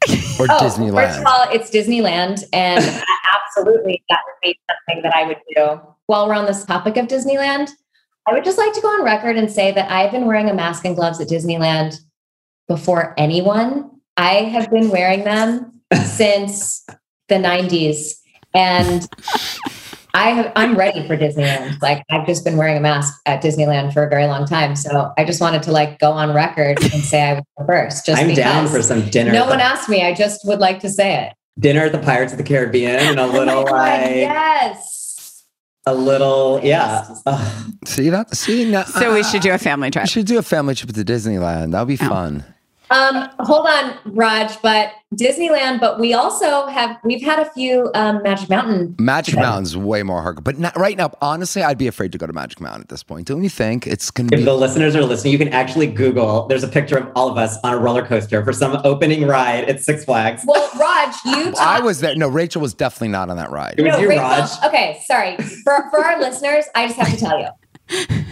or 0.38 0.46
oh, 0.50 0.58
Disneyland. 0.60 1.06
First 1.06 1.20
of 1.20 1.26
all, 1.26 1.46
it's 1.52 1.70
Disneyland, 1.70 2.44
and 2.52 2.84
absolutely 3.34 4.02
that 4.08 4.20
would 4.26 4.40
be 4.42 4.58
something 4.70 5.02
that 5.02 5.14
I 5.14 5.26
would 5.26 5.40
do. 5.54 5.80
While 6.06 6.28
we're 6.28 6.34
on 6.34 6.46
this 6.46 6.64
topic 6.64 6.96
of 6.96 7.06
Disneyland, 7.06 7.70
I 8.26 8.32
would 8.32 8.44
just 8.44 8.58
like 8.58 8.72
to 8.74 8.80
go 8.80 8.88
on 8.88 9.04
record 9.04 9.36
and 9.36 9.50
say 9.50 9.72
that 9.72 9.90
I've 9.90 10.10
been 10.10 10.26
wearing 10.26 10.48
a 10.48 10.54
mask 10.54 10.84
and 10.84 10.96
gloves 10.96 11.20
at 11.20 11.28
Disneyland 11.28 12.00
before 12.68 13.14
anyone. 13.18 13.90
I 14.16 14.34
have 14.44 14.70
been 14.70 14.90
wearing 14.90 15.24
them 15.24 15.80
since 16.04 16.86
the 17.28 17.36
90s. 17.36 18.14
And 18.54 19.08
I 20.14 20.30
have, 20.30 20.52
I'm 20.54 20.76
ready 20.76 21.06
for 21.06 21.16
Disneyland. 21.16 21.82
Like 21.82 22.04
I've 22.10 22.24
just 22.26 22.44
been 22.44 22.56
wearing 22.56 22.76
a 22.76 22.80
mask 22.80 23.20
at 23.26 23.42
Disneyland 23.42 23.92
for 23.92 24.04
a 24.06 24.08
very 24.08 24.26
long 24.26 24.46
time. 24.46 24.76
So 24.76 25.12
I 25.18 25.24
just 25.24 25.40
wanted 25.40 25.62
to 25.64 25.72
like 25.72 25.98
go 25.98 26.12
on 26.12 26.32
record 26.32 26.80
and 26.82 27.02
say 27.02 27.22
I 27.22 27.32
was 27.34 27.42
the 27.58 27.64
first. 27.66 28.06
Just 28.06 28.22
I'm 28.22 28.32
down 28.34 28.68
for 28.68 28.80
some 28.80 29.02
dinner. 29.10 29.32
no 29.32 29.46
one 29.46 29.60
asked 29.60 29.88
me. 29.88 30.02
I 30.06 30.14
just 30.14 30.46
would 30.46 30.60
like 30.60 30.78
to 30.80 30.88
say 30.88 31.24
it. 31.26 31.32
dinner 31.58 31.80
at 31.86 31.92
the 31.92 31.98
Pirates 31.98 32.32
of 32.32 32.38
the 32.38 32.44
Caribbean, 32.44 32.96
and 32.96 33.18
a 33.18 33.22
Oh 33.24 33.32
my 33.32 33.38
little 33.38 33.64
God, 33.64 33.72
like 33.72 34.10
yes. 34.16 35.44
a 35.86 35.94
little, 35.94 36.60
yeah. 36.62 37.06
Ugh. 37.26 37.72
See 37.86 38.08
that? 38.10 38.34
See 38.36 38.70
now. 38.70 38.84
So 38.84 39.12
we 39.14 39.22
should 39.24 39.40
uh, 39.40 39.42
do 39.42 39.52
a 39.52 39.58
family 39.58 39.90
trip. 39.90 40.04
We 40.04 40.08
should 40.08 40.26
do 40.26 40.38
a 40.38 40.42
family 40.42 40.74
trip 40.76 40.92
to 40.92 41.04
Disneyland. 41.04 41.72
That'll 41.72 41.86
be 41.86 41.98
Oh. 42.00 42.08
fun. 42.08 42.44
Um, 42.90 43.28
hold 43.40 43.66
on, 43.66 43.96
Raj, 44.04 44.60
but 44.62 44.92
Disneyland, 45.14 45.80
but 45.80 45.98
we 45.98 46.12
also 46.12 46.66
have 46.66 46.98
we've 47.02 47.22
had 47.22 47.38
a 47.38 47.50
few 47.52 47.90
um 47.94 48.22
Magic 48.22 48.50
Mountain. 48.50 48.94
Magic 48.98 49.36
Mountain's 49.36 49.76
way 49.76 50.02
more 50.02 50.20
hard, 50.22 50.44
but 50.44 50.58
not, 50.58 50.76
right 50.76 50.96
now, 50.96 51.10
honestly, 51.22 51.62
I'd 51.62 51.78
be 51.78 51.86
afraid 51.86 52.12
to 52.12 52.18
go 52.18 52.26
to 52.26 52.32
Magic 52.32 52.60
Mountain 52.60 52.82
at 52.82 52.88
this 52.88 53.02
point. 53.02 53.26
Don't 53.26 53.42
you 53.42 53.48
think 53.48 53.86
it's 53.86 54.10
going 54.10 54.28
to 54.28 54.34
If 54.34 54.40
be? 54.40 54.44
the 54.44 54.54
listeners 54.54 54.94
are 54.96 55.02
listening, 55.04 55.32
you 55.32 55.38
can 55.38 55.48
actually 55.48 55.86
Google. 55.86 56.46
There's 56.46 56.62
a 56.64 56.68
picture 56.68 56.98
of 56.98 57.10
all 57.16 57.30
of 57.30 57.38
us 57.38 57.56
on 57.64 57.72
a 57.72 57.78
roller 57.78 58.04
coaster 58.06 58.44
for 58.44 58.52
some 58.52 58.78
opening 58.84 59.26
ride 59.26 59.64
at 59.64 59.80
Six 59.82 60.04
Flags. 60.04 60.42
Well, 60.46 60.68
Raj, 60.78 61.14
you 61.24 61.44
talked 61.52 61.58
I 61.60 61.80
was 61.80 62.00
there. 62.00 62.14
No, 62.16 62.28
Rachel 62.28 62.60
was 62.60 62.74
definitely 62.74 63.08
not 63.08 63.30
on 63.30 63.36
that 63.38 63.50
ride. 63.50 63.76
It 63.78 63.82
was 63.82 63.98
you, 64.00 64.08
Rachel, 64.08 64.24
Raj. 64.24 64.50
Okay, 64.66 65.00
sorry. 65.06 65.36
For 65.38 65.88
for 65.90 66.04
our 66.04 66.20
listeners, 66.20 66.64
I 66.74 66.86
just 66.88 66.98
have 66.98 67.10
to 67.10 67.16
tell 67.16 67.38
you. 67.40 67.48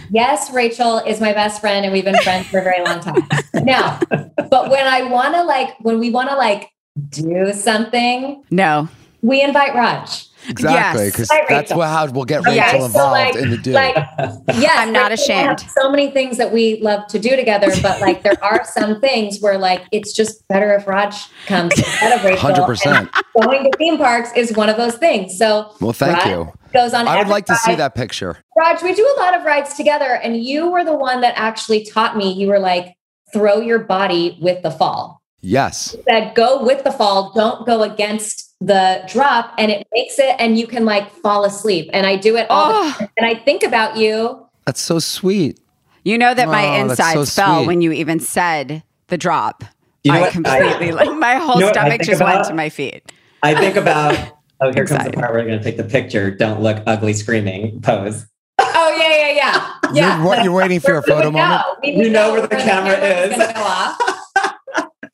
Yes, 0.09 0.51
Rachel 0.53 0.99
is 0.99 1.19
my 1.19 1.33
best 1.33 1.59
friend 1.61 1.85
and 1.85 1.91
we've 1.93 2.03
been 2.05 2.17
friends 2.21 2.47
for 2.47 2.59
a 2.59 2.63
very 2.63 2.83
long 2.83 2.99
time. 2.99 3.27
Now, 3.63 3.99
but 4.09 4.69
when 4.69 4.85
I 4.85 5.03
want 5.03 5.33
to 5.35 5.43
like 5.43 5.75
when 5.79 5.99
we 5.99 6.09
want 6.11 6.29
to 6.29 6.35
like 6.35 6.69
do 7.09 7.51
something, 7.53 8.43
No. 8.51 8.89
we 9.21 9.41
invite 9.41 9.73
Raj. 9.73 10.27
Exactly, 10.49 11.07
because 11.07 11.29
Right, 11.29 11.43
that's 11.47 11.61
Rachel. 11.71 11.77
what, 11.77 11.87
how 11.87 12.07
we'll 12.11 12.25
get 12.25 12.45
Rachel 12.45 12.59
Okay, 12.63 12.79
so, 12.79 12.85
involved 12.85 13.11
like- 13.11 13.35
in 13.35 13.49
the 13.51 13.57
deal. 13.57 13.73
Like, 13.73 13.95
yes, 13.95 14.71
I'm 14.77 14.91
not 14.91 15.11
like, 15.11 15.19
we 15.19 15.33
have 15.33 15.51
ashamed. 15.57 15.59
So 15.71 15.89
many 15.89 16.11
things 16.11 16.37
that 16.37 16.51
we 16.51 16.81
love 16.81 17.07
to 17.07 17.19
do 17.19 17.35
together, 17.35 17.67
but 17.81 18.01
like 18.01 18.23
there 18.23 18.41
are 18.43 18.65
some 18.73 18.99
things 19.01 19.39
where 19.39 19.57
like 19.57 19.83
it's 19.91 20.13
just 20.13 20.47
better 20.47 20.73
if 20.75 20.87
Raj 20.87 21.15
comes 21.45 21.73
instead 21.77 22.17
of 22.17 22.23
Rachel. 22.23 22.39
Hundred 22.39 22.65
percent. 22.65 23.09
Going 23.41 23.63
to 23.71 23.77
theme 23.77 23.97
parks 23.97 24.31
is 24.35 24.53
one 24.55 24.69
of 24.69 24.77
those 24.77 24.95
things. 24.95 25.37
So 25.37 25.73
Well, 25.81 25.93
thank 25.93 26.17
Raj 26.17 26.27
you. 26.27 26.51
Goes 26.73 26.93
on. 26.93 27.07
I 27.07 27.15
would 27.15 27.21
every 27.21 27.31
like 27.31 27.45
to 27.45 27.55
see 27.55 27.75
that 27.75 27.93
picture. 27.95 28.37
Raj, 28.57 28.81
we 28.81 28.93
do 28.93 29.15
a 29.17 29.19
lot 29.19 29.35
of 29.37 29.45
rides 29.45 29.75
together, 29.75 30.15
and 30.23 30.43
you 30.43 30.69
were 30.71 30.83
the 30.83 30.95
one 30.95 31.21
that 31.21 31.33
actually 31.37 31.85
taught 31.85 32.17
me. 32.17 32.31
You 32.33 32.47
were 32.47 32.59
like, 32.59 32.95
throw 33.31 33.59
your 33.59 33.79
body 33.79 34.37
with 34.41 34.63
the 34.63 34.71
fall. 34.71 35.21
Yes. 35.41 35.93
You 35.95 36.03
said, 36.09 36.33
go 36.35 36.63
with 36.63 36.83
the 36.83 36.91
fall, 36.91 37.31
don't 37.35 37.65
go 37.65 37.83
against 37.83 38.42
the 38.65 39.03
drop, 39.11 39.53
and 39.57 39.69
it 39.71 39.85
makes 39.93 40.17
it, 40.19 40.35
and 40.39 40.57
you 40.57 40.67
can 40.67 40.85
like 40.85 41.11
fall 41.21 41.43
asleep. 41.45 41.89
And 41.93 42.05
I 42.05 42.15
do 42.15 42.37
it 42.37 42.47
all, 42.49 42.71
the 42.71 42.79
Oh. 42.89 42.93
time. 42.99 43.09
and 43.17 43.25
I 43.25 43.35
think 43.35 43.63
about 43.63 43.97
you. 43.97 44.45
That's 44.65 44.81
so 44.81 44.99
sweet. 44.99 45.59
You 46.05 46.17
know 46.17 46.33
that 46.33 46.47
my 46.47 46.79
Oh, 46.81 46.87
that's 46.87 46.99
so 46.99 47.03
insides 47.21 47.35
fell 47.35 47.57
sweet. 47.59 47.67
when 47.67 47.81
you 47.81 47.91
even 47.91 48.19
said 48.19 48.83
the 49.07 49.17
drop. 49.17 49.63
You 50.03 50.11
know 50.11 50.17
I 50.17 50.21
what? 50.21 50.31
completely 50.31 50.89
I- 50.91 50.91
like 50.91 51.17
my 51.17 51.35
whole 51.35 51.55
You 51.55 51.61
know 51.67 51.71
stomach 51.71 51.91
think 51.91 52.03
just 52.03 52.21
went 52.23 52.45
to 52.45 52.53
my 52.53 52.69
feet. 52.69 53.11
I 53.41 53.53
think 53.55 53.75
about, 53.75 54.15
oh, 54.61 54.71
here 54.73 54.85
comes 54.85 55.03
the 55.05 55.11
part 55.11 55.31
where 55.33 55.41
we're 55.43 55.47
going 55.49 55.57
to 55.59 55.63
take 55.63 55.77
the 55.77 55.83
picture. 55.83 56.31
Don't 56.31 56.61
look 56.61 56.81
ugly 56.87 57.13
screaming 57.13 57.81
pose. 57.81 58.25
Oh 58.59 58.95
yeah, 58.97 59.09
yeah, 59.09 59.31
yeah, 59.31 59.73
yeah. 59.93 60.17
You're, 60.17 60.25
what, 60.25 60.43
you're 60.43 60.53
waiting 60.53 60.79
for 60.79 60.91
a 60.91 60.93
We 60.95 60.99
would 60.99 61.05
photo 61.07 61.31
moment? 61.31 61.61
know. 61.83 61.89
You 62.03 62.09
know 62.09 62.31
where 62.33 62.41
the 62.41 62.47
camera 62.47 62.97
was 62.99 63.37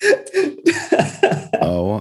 is. 0.01 1.08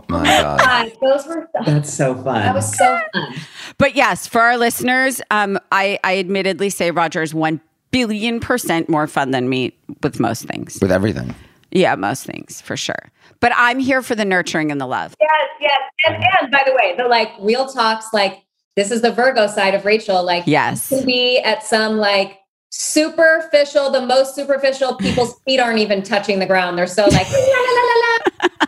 gonna 0.07 0.25
go 0.25 0.31
off. 0.49 0.61
Oh 0.61 0.65
my 0.65 0.65
god. 0.65 0.91
God, 0.91 0.93
those 1.03 1.27
were 1.27 1.49
That's 1.65 1.93
so 1.93 2.15
fun. 2.15 2.25
that 2.43 2.55
was 2.55 2.77
so 2.77 2.99
fun. 3.13 3.35
But 3.79 3.95
yes, 3.97 4.27
for 4.27 4.41
our 4.41 4.57
listeners, 4.57 5.21
um, 5.31 5.59
I, 5.73 5.99
I 6.05 6.19
admittedly 6.19 6.71
say 6.71 6.91
Rodger 6.91 7.23
is 7.23 7.35
one 7.35 7.61
billion 7.91 8.39
percent 8.41 8.89
more 8.89 9.07
fun 9.07 9.31
than 9.31 9.49
me 9.49 9.75
with 10.03 10.21
most 10.21 10.45
things. 10.45 10.79
With 10.81 10.93
everything. 10.93 11.35
Yeah, 11.71 11.95
most 11.97 12.25
things 12.25 12.61
for 12.61 12.77
sure. 12.77 13.11
But 13.41 13.53
I'm 13.57 13.79
here 13.79 14.03
for 14.03 14.15
the 14.15 14.25
nurturing 14.25 14.71
and 14.73 14.81
the 14.81 14.87
love. 14.87 15.15
Yes, 15.21 15.31
yes. 15.61 15.79
And, 16.07 16.17
and 16.41 16.51
by 16.51 16.63
the 16.67 16.73
way, 16.75 16.95
the 16.97 17.05
like 17.07 17.31
real 17.41 17.67
talks, 17.69 18.07
like 18.13 18.43
this 18.77 18.91
is 18.91 19.03
the 19.03 19.13
Virgo 19.13 19.47
side 19.49 19.75
of 19.75 19.85
Rachel. 19.85 20.23
Like, 20.23 20.45
Yes. 20.47 20.91
you 20.91 20.99
can 20.99 21.07
be 21.07 21.39
at 21.41 21.63
some 21.63 21.97
like 21.99 22.39
superficial, 22.71 23.91
the 23.91 24.01
most 24.01 24.35
superficial 24.35 24.95
people's 24.97 25.35
feet 25.45 25.61
aren't 25.61 25.79
even 25.79 26.03
touching 26.03 26.39
the 26.39 26.47
ground. 26.47 26.79
They're 26.79 26.87
so 26.87 27.05
like, 27.05 27.31
la, 27.31 27.39
la, 27.39 27.73
la, 27.73 27.83
la, 27.83 27.95
la. 27.95 28.18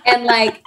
And 0.06 0.24
like 0.24 0.62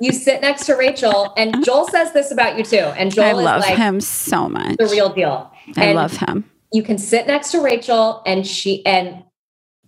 you 0.00 0.12
sit 0.12 0.40
next 0.40 0.66
to 0.66 0.74
Rachel, 0.74 1.32
and 1.36 1.52
mm-hmm. 1.52 1.62
Joel 1.62 1.88
says 1.88 2.12
this 2.12 2.30
about 2.30 2.56
you 2.56 2.64
too. 2.64 2.76
And 2.78 3.12
Joel 3.12 3.24
I 3.24 3.30
is 3.40 3.44
love 3.44 3.60
like 3.60 3.76
him 3.76 4.00
so 4.00 4.48
much. 4.48 4.76
the 4.76 4.86
real 4.86 5.12
deal. 5.12 5.52
I 5.76 5.86
And 5.86 5.96
love 5.96 6.16
him. 6.16 6.50
you 6.72 6.82
can 6.82 6.98
sit 6.98 7.26
next 7.26 7.52
to 7.52 7.60
Rachel 7.60 8.22
and 8.26 8.46
she 8.46 8.84
and 8.86 9.24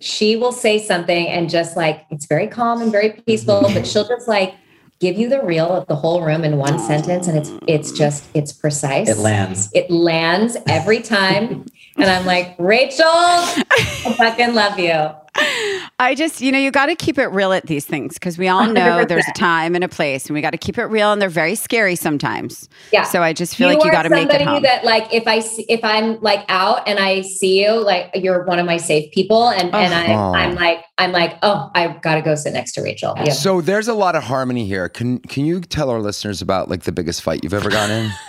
she 0.01 0.37
will 0.37 0.53
say 0.53 0.79
something 0.79 1.29
and 1.29 1.49
just 1.49 1.77
like 1.77 2.05
it's 2.11 2.27
very 2.27 2.47
calm 2.49 2.83
and 2.83 2.91
very 2.91 3.11
peaceful, 3.27 3.61
mm-hmm. 3.63 3.75
but 3.75 3.87
she'll 3.87 4.07
just 4.09 4.29
like 4.29 4.55
give 5.01 5.17
you 5.17 5.29
the 5.29 5.43
real 5.43 5.67
of 5.67 5.87
the 5.89 5.97
whole 5.97 6.23
room 6.23 6.45
in 6.45 6.57
one 6.57 6.79
sentence 6.79 7.27
and 7.27 7.37
it's 7.37 7.51
it's 7.67 7.93
just 7.93 8.25
it's 8.35 8.53
precise. 8.53 9.09
it 9.09 9.19
lands. 9.19 9.69
It 9.75 9.91
lands 9.91 10.57
every 10.69 11.01
time. 11.01 11.67
and 11.97 12.05
I'm 12.11 12.25
like, 12.27 12.55
Rachel, 12.59 13.05
I 13.07 14.15
fucking 14.17 14.55
love 14.55 14.79
you. 14.79 15.11
I 16.03 16.15
just, 16.17 16.41
you 16.41 16.51
know, 16.51 16.59
you 16.59 16.71
got 16.71 16.87
to 16.87 16.97
keep 16.97 17.17
it 17.17 17.27
real 17.29 17.53
at 17.53 17.67
these 17.67 17.87
things 17.87 18.15
because 18.15 18.37
we 18.37 18.49
all 18.49 18.67
know 18.67 19.05
there's 19.05 19.29
a 19.29 19.33
time 19.33 19.75
and 19.75 19.85
a 19.85 19.89
place, 19.89 20.27
and 20.27 20.35
we 20.35 20.41
got 20.41 20.51
to 20.51 20.59
keep 20.59 20.77
it 20.77 20.85
real, 20.87 21.13
and 21.13 21.23
they're 21.23 21.29
very 21.29 21.55
scary 21.55 21.95
sometimes. 21.95 22.69
Yeah. 22.93 23.05
So 23.05 23.23
I 23.23 23.33
just 23.33 23.57
feel 23.57 23.69
like 23.69 23.85
you 23.85 23.91
got 23.91 24.03
to 24.03 24.11
make 24.11 24.27
it 24.27 24.31
somebody 24.31 24.45
home. 24.45 24.63
that 24.63 24.85
like 24.85 25.13
if 25.15 25.27
I 25.27 25.39
see, 25.39 25.65
if 25.69 25.81
I'm 25.85 26.21
like 26.21 26.45
out 26.49 26.87
and 26.89 26.99
I 26.99 27.23
see 27.23 27.65
you, 27.65 27.73
like 27.73 28.11
you're 28.15 28.45
one 28.45 28.59
of 28.59 28.67
my 28.67 28.79
safe 28.79 29.13
people, 29.13 29.49
and 29.49 29.75
oh. 29.75 29.79
and 29.79 29.95
I 29.95 30.13
Oh. 30.13 30.35
I'm 30.35 30.55
like 30.55 30.85
I'm 30.99 31.13
like 31.13 31.39
oh 31.43 31.71
I 31.75 31.89
got 32.03 32.17
to 32.17 32.23
go 32.23 32.35
sit 32.35 32.53
next 32.53 32.73
to 32.73 32.83
Rachel. 32.83 33.15
Yeah. 33.17 33.33
So 33.33 33.61
there's 33.61 33.89
a 33.89 33.95
lot 33.95 34.15
of 34.15 34.25
harmony 34.25 34.67
here. 34.67 34.89
Can 34.89 35.21
can 35.21 35.47
you 35.47 35.61
tell 35.61 35.91
our 35.91 36.01
listeners 36.01 36.43
about 36.43 36.69
like 36.69 36.83
the 36.83 36.93
biggest 36.93 37.23
fight 37.23 37.43
you've 37.43 37.55
ever 37.55 37.71
gotten 37.71 38.07
in? 38.07 38.13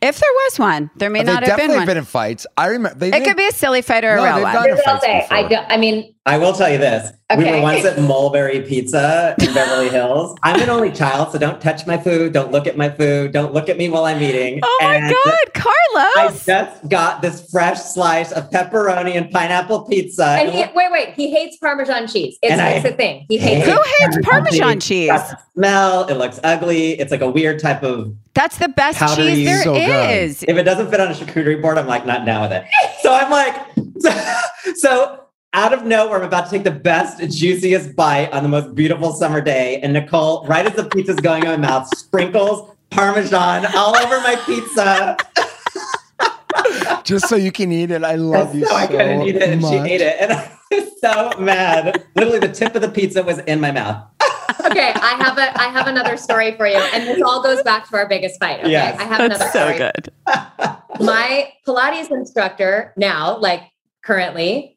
if 0.00 0.18
there 0.18 0.32
was 0.32 0.58
one, 0.58 0.90
there 0.96 1.10
may 1.10 1.20
they 1.20 1.32
not 1.32 1.42
have 1.44 1.56
been 1.56 1.68
one. 1.68 1.78
definitely 1.78 1.86
been 1.86 1.96
in 1.98 2.04
fights. 2.04 2.46
I 2.56 2.66
remember 2.68 2.98
they 2.98 3.12
it 3.12 3.24
could 3.24 3.36
be 3.36 3.46
a 3.46 3.52
silly 3.52 3.82
fight 3.82 4.04
or 4.04 4.16
a 4.16 4.22
real 4.22 4.34
they've 4.34 4.42
one. 4.42 4.64
Here's 4.64 4.78
what 4.78 4.88
I'll 4.88 5.00
say. 5.00 5.26
I 5.30 5.48
don't. 5.48 5.66
I 5.70 5.76
mean, 5.76 6.14
I 6.26 6.36
will 6.36 6.52
tell 6.52 6.70
you 6.70 6.76
this. 6.76 7.12
We 7.34 7.44
were 7.44 7.62
once 7.62 7.84
at 7.86 7.98
Mulberry 7.98 8.60
Pizza 8.60 9.34
in 9.40 9.54
Beverly 9.54 9.88
Hills. 9.90 10.36
I'm 10.42 10.60
an 10.60 10.68
only 10.68 10.92
child, 10.92 11.32
so 11.32 11.38
don't 11.38 11.60
touch 11.62 11.86
my 11.86 11.96
food. 11.96 12.34
Don't 12.34 12.52
look 12.52 12.66
at 12.66 12.76
my 12.76 12.90
food. 12.90 13.32
Don't 13.32 13.54
look 13.54 13.70
at 13.70 13.78
me 13.78 13.88
while 13.88 14.04
I'm 14.04 14.20
eating. 14.20 14.60
Oh 14.62 14.78
my 14.82 14.96
And 14.96 15.14
God, 15.24 15.54
Carlos. 15.54 16.14
I 16.16 16.42
just 16.44 16.88
got 16.90 17.22
this 17.22 17.48
fresh 17.50 17.80
slice 17.80 18.32
of 18.32 18.50
pepperoni 18.50 19.16
and 19.16 19.30
pineapple 19.30 19.84
pizza. 19.84 20.26
and 20.26 20.50
he, 20.50 20.64
wait, 20.74 20.92
wait. 20.92 21.14
He 21.14 21.30
hates 21.30 21.56
Parmesan 21.56 22.06
cheese. 22.06 22.36
It's, 22.42 22.52
And 22.52 22.60
it's 22.76 22.84
a 22.84 22.96
thing. 22.96 23.24
He 23.28 23.38
hates 23.38 23.66
Who 23.66 23.82
hates 24.00 24.18
Parmesan 24.22 24.78
cheese? 24.80 25.08
Got 25.10 25.30
the 25.30 25.38
smell. 25.54 26.06
It 26.06 26.14
looks 26.14 26.38
ugly. 26.44 26.98
It's 27.00 27.10
like 27.12 27.22
a 27.22 27.30
weird 27.30 27.60
type 27.60 27.82
of. 27.82 28.14
That's 28.34 28.58
the 28.58 28.68
best 28.68 28.98
Powdery, 28.98 29.26
cheese 29.36 29.46
there 29.46 29.62
so 29.62 29.72
good. 29.74 30.10
is. 30.10 30.42
If 30.42 30.56
it 30.58 30.64
doesn't 30.64 30.90
fit 30.90 31.00
on 31.00 31.08
a 31.08 31.14
charcuterie 31.14 31.62
board, 31.62 31.78
I'm 31.78 31.86
like 31.86 32.04
not 32.04 32.26
down 32.26 32.42
with 32.42 32.52
it. 32.52 32.64
So 33.00 33.12
I'm 33.14 33.30
like, 33.30 33.56
so 34.76 35.24
out 35.52 35.72
of 35.72 35.84
nowhere, 35.84 36.18
I'm 36.18 36.24
about 36.24 36.44
to 36.46 36.50
take 36.50 36.64
the 36.64 36.70
best, 36.70 37.18
juiciest 37.36 37.96
bite 37.96 38.32
on 38.32 38.42
the 38.42 38.48
most 38.48 38.74
beautiful 38.74 39.12
summer 39.12 39.40
day, 39.40 39.80
and 39.82 39.92
Nicole, 39.92 40.46
right 40.46 40.64
as 40.64 40.74
the 40.74 40.84
pizza's 40.84 41.16
going 41.16 41.42
in 41.42 41.48
my 41.48 41.56
mouth, 41.56 41.88
sprinkles 41.96 42.70
Parmesan 42.90 43.66
all 43.74 43.96
over 43.96 44.20
my 44.20 44.36
pizza. 44.46 45.16
just 47.04 47.28
so 47.28 47.36
you 47.36 47.52
can 47.52 47.72
eat 47.72 47.90
it. 47.90 48.04
I 48.04 48.14
love 48.14 48.54
you 48.54 48.64
so 48.64 48.70
so 48.70 48.76
I 48.76 48.86
couldn't 48.86 49.22
eat 49.22 49.36
it, 49.36 49.42
and 49.42 49.62
she 49.62 49.76
ate 49.76 50.00
it, 50.00 50.20
and 50.20 50.32
I 50.32 50.58
was 50.72 51.00
so 51.00 51.32
mad. 51.38 52.04
Literally, 52.14 52.38
the 52.38 52.52
tip 52.52 52.74
of 52.74 52.82
the 52.82 52.88
pizza 52.88 53.22
was 53.22 53.38
in 53.40 53.60
my 53.60 53.72
mouth. 53.72 54.04
okay, 54.66 54.92
I 54.94 55.14
have 55.18 55.38
a 55.38 55.60
I 55.60 55.68
have 55.68 55.86
another 55.88 56.16
story 56.16 56.56
for 56.56 56.66
you, 56.66 56.76
and 56.76 57.08
this 57.08 57.22
all 57.22 57.42
goes 57.42 57.62
back 57.62 57.88
to 57.90 57.96
our 57.96 58.08
biggest 58.08 58.38
fight. 58.38 58.60
Okay, 58.60 58.70
Yes. 58.70 59.00
I 59.00 59.04
have 59.04 59.20
another 59.20 59.48
story. 59.48 59.78
So 59.78 59.90
good. 59.92 60.12
My 61.00 61.52
Pilates 61.66 62.10
instructor 62.10 62.92
now, 62.96 63.38
like 63.38 63.62
currently, 64.04 64.76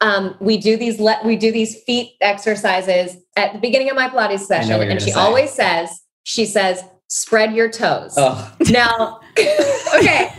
um, 0.00 0.36
we 0.40 0.56
do 0.58 0.76
these 0.76 0.98
let 1.00 1.24
we 1.24 1.36
do 1.36 1.50
these 1.52 1.82
feet 1.84 2.12
exercises 2.20 3.16
at 3.36 3.52
the 3.52 3.58
beginning 3.58 3.90
of 3.90 3.96
my 3.96 4.08
Pilates 4.08 4.40
session, 4.40 4.80
and 4.82 5.00
she 5.00 5.10
say. 5.12 5.18
always 5.20 5.50
says 5.50 6.02
she 6.24 6.44
says 6.46 6.82
spread 7.08 7.54
your 7.54 7.70
toes. 7.70 8.14
Oh, 8.16 8.52
Now, 8.70 9.20
okay, 9.38 10.32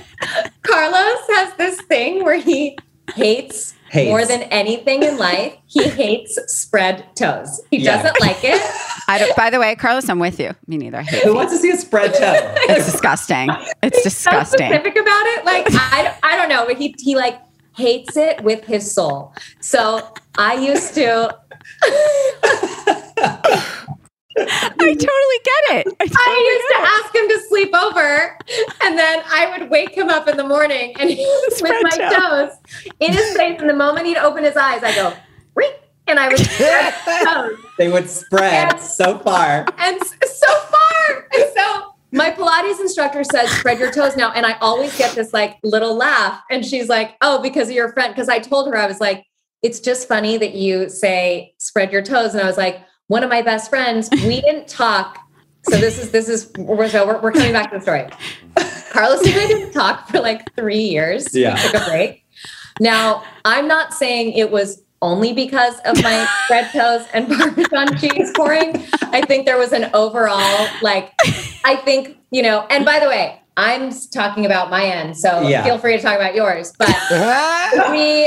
Carlos 0.64 1.20
has 1.30 1.54
this 1.56 1.80
thing 1.82 2.24
where 2.24 2.40
he 2.40 2.78
hates, 3.16 3.74
Hates. 3.90 4.10
more 4.10 4.26
than 4.26 4.42
anything 4.44 5.04
in 5.04 5.18
life. 5.18 5.56
He 5.68 5.88
hates 5.88 6.38
spread 6.48 7.06
toes. 7.16 7.62
He 7.72 7.78
Yeah. 7.78 8.02
doesn't 8.02 8.20
like 8.20 8.44
it. 8.44 8.62
I 9.08 9.20
don't, 9.20 9.36
by 9.36 9.52
the 9.52 9.60
way, 9.60 9.76
Carlos, 9.76 10.10
I'm 10.10 10.18
with 10.18 10.40
you. 10.40 10.56
Me 10.68 10.78
neither. 10.78 10.98
I 10.98 11.04
hate 11.04 11.22
who 11.24 11.30
feet. 11.30 11.36
wants 11.36 11.54
to 11.54 11.60
see 11.60 11.70
a 11.70 11.78
spread 11.78 12.12
toe? 12.16 12.34
It's 12.68 12.92
disgusting. 12.92 13.50
It's 13.84 13.98
so 14.04 14.04
disgusting. 14.10 14.68
specific 14.72 14.96
about 14.96 15.26
it. 15.28 15.46
Like 15.46 15.68
I, 15.70 16.18
I 16.24 16.36
don't 16.36 16.50
know, 16.50 16.66
but 16.66 16.78
he 16.78 16.96
he 16.98 17.16
like 17.16 17.40
hates 17.76 18.16
it 18.18 18.42
with 18.44 18.64
his 18.66 18.92
soul. 18.94 19.34
So 19.62 20.08
I 20.38 20.56
used 20.56 20.94
to. 20.96 21.38
I 24.38 24.44
totally 24.78 25.00
get 25.00 25.78
it. 25.78 25.88
I 26.00 26.06
totally 26.08 26.18
I 26.18 26.52
used 26.52 26.68
to 26.68 26.78
it. 26.78 26.90
ask 27.00 27.16
him 27.16 27.30
to 27.30 27.40
sleep 27.48 27.74
over, 27.74 28.38
and 28.84 28.98
then 28.98 29.22
I 29.28 29.56
would 29.58 29.70
wake 29.70 29.92
him 29.96 30.10
up 30.10 30.28
in 30.28 30.36
the 30.36 30.44
morning, 30.44 30.94
and 31.00 31.10
he 31.10 31.24
was 31.26 31.62
with 31.62 31.82
my 31.84 31.90
toe. 31.92 32.10
toes 32.50 32.52
in 33.00 33.14
his 33.14 33.36
face. 33.38 33.60
And 33.62 33.70
the 33.70 33.74
moment 33.74 34.08
he'd 34.08 34.18
open 34.18 34.44
his 34.44 34.58
eyes, 34.58 34.84
I 34.84 34.94
go, 34.94 35.14
"Ring," 35.56 35.72
and 36.08 36.20
I 36.20 36.28
would 36.28 36.40
spread 36.52 36.94
his 36.94 37.26
toes. 37.26 37.58
They 37.78 37.88
would 37.90 38.10
spread 38.10 38.74
Yeah. 38.74 38.78
so 38.78 39.18
far. 39.20 39.66
and 39.78 40.02
so 40.04 40.54
far. 40.56 41.28
And 41.34 41.46
so 41.56 41.95
my 42.12 42.32
Pilates 42.32 42.80
instructor 42.80 43.24
says, 43.24 43.50
spread 43.52 43.80
your 43.80 43.92
toes 43.92 44.16
now. 44.16 44.32
And 44.32 44.46
I 44.46 44.54
always 44.60 44.98
get 44.98 45.16
this 45.16 45.34
like 45.34 45.58
little 45.64 45.96
laugh. 45.96 46.42
And 46.50 46.66
she's 46.66 46.88
like, 46.88 47.16
oh, 47.22 47.42
because 47.42 47.70
of 47.70 47.76
your 47.76 47.92
friend. 47.94 48.14
Because 48.14 48.30
I 48.30 48.40
told 48.40 48.68
her, 48.68 48.78
I 48.78 48.88
was 48.88 49.00
like, 49.00 49.26
it's 49.62 49.80
just 49.80 50.08
funny 50.08 50.38
that 50.38 50.54
you 50.54 50.90
say 50.90 51.54
spread 51.58 51.92
your 51.92 52.02
toes. 52.02 52.34
And 52.34 52.42
I 52.42 52.46
was 52.46 52.58
like, 52.58 52.82
one 53.08 53.24
of 53.24 53.30
my 53.30 53.42
best 53.42 53.70
friends, 53.70 54.10
we 54.12 54.42
didn't 54.42 54.68
talk. 54.68 55.20
So 55.70 55.78
this 55.78 55.98
is, 55.98 56.12
this 56.12 56.30
is, 56.30 56.52
we're, 56.58 56.88
so 56.90 57.08
we're, 57.08 57.20
we're 57.22 57.32
coming 57.32 57.52
back 57.52 57.72
to 57.72 57.78
the 57.78 57.82
story. 57.82 58.08
Carlos 58.92 59.26
and 59.26 59.36
I 59.36 59.48
didn't 59.48 59.74
talk 59.74 60.08
for 60.08 60.20
like 60.20 60.54
three 60.56 60.84
years. 60.84 61.36
Yeah. 61.36 61.56
We 61.56 61.62
took 61.62 61.82
a 61.82 61.90
break. 61.90 62.26
Now, 62.80 63.24
I'm 63.44 63.68
not 63.68 63.94
saying 63.94 64.34
it 64.34 64.52
was 64.52 64.84
only 65.02 65.34
because 65.34 65.80
of 65.86 66.02
my 66.02 66.28
spread 66.46 66.72
toes 66.72 67.08
and 67.14 67.28
Parmesan 67.38 67.98
cheese 67.98 68.32
pouring. 68.36 68.86
I 69.02 69.22
think 69.22 69.46
there 69.46 69.58
was 69.58 69.72
an 69.72 69.90
overall, 69.94 70.68
like, 70.82 71.14
I 71.66 71.76
think, 71.76 72.18
you 72.32 72.44
know, 72.44 72.66
and 72.70 72.86
by 72.86 73.00
the 73.00 73.08
way, 73.10 73.42
I'm 73.58 73.92
talking 74.14 74.46
about 74.46 74.70
my 74.70 74.86
end. 74.86 75.18
So 75.18 75.42
Yeah. 75.48 75.64
feel 75.64 75.78
free 75.80 75.96
to 75.98 76.02
talk 76.02 76.16
about 76.16 76.36
yours. 76.36 76.72
But 76.78 76.96
we, 77.92 78.26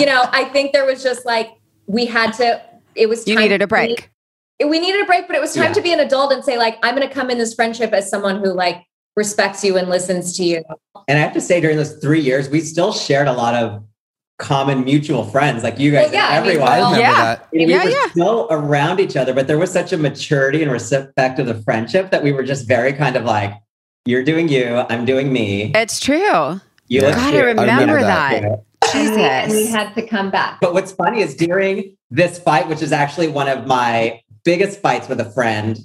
you 0.00 0.06
know, 0.06 0.24
I 0.32 0.48
think 0.52 0.72
there 0.72 0.84
was 0.84 1.02
just 1.02 1.24
like, 1.24 1.50
we 1.86 2.04
had 2.06 2.32
to, 2.34 2.60
it 2.96 3.08
was 3.08 3.26
You 3.26 3.36
time 3.36 3.42
needed 3.44 3.62
a 3.62 3.66
break. 3.66 4.10
be- 4.58 4.64
we 4.64 4.80
needed 4.80 5.00
a 5.02 5.04
break, 5.04 5.26
but 5.28 5.36
it 5.36 5.40
was 5.40 5.54
time 5.54 5.64
Yeah. 5.66 5.72
to 5.74 5.82
be 5.82 5.92
an 5.92 6.00
adult 6.00 6.32
and 6.32 6.42
say, 6.44 6.56
like, 6.58 6.78
I'm 6.82 6.96
going 6.96 7.06
to 7.06 7.14
come 7.14 7.30
in 7.30 7.38
this 7.38 7.54
friendship 7.54 7.92
as 7.92 8.08
someone 8.10 8.36
who, 8.42 8.52
like, 8.52 8.82
respects 9.14 9.62
you 9.62 9.76
and 9.76 9.88
listens 9.88 10.36
to 10.38 10.44
you. 10.44 10.64
And 11.08 11.18
I 11.18 11.20
have 11.22 11.34
to 11.34 11.40
say, 11.40 11.60
during 11.60 11.76
those 11.76 11.92
three 11.98 12.20
years, 12.20 12.48
we 12.48 12.60
still 12.60 12.92
shared 12.92 13.28
a 13.28 13.32
lot 13.32 13.54
of 13.54 13.84
common 14.38 14.84
mutual 14.84 15.24
friends, 15.24 15.62
like 15.62 15.78
you 15.78 15.90
guys 15.90 16.06
Well, 16.06 16.14
yeah, 16.14 16.26
I 16.28 16.40
mean, 16.40 16.50
everyone. 16.50 16.68
I 16.68 16.78
well, 16.78 16.90
remember 16.92 17.00
Yeah. 17.10 17.24
that. 17.24 17.48
we 17.52 17.64
Yeah, 17.66 17.84
were 17.84 17.90
yeah. 17.90 18.06
still 18.10 18.46
around 18.50 19.00
each 19.00 19.16
other, 19.16 19.32
but 19.32 19.46
there 19.46 19.58
was 19.58 19.70
such 19.70 19.92
a 19.92 19.96
maturity 19.98 20.62
and 20.62 20.70
respect 20.70 21.38
of 21.38 21.46
the 21.46 21.54
friendship 21.62 22.10
that 22.10 22.22
we 22.22 22.32
were 22.32 22.42
just 22.42 22.68
very 22.68 22.92
kind 22.92 23.16
of 23.16 23.24
like, 23.24 23.52
you're 24.04 24.22
doing 24.24 24.48
you, 24.48 24.84
I'm 24.90 25.04
doing 25.04 25.32
me. 25.32 25.72
It's 25.74 25.98
true. 26.00 26.60
You 26.88 27.00
Yeah. 27.00 27.06
look 27.08 27.14
God, 27.16 27.26
I 27.28 27.30
cute. 27.30 27.44
remember 27.44 28.00
that. 28.02 28.42
that. 28.42 28.62
And 28.94 29.16
we, 29.16 29.22
and 29.24 29.50
we 29.52 29.58
Jesus. 29.58 29.74
had 29.74 29.94
to 29.94 30.02
come 30.06 30.30
back. 30.30 30.58
But 30.60 30.74
what's 30.74 30.92
funny 30.92 31.20
is 31.20 31.34
during 31.34 31.96
this 32.10 32.38
fight, 32.38 32.68
which 32.68 32.82
is 32.82 32.92
actually 32.92 33.28
one 33.28 33.48
of 33.48 33.66
my 33.66 34.20
biggest 34.44 34.80
fights 34.80 35.08
with 35.08 35.18
a 35.18 35.24
friend 35.32 35.78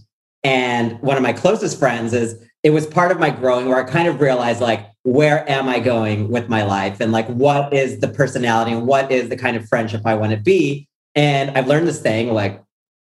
and 0.43 0.99
one 1.01 1.17
of 1.17 1.23
my 1.23 1.33
closest 1.33 1.79
friends, 1.79 2.13
is 2.13 2.35
it 2.63 2.69
was 2.71 2.85
part 2.85 3.11
of 3.11 3.19
my 3.19 3.29
growing 3.29 3.67
where 3.67 3.77
I 3.77 3.89
kind 3.89 4.07
of 4.07 4.21
realized 4.21 4.61
like, 4.61 4.87
where 5.03 5.49
am 5.49 5.67
I 5.67 5.79
going 5.79 6.29
with 6.29 6.47
my 6.47 6.63
life? 6.63 6.99
And 6.99 7.11
like, 7.11 7.27
what 7.27 7.73
is 7.73 7.99
the 7.99 8.07
personality 8.07 8.71
and 8.71 8.85
what 8.85 9.11
is 9.11 9.29
the 9.29 9.37
kind 9.37 9.57
of 9.57 9.67
friendship 9.67 10.01
I 10.05 10.13
want 10.15 10.31
to 10.31 10.37
be? 10.37 10.87
And 11.15 11.57
I've 11.57 11.67
learned 11.67 11.87
this 11.87 12.01
thing 12.01 12.33
like 12.33 12.61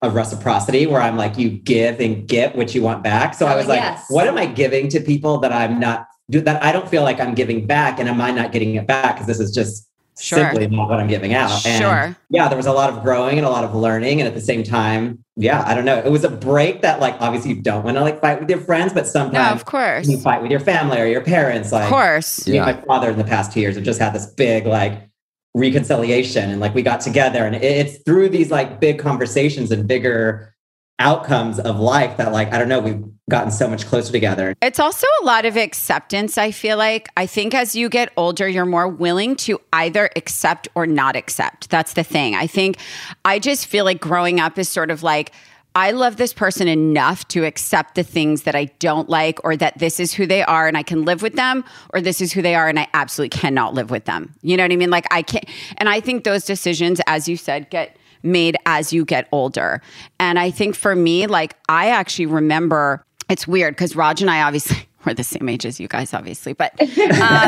of 0.01 0.15
reciprocity 0.15 0.87
where 0.87 1.01
I'm 1.01 1.17
like, 1.17 1.37
you 1.37 1.49
give 1.49 1.99
and 1.99 2.27
get 2.27 2.55
what 2.55 2.73
you 2.73 2.81
want 2.81 3.03
back. 3.03 3.33
So 3.33 3.45
I 3.45 3.53
Oh, 3.53 3.57
was 3.57 3.67
like, 3.67 3.81
yes. 3.81 4.05
what 4.09 4.25
am 4.27 4.37
I 4.37 4.45
giving 4.45 4.87
to 4.89 4.99
people 4.99 5.37
that 5.39 5.51
I'm 5.51 5.79
not 5.79 6.07
that 6.29 6.63
I 6.63 6.71
don't 6.71 6.87
feel 6.87 7.03
like 7.03 7.19
I'm 7.19 7.35
giving 7.35 7.67
back 7.67 7.99
and 7.99 8.07
am 8.07 8.21
I 8.21 8.31
not 8.31 8.53
getting 8.53 8.75
it 8.75 8.87
back? 8.87 9.15
Because 9.15 9.27
this 9.27 9.39
is 9.41 9.53
just 9.53 9.87
Sure. 10.19 10.39
simply 10.39 10.67
not 10.67 10.89
what 10.89 10.99
I'm 10.99 11.07
giving 11.07 11.33
out. 11.33 11.65
And 11.65 11.81
Sure. 11.81 12.15
yeah, 12.29 12.47
there 12.47 12.57
was 12.57 12.65
a 12.67 12.71
lot 12.73 12.89
of 12.91 13.01
growing 13.01 13.37
and 13.37 13.45
a 13.45 13.49
lot 13.49 13.63
of 13.63 13.73
learning. 13.73 14.19
And 14.19 14.27
at 14.27 14.33
the 14.35 14.41
same 14.41 14.61
time, 14.63 15.23
yeah, 15.35 15.63
I 15.65 15.73
don't 15.73 15.85
know. 15.85 15.97
It 15.97 16.11
was 16.11 16.23
a 16.23 16.29
break 16.29 16.81
that 16.81 16.99
like 16.99 17.15
obviously 17.19 17.51
you 17.53 17.61
don't 17.61 17.83
want 17.83 17.97
to 17.97 18.01
like 18.01 18.21
fight 18.21 18.39
with 18.39 18.49
your 18.49 18.59
friends, 18.59 18.93
but 18.93 19.05
No, 19.05 19.09
sometimes 19.09 19.59
of 19.61 19.65
course. 19.65 20.07
you 20.07 20.17
fight 20.19 20.41
with 20.41 20.51
your 20.51 20.59
family 20.59 20.99
or 20.99 21.05
your 21.05 21.21
parents. 21.21 21.71
Like 21.71 21.83
Of 21.85 21.89
course. 21.89 22.47
me 22.47 22.57
and 22.57 22.65
my 22.65 22.73
father 22.85 23.09
in 23.09 23.17
the 23.17 23.23
past 23.23 23.51
two 23.51 23.61
years 23.61 23.75
have 23.75 23.83
just 23.83 23.99
had 23.99 24.13
this 24.13 24.25
big 24.27 24.65
like 24.67 25.09
reconciliation 25.55 26.49
and 26.49 26.59
like 26.61 26.73
we 26.73 26.81
got 26.81 27.01
together 27.01 27.45
and 27.45 27.55
it's 27.55 27.97
through 28.05 28.29
these 28.29 28.51
like 28.51 28.79
big 28.79 28.97
conversations 28.99 29.69
and 29.71 29.85
bigger 29.87 30.53
outcomes 30.99 31.59
of 31.59 31.79
life 31.79 32.17
that 32.17 32.31
like 32.31 32.53
I 32.53 32.59
don't 32.59 32.69
know, 32.69 32.79
we've 32.79 33.03
gotten 33.29 33.51
so 33.51 33.67
much 33.67 33.85
closer 33.85 34.11
together. 34.11 34.55
It's 34.61 34.79
also 34.79 35.07
a 35.21 35.25
lot 35.25 35.45
of 35.45 35.57
acceptance, 35.57 36.37
I 36.37 36.51
feel 36.51 36.77
like. 36.77 37.07
I 37.17 37.25
think 37.25 37.55
as 37.55 37.75
you 37.75 37.89
get 37.89 38.11
older, 38.17 38.47
you're 38.47 38.65
more 38.65 38.87
willing 38.87 39.35
to 39.37 39.59
either 39.73 40.09
accept 40.15 40.67
or 40.75 40.85
not 40.85 41.15
accept. 41.15 41.69
That's 41.69 41.93
the 41.93 42.03
thing. 42.03 42.35
I 42.35 42.45
think 42.45 42.77
I 43.25 43.39
just 43.39 43.67
feel 43.67 43.85
like 43.85 44.01
growing 44.01 44.39
up 44.39 44.59
is 44.59 44.67
sort 44.69 44.91
of 44.91 45.01
like, 45.01 45.31
I 45.73 45.91
love 45.91 46.17
this 46.17 46.33
person 46.33 46.67
enough 46.67 47.25
to 47.29 47.45
accept 47.45 47.95
the 47.95 48.03
things 48.03 48.43
that 48.43 48.55
I 48.55 48.65
don't 48.79 49.07
like, 49.07 49.39
or 49.45 49.55
that 49.55 49.79
this 49.79 50.01
is 50.01 50.13
who 50.13 50.27
they 50.27 50.43
are 50.43 50.67
and 50.67 50.77
I 50.77 50.83
can 50.83 51.05
live 51.05 51.21
with 51.21 51.35
them, 51.35 51.63
or 51.93 52.01
this 52.01 52.19
is 52.19 52.33
who 52.33 52.41
they 52.41 52.55
are 52.55 52.67
and 52.67 52.77
I 52.77 52.87
absolutely 52.93 53.37
cannot 53.39 53.73
live 53.73 53.89
with 53.89 54.03
them. 54.03 54.35
You 54.41 54.57
know 54.57 54.63
what 54.63 54.73
I 54.73 54.75
mean? 54.75 54.89
Like, 54.89 55.07
I 55.11 55.21
can't. 55.21 55.45
And 55.77 55.87
I 55.87 56.01
think 56.01 56.25
those 56.25 56.43
decisions, 56.43 56.99
as 57.07 57.29
you 57.29 57.37
said, 57.37 57.69
get 57.69 57.95
made 58.23 58.57
as 58.65 58.93
you 58.93 59.05
get 59.05 59.27
older. 59.31 59.81
And 60.19 60.39
I 60.39 60.51
think 60.51 60.75
for 60.75 60.95
me, 60.95 61.27
like, 61.27 61.55
I 61.69 61.89
actually 61.89 62.27
remember 62.27 63.03
it's 63.29 63.47
weird 63.47 63.75
because 63.75 63.95
Raj 63.95 64.21
and 64.21 64.29
I 64.29 64.41
obviously 64.41 64.87
we're 65.05 65.13
the 65.13 65.23
same 65.23 65.47
age 65.49 65.65
as 65.65 65.79
you 65.79 65.87
guys, 65.87 66.13
obviously, 66.13 66.53
but 66.53 66.71
um, 66.81 66.87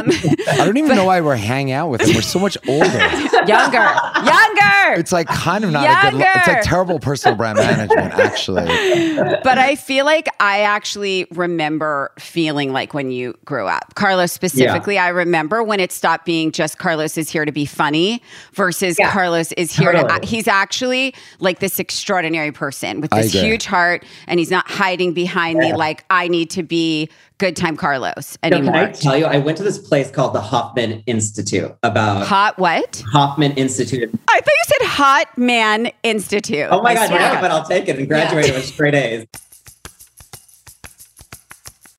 I 0.10 0.56
don't 0.58 0.78
even 0.78 0.96
know 0.96 1.06
why 1.06 1.22
we're 1.22 1.36
hanging 1.36 1.74
out 1.74 1.90
with 1.90 2.02
him. 2.02 2.16
We're 2.16 2.22
so 2.22 2.40
much 2.40 2.58
older. 2.68 2.86
younger, 3.48 3.96
younger. 4.24 5.00
It's 5.00 5.12
like 5.12 5.28
kind 5.28 5.64
of 5.64 5.72
not 5.72 5.84
a 5.86 6.12
good. 6.12 6.22
It's 6.26 6.48
like 6.48 6.64
terrible 6.64 7.00
personal 7.00 7.38
brand 7.38 7.58
management, 7.58 8.14
actually. 8.14 8.66
but 9.44 9.58
I 9.58 9.76
feel 9.76 10.06
like 10.06 10.28
I 10.40 10.62
actually 10.62 11.28
remember 11.32 12.12
feeling 12.20 12.74
like 12.74 12.94
when 12.94 13.12
you 13.12 13.36
grew 13.46 13.68
up. 13.68 13.96
Carlos 13.96 14.32
specifically, 14.32 14.98
I 14.98 15.10
remember 15.10 15.64
when 15.64 15.80
it 15.80 15.92
stopped 15.92 16.26
being 16.26 16.52
just 16.52 16.78
Carlos 16.78 17.18
is 17.18 17.30
here 17.30 17.46
to 17.46 17.52
be 17.52 17.66
funny 17.66 18.22
versus 18.54 18.98
Yeah. 19.00 19.12
Carlos 19.12 19.52
is 19.54 19.72
here 19.72 19.92
Totally. 19.92 20.20
to 20.20 20.26
he's 20.26 20.48
actually 20.48 21.14
like 21.40 21.60
this 21.60 21.80
extraordinary 21.80 22.52
person 22.52 23.02
with 23.02 23.12
this 23.12 23.32
huge 23.32 23.66
heart 23.66 24.04
and 24.28 24.40
he's 24.40 24.52
not 24.52 24.70
hiding 24.70 25.14
behind 25.14 25.62
the 25.62 25.74
like 25.74 26.06
I 26.10 26.28
need 26.28 26.50
to 26.52 26.64
be 26.64 27.10
good 27.44 27.58
time 27.58 27.76
Carlos 27.76 28.38
No, 28.42 28.50
can 28.50 28.54
anymore. 28.60 28.76
I 28.76 28.92
tell 28.92 29.18
you, 29.18 29.26
I 29.26 29.38
went 29.38 29.58
to 29.58 29.64
this 29.64 29.78
place 29.78 30.10
called 30.10 30.34
the 30.34 30.40
Hoffman 30.40 31.04
Institute 31.06 31.76
about 31.84 32.26
Hot 32.26 32.58
what? 32.58 33.04
Hoffman 33.12 33.52
Institute. 33.54 34.10
I 34.30 34.40
thought 34.40 34.48
you 34.48 34.78
said 34.80 34.88
Hot 34.88 35.38
Man 35.38 35.92
Institute. 36.04 36.70
Oh 36.72 36.82
my 36.82 36.92
I 36.92 36.96
God, 36.96 37.12
yeah, 37.12 37.42
but 37.42 37.52
I'll 37.52 37.66
take 37.66 37.90
it 37.90 38.00
and 38.00 38.08
graduated 38.08 38.56
with 38.56 38.64
straight 38.64 38.96
A's. 38.96 39.26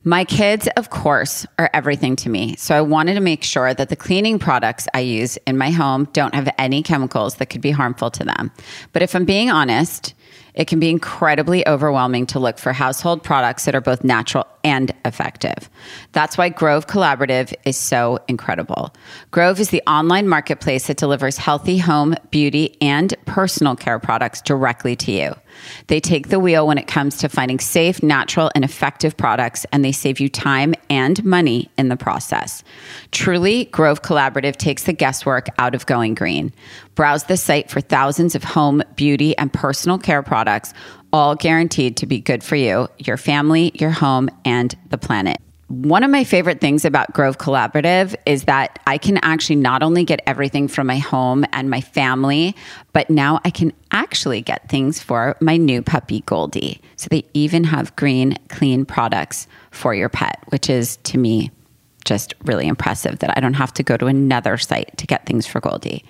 My 0.06 0.24
kids, 0.24 0.66
of 0.78 0.88
course, 0.88 1.46
are 1.58 1.68
everything 1.74 2.16
to 2.16 2.30
me. 2.30 2.56
So 2.56 2.74
I 2.74 2.80
wanted 2.80 3.14
to 3.14 3.20
make 3.20 3.42
sure 3.42 3.74
that 3.74 3.90
the 3.90 3.96
cleaning 3.96 4.38
products 4.38 4.88
I 4.94 5.00
use 5.00 5.36
in 5.46 5.58
my 5.58 5.70
home 5.70 6.08
don't 6.14 6.34
have 6.34 6.48
any 6.56 6.82
chemicals 6.82 7.34
that 7.34 7.46
could 7.46 7.60
be 7.60 7.70
harmful 7.70 8.10
to 8.12 8.24
them. 8.24 8.50
But 8.94 9.02
if 9.02 9.14
I'm 9.14 9.26
being 9.26 9.50
honest, 9.50 10.14
it 10.54 10.66
can 10.66 10.80
be 10.80 10.88
incredibly 10.88 11.66
overwhelming 11.66 12.26
to 12.26 12.38
look 12.38 12.58
for 12.58 12.72
household 12.72 13.22
products 13.22 13.64
that 13.64 13.74
are 13.74 13.80
both 13.80 14.04
natural 14.04 14.46
and 14.62 14.94
effective. 15.04 15.68
That's 16.12 16.38
why 16.38 16.48
Grove 16.48 16.86
Collaborative 16.86 17.54
is 17.64 17.76
so 17.76 18.18
incredible. 18.28 18.94
Grove 19.30 19.60
is 19.60 19.70
the 19.70 19.82
online 19.86 20.28
marketplace 20.28 20.86
that 20.86 20.96
delivers 20.96 21.36
healthy 21.36 21.78
home, 21.78 22.14
beauty, 22.30 22.76
and 22.80 23.14
personal 23.26 23.76
care 23.76 23.98
products 23.98 24.40
directly 24.40 24.96
to 24.96 25.12
you. 25.12 25.34
They 25.86 26.00
take 26.00 26.28
the 26.28 26.40
wheel 26.40 26.66
when 26.66 26.78
it 26.78 26.86
comes 26.86 27.18
to 27.18 27.28
finding 27.28 27.58
safe, 27.58 28.02
natural, 28.02 28.50
and 28.54 28.64
effective 28.64 29.16
products, 29.16 29.66
and 29.72 29.84
they 29.84 29.92
save 29.92 30.20
you 30.20 30.28
time 30.28 30.74
and 30.90 31.24
money 31.24 31.70
in 31.76 31.88
the 31.88 31.96
process. 31.96 32.64
Truly, 33.12 33.66
Grove 33.66 34.02
Collaborative 34.02 34.56
takes 34.56 34.84
the 34.84 34.92
guesswork 34.92 35.48
out 35.58 35.74
of 35.74 35.86
going 35.86 36.14
green. 36.14 36.52
Browse 36.94 37.24
the 37.24 37.36
site 37.36 37.70
for 37.70 37.80
thousands 37.80 38.34
of 38.34 38.44
home, 38.44 38.82
beauty, 38.96 39.36
and 39.36 39.52
personal 39.52 39.98
care 39.98 40.22
products, 40.22 40.72
all 41.12 41.34
guaranteed 41.34 41.96
to 41.98 42.06
be 42.06 42.20
good 42.20 42.42
for 42.42 42.56
you, 42.56 42.88
your 42.98 43.16
family, 43.16 43.70
your 43.74 43.90
home, 43.90 44.28
and 44.44 44.74
the 44.90 44.98
planet. 44.98 45.38
One 45.68 46.02
of 46.02 46.10
my 46.10 46.24
favorite 46.24 46.60
things 46.60 46.84
about 46.84 47.12
Grove 47.14 47.38
Collaborative 47.38 48.14
is 48.26 48.44
that 48.44 48.78
I 48.86 48.98
can 48.98 49.18
actually 49.22 49.56
not 49.56 49.82
only 49.82 50.04
get 50.04 50.20
everything 50.26 50.68
from 50.68 50.86
my 50.86 50.98
home 50.98 51.44
and 51.52 51.70
my 51.70 51.80
family, 51.80 52.54
but 52.92 53.08
now 53.08 53.40
I 53.44 53.50
can 53.50 53.72
actually 53.90 54.42
get 54.42 54.68
things 54.68 55.02
for 55.02 55.36
my 55.40 55.56
new 55.56 55.80
puppy 55.80 56.20
Goldie. 56.26 56.82
So 56.96 57.08
they 57.10 57.24
even 57.32 57.64
have 57.64 57.96
green, 57.96 58.36
clean 58.48 58.84
products 58.84 59.46
for 59.70 59.94
your 59.94 60.10
pet, 60.10 60.38
which 60.48 60.68
is 60.68 60.98
to 60.98 61.18
me 61.18 61.50
just 62.04 62.34
really 62.44 62.66
impressive 62.66 63.18
that 63.20 63.36
I 63.36 63.40
don't 63.40 63.54
have 63.54 63.72
to 63.74 63.82
go 63.82 63.96
to 63.96 64.06
another 64.06 64.56
site 64.58 64.96
to 64.98 65.06
get 65.06 65.26
things 65.26 65.46
for 65.46 65.60
Goldie. 65.60 66.04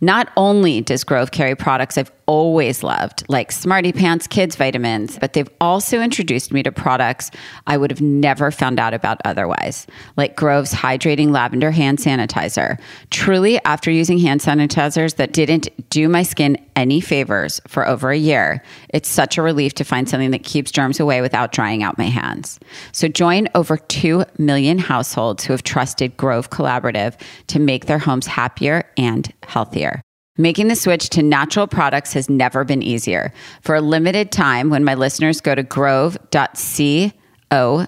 Not 0.00 0.30
only 0.36 0.80
does 0.80 1.04
Grove 1.04 1.30
carry 1.30 1.54
products 1.54 1.98
I've 1.98 2.12
always 2.26 2.82
loved, 2.82 3.24
like 3.28 3.50
Smarty 3.50 3.92
Pants 3.92 4.26
kids 4.26 4.54
vitamins, 4.54 5.18
but 5.18 5.32
they've 5.32 5.48
also 5.60 6.00
introduced 6.00 6.52
me 6.52 6.62
to 6.62 6.70
products 6.70 7.30
I 7.66 7.78
would 7.78 7.90
have 7.90 8.02
never 8.02 8.50
found 8.50 8.78
out 8.78 8.92
about 8.92 9.20
otherwise, 9.24 9.86
like 10.16 10.36
Grove's 10.36 10.72
hydrating 10.72 11.30
lavender 11.30 11.70
hand 11.70 11.98
sanitizer. 11.98 12.78
Truly, 13.10 13.58
after 13.64 13.90
using 13.90 14.18
hand 14.18 14.40
sanitizers 14.40 15.16
that 15.16 15.32
didn't 15.32 15.68
do 15.88 16.08
my 16.08 16.22
skin 16.22 16.58
any 16.78 17.00
favors 17.00 17.60
for 17.66 17.86
over 17.86 18.12
a 18.12 18.16
year, 18.16 18.62
it's 18.90 19.08
such 19.08 19.36
a 19.36 19.42
relief 19.42 19.74
to 19.74 19.84
find 19.84 20.08
something 20.08 20.30
that 20.30 20.44
keeps 20.44 20.70
germs 20.70 21.00
away 21.00 21.20
without 21.20 21.50
drying 21.50 21.82
out 21.82 21.98
my 21.98 22.04
hands. 22.04 22.60
So 22.92 23.08
join 23.08 23.48
over 23.56 23.76
2 23.76 24.24
million 24.38 24.78
households 24.78 25.44
who 25.44 25.52
have 25.52 25.64
trusted 25.64 26.16
Grove 26.16 26.50
Collaborative 26.50 27.20
to 27.48 27.58
make 27.58 27.86
their 27.86 27.98
homes 27.98 28.28
happier 28.28 28.84
and 28.96 29.30
healthier. 29.42 30.00
Making 30.36 30.68
the 30.68 30.76
switch 30.76 31.08
to 31.10 31.22
natural 31.22 31.66
products 31.66 32.12
has 32.12 32.30
never 32.30 32.62
been 32.62 32.80
easier. 32.80 33.32
For 33.62 33.74
a 33.74 33.80
limited 33.80 34.30
time, 34.30 34.70
when 34.70 34.84
my 34.84 34.94
listeners 34.94 35.40
go 35.40 35.56
to 35.56 35.64
grove.co 35.64 37.10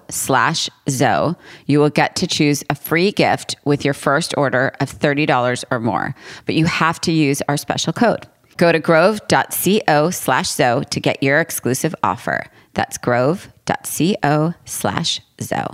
slash 0.09 0.69
Zoe, 0.89 1.35
you 1.65 1.79
will 1.79 1.89
get 1.89 2.17
to 2.17 2.27
choose 2.27 2.61
a 2.69 2.75
free 2.75 3.13
gift 3.13 3.55
with 3.63 3.85
your 3.85 3.93
first 3.93 4.33
order 4.35 4.73
of 4.81 4.91
$30 4.91 5.63
or 5.71 5.79
more. 5.79 6.13
But 6.45 6.55
you 6.55 6.65
have 6.65 6.99
to 7.01 7.13
use 7.13 7.41
our 7.47 7.55
special 7.55 7.93
code. 7.93 8.27
Go 8.57 8.71
to 8.71 8.79
grove.co 8.79 10.09
slash 10.11 10.49
Zoe 10.49 10.85
to 10.85 10.99
get 10.99 11.21
your 11.23 11.39
exclusive 11.39 11.95
offer. 12.03 12.45
That's 12.73 12.97
grove.co 12.97 14.53
slash 14.65 15.21
Zoe. 15.41 15.65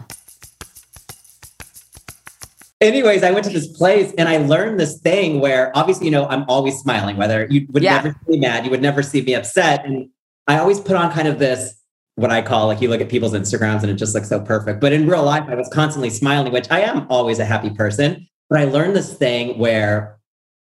Anyways, 2.80 3.24
I 3.24 3.32
went 3.32 3.44
to 3.46 3.52
this 3.52 3.68
place 3.76 4.14
and 4.20 4.30
I 4.30 4.38
learned 4.38 4.80
this 4.80 5.00
thing 5.00 5.40
where 5.40 5.76
obviously, 5.76 6.06
you 6.06 6.12
know, 6.12 6.28
I'm 6.28 6.46
always 6.48 6.78
smiling, 6.78 7.18
whether 7.18 7.48
you 7.50 7.66
would 7.72 7.82
Yeah. 7.82 7.96
never 7.96 8.10
see 8.10 8.34
me 8.34 8.40
mad, 8.40 8.66
you 8.66 8.72
would 8.72 8.84
never 8.84 9.02
see 9.02 9.22
me 9.22 9.34
upset. 9.34 9.84
And 9.84 10.10
I 10.48 10.60
always 10.60 10.80
put 10.80 10.96
on 10.96 11.12
kind 11.12 11.28
of 11.28 11.40
this, 11.40 11.74
what 12.16 12.30
I 12.32 12.42
call 12.44 12.68
like 12.68 12.80
you 12.80 12.90
look 12.90 13.02
at 13.02 13.10
people's 13.10 13.34
Instagrams 13.34 13.82
and 13.82 13.90
it 13.90 13.96
just 13.96 14.14
looks 14.14 14.30
so 14.30 14.40
perfect. 14.40 14.80
But 14.80 14.94
in 14.94 15.08
real 15.08 15.24
life, 15.24 15.46
I 15.48 15.56
was 15.56 15.68
constantly 15.70 16.12
smiling, 16.12 16.54
which 16.54 16.68
I 16.70 16.82
am 16.82 17.08
always 17.10 17.40
a 17.40 17.46
happy 17.46 17.72
person. 17.72 18.28
But 18.50 18.60
I 18.60 18.66
learned 18.66 18.96
this 18.96 19.12
thing 19.14 19.58
where 19.58 20.18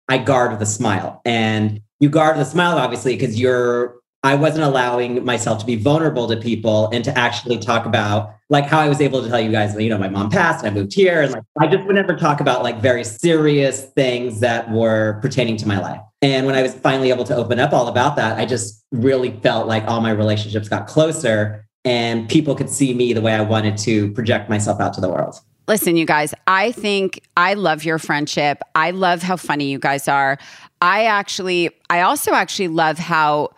I 0.08 0.18
guard 0.18 0.58
the 0.60 0.66
smile. 0.66 1.22
And 1.26 1.82
you 2.00 2.10
guard 2.10 2.38
the 2.38 2.46
smile, 2.46 2.78
obviously, 2.78 3.16
because 3.16 3.40
you're, 3.40 3.96
I 4.24 4.36
wasn't 4.36 4.64
allowing 4.64 5.24
myself 5.24 5.60
to 5.60 5.66
be 5.66 5.76
vulnerable 5.76 6.28
to 6.28 6.38
people 6.38 6.90
and 6.92 7.04
to 7.06 7.16
actually 7.18 7.60
talk 7.60 7.86
about 7.86 8.36
like 8.50 8.66
how 8.66 8.80
I 8.80 8.90
was 8.90 9.02
able 9.02 9.22
to 9.22 9.30
tell 9.30 9.40
you 9.40 9.52
guys, 9.52 9.80
you 9.80 9.90
know, 9.90 9.98
my 9.98 10.10
mom 10.10 10.30
passed 10.30 10.64
and 10.64 10.72
I 10.72 10.80
moved 10.80 10.94
here. 10.94 11.22
And 11.22 11.32
like, 11.32 11.44
I 11.60 11.68
just 11.68 11.86
would 11.86 11.96
never 11.96 12.16
talk 12.16 12.42
about 12.42 12.64
like 12.64 12.80
very 12.80 13.04
serious 13.04 13.86
things 13.96 14.40
that 14.40 14.70
were 14.72 15.20
pertaining 15.22 15.58
to 15.58 15.68
my 15.68 15.80
life. 15.80 16.02
And 16.22 16.46
when 16.46 16.56
I 16.56 16.62
was 16.62 16.74
finally 16.74 17.10
able 17.10 17.24
to 17.26 17.36
open 17.36 17.60
up 17.60 17.72
all 17.72 17.88
about 17.88 18.16
that, 18.16 18.38
I 18.40 18.46
just 18.46 18.84
really 18.92 19.32
felt 19.42 19.68
like 19.68 19.84
all 19.86 20.02
my 20.02 20.12
relationships 20.12 20.70
got 20.70 20.88
closer 20.88 21.68
and 21.84 22.28
people 22.28 22.56
could 22.56 22.70
see 22.70 22.94
me 22.94 23.14
the 23.14 23.22
way 23.22 23.34
I 23.34 23.42
wanted 23.42 23.78
to 23.80 24.12
project 24.14 24.50
myself 24.50 24.80
out 24.80 24.94
to 24.96 25.02
the 25.02 25.10
world. 25.10 25.40
Listen, 25.68 25.98
you 25.98 26.06
guys, 26.06 26.34
I 26.46 26.72
think 26.74 27.22
I 27.38 27.56
love 27.56 27.84
your 27.84 27.98
friendship. 27.98 28.62
I 28.76 28.92
love 28.92 29.24
how 29.24 29.36
funny 29.36 29.66
you 29.66 29.80
guys 29.80 30.08
are. 30.08 30.38
I 30.86 31.06
actually, 31.06 31.72
I 31.90 32.02
also 32.02 32.34
actually 32.34 32.68
love 32.68 33.00
how 33.00 33.50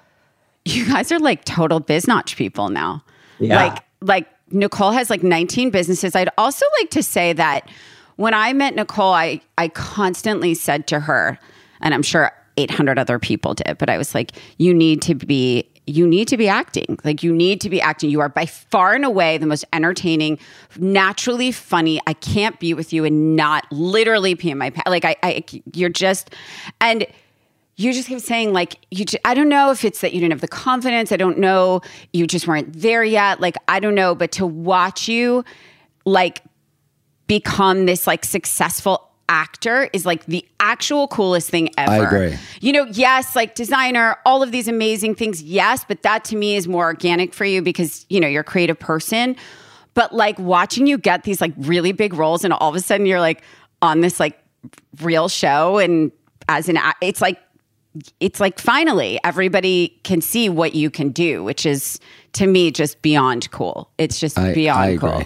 you 0.63 0.87
guys 0.87 1.11
are 1.11 1.19
like 1.19 1.43
total 1.43 1.81
biznotch 1.81 2.37
people 2.37 2.69
now. 2.69 3.03
Yeah. 3.39 3.65
Like, 3.65 3.83
like 3.99 4.27
Nicole 4.49 4.91
has 4.91 5.09
like 5.09 5.23
19 5.23 5.69
businesses. 5.69 6.15
I'd 6.15 6.29
also 6.37 6.65
like 6.79 6.89
to 6.91 7.03
say 7.03 7.33
that 7.33 7.69
when 8.15 8.33
I 8.33 8.53
met 8.53 8.75
Nicole, 8.75 9.11
I, 9.11 9.41
I 9.57 9.67
constantly 9.67 10.53
said 10.53 10.87
to 10.87 11.01
her, 11.01 11.37
and 11.81 11.93
I'm 11.93 12.01
sure 12.01 12.31
800 12.55 12.97
other 12.97 13.19
people 13.19 13.53
did, 13.53 13.77
but 13.77 13.89
I 13.89 13.97
was 13.97 14.15
like, 14.15 14.31
you 14.57 14.73
need 14.73 15.01
to 15.01 15.13
be 15.13 15.69
you 15.87 16.05
need 16.05 16.27
to 16.27 16.37
be 16.37 16.47
acting. 16.47 16.99
Like 17.03 17.23
you 17.23 17.33
need 17.33 17.61
to 17.61 17.69
be 17.69 17.81
acting. 17.81 18.09
You 18.09 18.19
are 18.19 18.29
by 18.29 18.45
far 18.45 18.93
and 18.93 19.05
away 19.05 19.37
the 19.37 19.47
most 19.47 19.65
entertaining, 19.71 20.37
naturally 20.77 21.51
funny. 21.51 21.99
I 22.05 22.13
can't 22.13 22.59
be 22.59 22.73
with 22.73 22.91
you 22.91 23.05
and 23.05 23.35
not 23.35 23.65
literally 23.71 24.35
pee 24.35 24.51
in 24.51 24.57
my 24.57 24.69
pants. 24.69 24.89
Like 24.89 25.05
I, 25.05 25.15
I, 25.23 25.43
you're 25.73 25.89
just, 25.89 26.35
and 26.81 27.07
you 27.77 27.93
just 27.93 28.07
keep 28.07 28.19
saying 28.19 28.53
like 28.53 28.79
you. 28.91 29.05
Just, 29.05 29.21
I 29.23 29.33
don't 29.33 29.49
know 29.49 29.71
if 29.71 29.85
it's 29.85 30.01
that 30.01 30.13
you 30.13 30.19
didn't 30.19 30.33
have 30.33 30.41
the 30.41 30.47
confidence. 30.47 31.11
I 31.11 31.17
don't 31.17 31.37
know. 31.37 31.81
You 32.11 32.27
just 32.27 32.47
weren't 32.47 32.73
there 32.73 33.03
yet. 33.03 33.39
Like 33.39 33.55
I 33.67 33.79
don't 33.79 33.95
know. 33.95 34.15
But 34.15 34.31
to 34.33 34.47
watch 34.47 35.07
you, 35.07 35.45
like 36.03 36.41
become 37.27 37.85
this 37.85 38.07
like 38.07 38.25
successful 38.25 39.06
actor 39.29 39.89
is 39.93 40.05
like 40.05 40.25
the 40.25 40.45
actual 40.59 41.07
coolest 41.07 41.49
thing 41.49 41.69
ever. 41.77 41.91
I 41.91 41.97
agree. 41.97 42.37
You 42.61 42.73
know, 42.73 42.85
yes, 42.91 43.35
like 43.35 43.55
designer, 43.55 44.17
all 44.25 44.41
of 44.43 44.51
these 44.51 44.67
amazing 44.67 45.15
things, 45.15 45.41
yes, 45.41 45.85
but 45.87 46.03
that 46.03 46.23
to 46.25 46.35
me 46.35 46.55
is 46.55 46.67
more 46.67 46.85
organic 46.85 47.33
for 47.33 47.45
you 47.45 47.61
because, 47.61 48.05
you 48.09 48.19
know, 48.19 48.27
you're 48.27 48.41
a 48.41 48.45
creative 48.45 48.79
person. 48.79 49.35
But 49.93 50.13
like 50.13 50.37
watching 50.37 50.87
you 50.87 50.97
get 50.97 51.23
these 51.23 51.41
like 51.41 51.53
really 51.57 51.91
big 51.91 52.13
roles 52.13 52.43
and 52.43 52.53
all 52.53 52.69
of 52.69 52.75
a 52.75 52.79
sudden 52.79 53.05
you're 53.05 53.19
like 53.19 53.41
on 53.81 54.01
this 54.01 54.19
like 54.19 54.37
real 55.01 55.27
show 55.27 55.77
and 55.77 56.11
as 56.49 56.69
an 56.69 56.77
it's 57.01 57.21
like 57.21 57.39
it's 58.19 58.39
like 58.39 58.59
finally 58.59 59.19
everybody 59.23 59.99
can 60.03 60.21
see 60.21 60.49
what 60.49 60.75
you 60.75 60.89
can 60.89 61.09
do, 61.09 61.43
which 61.43 61.65
is 61.65 61.99
to 62.33 62.45
me 62.45 62.69
just 62.69 63.01
beyond 63.01 63.49
cool. 63.51 63.89
It's 63.97 64.19
just 64.19 64.37
I- 64.37 64.53
beyond 64.53 64.79
I 64.79 64.97
cool. 64.97 65.23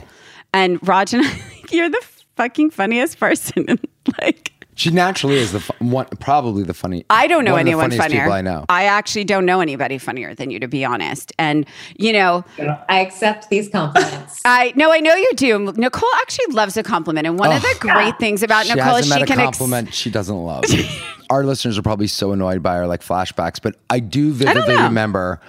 And 0.54 0.86
Raj 0.88 1.14
and 1.14 1.26
I 1.26 1.41
you're 1.70 1.89
the 1.89 2.02
fucking 2.42 2.72
funniest 2.72 3.20
person. 3.20 3.66
And 3.70 3.80
like 4.22 4.52
She 4.76 4.89
naturally 4.89 5.38
is 5.38 5.52
the 5.52 5.60
fu- 5.60 5.74
one, 5.86 6.08
probably 6.20 6.64
the 6.64 6.74
funny. 6.74 7.06
I 7.10 7.28
don't 7.28 7.44
know 7.46 7.52
one 7.52 7.62
of 7.62 7.66
the 7.66 7.72
anyone 7.72 7.84
funniest 7.92 8.02
funnier. 8.04 8.22
People 8.22 8.34
I 8.34 8.42
know. 8.42 8.66
I 8.68 8.86
actually 8.86 9.26
don't 9.26 9.46
know 9.46 9.60
anybody 9.62 9.98
funnier 10.00 10.34
than 10.34 10.50
you, 10.50 10.60
to 10.60 10.68
be 10.68 10.84
honest. 10.84 11.32
And 11.38 11.68
you 11.98 12.12
know, 12.14 12.44
I 12.89 13.02
accept 13.02 13.50
these 13.50 13.70
compliments. 13.70 14.42
I 14.46 14.74
no, 14.76 14.92
I 14.92 15.00
know 15.00 15.14
you 15.14 15.32
do. 15.36 15.72
Nicole 15.74 16.10
actually 16.22 16.54
loves 16.54 16.78
a 16.78 16.84
compliment, 16.84 17.28
and 17.28 17.38
one 17.38 17.52
of 17.52 17.62
the 17.62 17.76
great 17.80 18.18
things 18.18 18.42
about 18.42 18.66
she 18.66 18.74
Nicole 18.74 18.96
is 18.96 19.08
met 19.10 19.18
she 19.20 19.24
a 19.24 19.28
can. 19.28 19.39
ex- 19.39 19.58
compliment 19.58 19.94
she 19.94 20.10
doesn't 20.10 20.36
love. 20.38 20.64
Our 21.30 21.44
listeners 21.44 21.78
are 21.78 21.84
probably 21.84 22.08
so 22.08 22.32
annoyed 22.32 22.62
by 22.64 22.76
our 22.76 22.88
like 22.88 23.02
flashbacks, 23.02 23.62
but 23.62 23.76
I 23.89 24.00
do 24.00 24.34
vividly 24.34 24.76
know. 24.76 24.84
remember. 24.86 25.39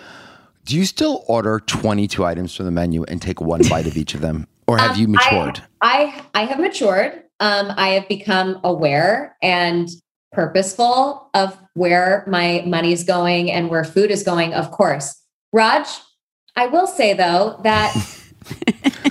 Do 0.64 0.76
you 0.76 0.84
still 0.84 1.24
order 1.26 1.58
22 1.58 2.24
items 2.24 2.54
from 2.54 2.66
the 2.66 2.70
menu 2.70 3.02
and 3.04 3.20
take 3.20 3.40
one 3.40 3.62
bite 3.68 3.88
of 3.88 3.96
each 3.96 4.14
of 4.14 4.20
them? 4.20 4.46
Or 4.66 4.78
have 4.78 4.96
you 4.96 5.08
matured? 5.08 5.62
I 5.80 6.22
I 6.34 6.44
have 6.44 6.58
matured. 6.60 7.22
Um, 7.40 7.72
I 7.76 7.88
have 7.90 8.08
become 8.08 8.60
aware 8.62 9.36
and 9.42 9.88
purposeful 10.32 11.30
of 11.34 11.58
where 11.74 12.24
my 12.26 12.62
money's 12.66 13.04
going 13.04 13.50
and 13.50 13.68
where 13.70 13.84
food 13.84 14.10
is 14.10 14.22
going. 14.22 14.54
Of 14.54 14.70
course, 14.70 15.20
Raj. 15.52 15.86
I 16.56 16.66
will 16.66 16.86
say 16.86 17.14
though 17.14 17.58
that 17.64 17.94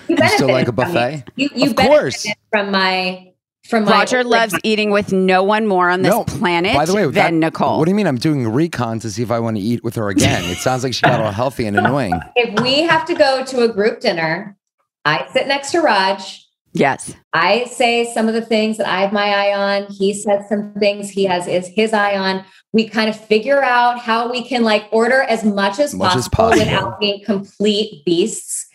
you, 0.07 0.15
You 0.17 0.29
still 0.29 0.49
like 0.51 0.67
a 0.67 0.71
buffet? 0.71 1.23
You 1.35 1.49
you 1.55 1.69
Of 1.71 1.75
course. 1.75 2.27
from 2.51 2.71
my 2.71 3.27
from 3.67 3.85
my 3.85 3.91
Rodger 3.91 4.23
loves 4.23 4.55
eating 4.63 4.91
with 4.91 5.11
no 5.13 5.43
one 5.43 5.65
more 5.67 5.89
on 5.89 6.01
this 6.01 6.09
No, 6.11 6.23
planet 6.25 6.73
By 6.75 6.85
the 6.85 6.93
way, 6.93 7.03
than 7.03 7.13
that- 7.13 7.33
Nicole. 7.33 7.77
What 7.79 7.85
do 7.85 7.91
you 7.91 7.95
mean? 7.95 8.07
I'm 8.07 8.17
doing 8.17 8.45
a 8.45 8.49
recon 8.49 8.99
to 8.99 9.09
see 9.09 9.21
if 9.23 9.31
I 9.31 9.39
want 9.39 9.57
to 9.57 9.63
eat 9.63 9.83
with 9.83 9.95
her 9.95 10.09
again. 10.09 10.43
It 10.45 10.57
sounds 10.57 10.83
like 10.83 10.93
she 10.93 11.01
got 11.03 11.19
all 11.19 11.31
healthy 11.31 11.65
and 11.65 11.77
annoying. 11.79 12.19
If 12.35 12.59
we 12.61 12.81
have 12.81 13.05
to 13.05 13.13
go 13.15 13.43
to 13.45 13.61
a 13.63 13.67
group 13.67 13.99
dinner, 14.01 14.57
I 15.05 15.27
sit 15.33 15.47
next 15.47 15.71
to 15.71 15.81
Raj. 15.81 16.45
yes. 16.73 17.13
I 17.33 17.65
say 17.65 18.11
some 18.13 18.27
of 18.27 18.33
the 18.33 18.41
things 18.41 18.77
that 18.77 18.87
I 18.87 19.01
have 19.01 19.11
my 19.13 19.27
eye 19.27 19.53
on. 19.53 19.87
He 19.91 20.13
says 20.13 20.47
some 20.49 20.73
things 20.73 21.09
he 21.09 21.23
has 21.25 21.47
is 21.47 21.67
his 21.67 21.93
eye 21.93 22.15
on. 22.17 22.45
We 22.73 22.87
kind 22.87 23.09
of 23.09 23.19
figure 23.19 23.61
out 23.63 23.99
how 23.99 24.31
we 24.31 24.43
can 24.47 24.63
like 24.63 24.85
order 24.91 25.23
as 25.23 25.43
much 25.43 25.79
as, 25.79 25.93
Much 25.93 26.15
as 26.15 26.27
possible, 26.29 26.49
possible. 26.51 26.65
without 26.65 26.99
being 26.99 27.23
complete 27.25 28.05
beasts 28.05 28.67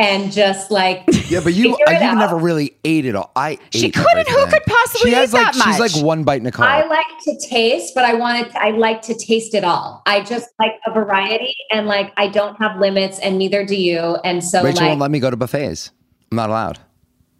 and 0.00 0.32
just 0.32 0.70
like 0.70 1.04
Yeah, 1.28 1.40
but 1.44 1.52
you 1.52 1.70
Figure 1.76 1.84
uh, 1.88 1.90
it 1.92 1.94
you've 1.94 2.02
out. 2.02 2.14
never 2.18 2.36
really 2.36 2.76
ate 2.84 3.04
it 3.04 3.14
all. 3.14 3.30
I 3.36 3.58
She 3.70 3.90
couldn't. 3.90 4.28
Who 4.28 4.46
could 4.46 4.62
possibly 4.66 5.10
She 5.10 5.14
has 5.16 5.30
eat 5.30 5.36
like 5.36 5.44
that 5.52 5.54
she's 5.54 5.78
much? 5.78 5.94
like 5.96 6.04
one 6.04 6.24
bite 6.24 6.42
Nicole. 6.42 6.64
I 6.64 6.84
like 6.86 7.06
to 7.24 7.38
taste, 7.48 7.94
but 7.94 8.04
I 8.04 8.14
wanted 8.14 8.50
I 8.56 8.70
like 8.70 9.02
to 9.02 9.14
taste 9.14 9.54
it 9.54 9.62
all. 9.62 10.02
I 10.06 10.22
just 10.22 10.48
like 10.58 10.72
a 10.86 10.92
variety 10.92 11.54
and 11.70 11.86
like 11.86 12.12
I 12.16 12.28
don't 12.28 12.56
have 12.56 12.80
limits 12.80 13.18
and 13.20 13.38
neither 13.38 13.64
do 13.64 13.76
you. 13.76 14.16
And 14.24 14.42
so 14.42 14.64
Rachel 14.64 14.80
like 14.82 14.88
won't 14.88 15.00
let 15.00 15.10
me 15.10 15.20
go 15.20 15.30
to 15.30 15.36
buffets. 15.36 15.90
I'm 16.32 16.36
not 16.36 16.48
allowed. 16.48 16.78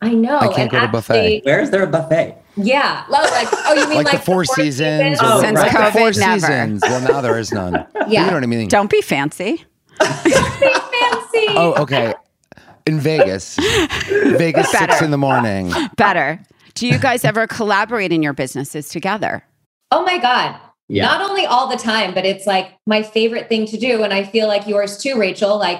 I 0.03 0.13
know. 0.15 0.39
I 0.39 0.47
can't 0.49 0.61
and 0.61 0.71
go 0.71 0.81
to 0.81 0.89
buffet. 0.89 1.43
Where 1.45 1.61
is 1.61 1.71
there 1.71 1.83
a 1.83 1.87
buffet? 1.87 2.37
Yeah. 2.57 3.05
Like 3.09 3.49
oh 3.53 3.75
you 3.75 3.81
mean 3.89 3.97
Like, 3.99 4.07
like, 4.07 4.19
the 4.21 4.25
Four 4.25 4.45
Seasons. 4.45 5.19
Oh, 5.21 5.41
Since 5.41 5.59
like 5.59 5.73
the 5.73 5.79
COVID, 5.79 5.93
Four 5.93 6.13
never. 6.13 6.41
Seasons. 6.41 6.83
Well, 6.83 7.01
now 7.13 7.21
there 7.21 7.39
is 7.39 7.53
none. 7.53 7.87
Yeah. 8.09 8.23
You 8.25 8.27
know 8.29 8.35
what 8.39 8.43
I 8.43 8.47
mean? 8.47 8.69
Don't 8.69 8.91
be 8.91 9.01
fancy. 9.03 9.65
Don't 10.01 10.25
be 10.25 10.31
fancy. 10.33 11.47
Oh, 11.51 11.75
okay. 11.83 12.15
In 12.91 12.99
Vegas, 12.99 13.57
Vegas 14.37 14.69
six 14.73 15.01
in 15.01 15.13
the 15.13 15.17
morning. 15.17 15.73
Better. 15.97 16.41
Do 16.75 16.89
you 16.89 16.99
guys 16.99 17.25
ever 17.25 17.47
collaborate 17.47 18.11
in 18.11 18.21
your 18.21 18.33
businesses 18.33 18.89
together? 18.89 19.45
Oh 19.93 20.05
my 20.05 20.19
God. 20.19 20.61
Yeah. 20.89 21.05
Not 21.05 21.31
only 21.31 21.47
all 21.47 21.69
the 21.69 21.77
time, 21.77 22.15
but 22.15 22.25
it's 22.25 22.49
like 22.49 22.77
my 22.89 23.05
favorite 23.05 23.49
thing 23.49 23.65
to 23.67 23.77
do. 23.77 24.03
And 24.03 24.13
I 24.13 24.25
feel 24.25 24.49
like 24.49 24.67
yours 24.67 24.99
too, 24.99 25.17
Rachel. 25.17 25.57
Like, 25.57 25.79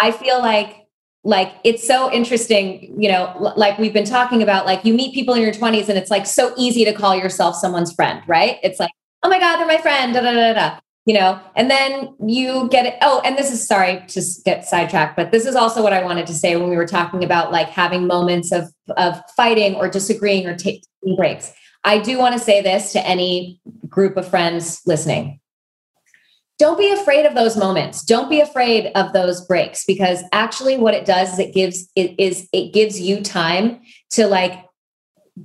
I 0.00 0.10
feel 0.10 0.40
like, 0.40 0.88
like 1.22 1.52
it's 1.62 1.86
so 1.86 2.10
interesting, 2.12 3.00
you 3.00 3.08
know, 3.08 3.32
l- 3.38 3.54
like 3.56 3.78
we've 3.78 3.92
been 3.92 4.04
talking 4.04 4.42
about, 4.42 4.66
like 4.66 4.84
you 4.84 4.94
meet 4.94 5.14
people 5.14 5.34
in 5.34 5.42
your 5.42 5.52
20s 5.52 5.88
and 5.88 5.96
it's 5.96 6.10
like 6.10 6.26
so 6.26 6.52
easy 6.56 6.84
to 6.84 6.92
call 6.92 7.14
yourself 7.14 7.54
someone's 7.54 7.92
friend, 7.92 8.20
right? 8.26 8.56
It's 8.64 8.80
like, 8.80 8.90
oh 9.22 9.28
my 9.28 9.38
God, 9.38 9.58
they're 9.58 9.66
my 9.68 9.78
friend, 9.78 10.12
da 10.12 10.22
da 10.22 10.32
da 10.32 10.52
da. 10.54 10.78
You 11.08 11.14
know, 11.14 11.40
and 11.56 11.70
then 11.70 12.14
you 12.26 12.68
get 12.68 12.84
it. 12.84 12.96
Oh, 13.00 13.22
and 13.24 13.38
this 13.38 13.50
is 13.50 13.66
sorry 13.66 14.04
to 14.08 14.22
get 14.44 14.66
sidetracked, 14.66 15.16
but 15.16 15.30
this 15.30 15.46
is 15.46 15.56
also 15.56 15.82
what 15.82 15.94
I 15.94 16.04
wanted 16.04 16.26
to 16.26 16.34
say 16.34 16.54
when 16.54 16.68
we 16.68 16.76
were 16.76 16.86
talking 16.86 17.24
about 17.24 17.50
like 17.50 17.68
having 17.68 18.06
moments 18.06 18.52
of 18.52 18.64
of 18.98 19.18
fighting 19.34 19.74
or 19.76 19.88
disagreeing 19.88 20.46
or 20.46 20.54
taking 20.54 20.82
breaks. 21.16 21.50
I 21.82 21.98
do 21.98 22.18
want 22.18 22.34
to 22.34 22.38
say 22.38 22.60
this 22.60 22.92
to 22.92 23.06
any 23.06 23.58
group 23.88 24.18
of 24.18 24.28
friends 24.28 24.82
listening. 24.84 25.40
Don't 26.58 26.76
be 26.76 26.90
afraid 26.90 27.24
of 27.24 27.34
those 27.34 27.56
moments. 27.56 28.04
Don't 28.04 28.28
be 28.28 28.40
afraid 28.40 28.92
of 28.94 29.14
those 29.14 29.46
breaks 29.46 29.86
because 29.86 30.22
actually 30.32 30.76
what 30.76 30.92
it 30.92 31.06
does 31.06 31.32
is 31.32 31.38
it 31.38 31.54
gives 31.54 31.88
it 31.96 32.20
is 32.20 32.46
it 32.52 32.74
gives 32.74 33.00
you 33.00 33.22
time 33.22 33.80
to 34.10 34.26
like 34.26 34.62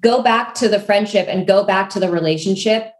go 0.02 0.22
back 0.22 0.56
to 0.56 0.68
the 0.68 0.82
friendship 0.82 1.28
and 1.30 1.48
go 1.48 1.64
back 1.64 1.90
to 1.92 2.02
the 2.02 2.12
relationship 2.12 2.92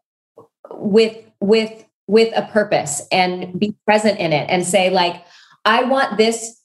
with 0.72 1.18
with 1.42 1.83
with 2.08 2.36
a 2.36 2.44
purpose 2.44 3.02
and 3.12 3.60
be 3.60 3.76
present 3.86 4.20
in 4.20 4.34
it 4.34 4.50
and 4.50 4.66
say 4.66 4.90
like 4.90 5.24
I 5.66 5.84
want 5.84 6.18
this 6.18 6.60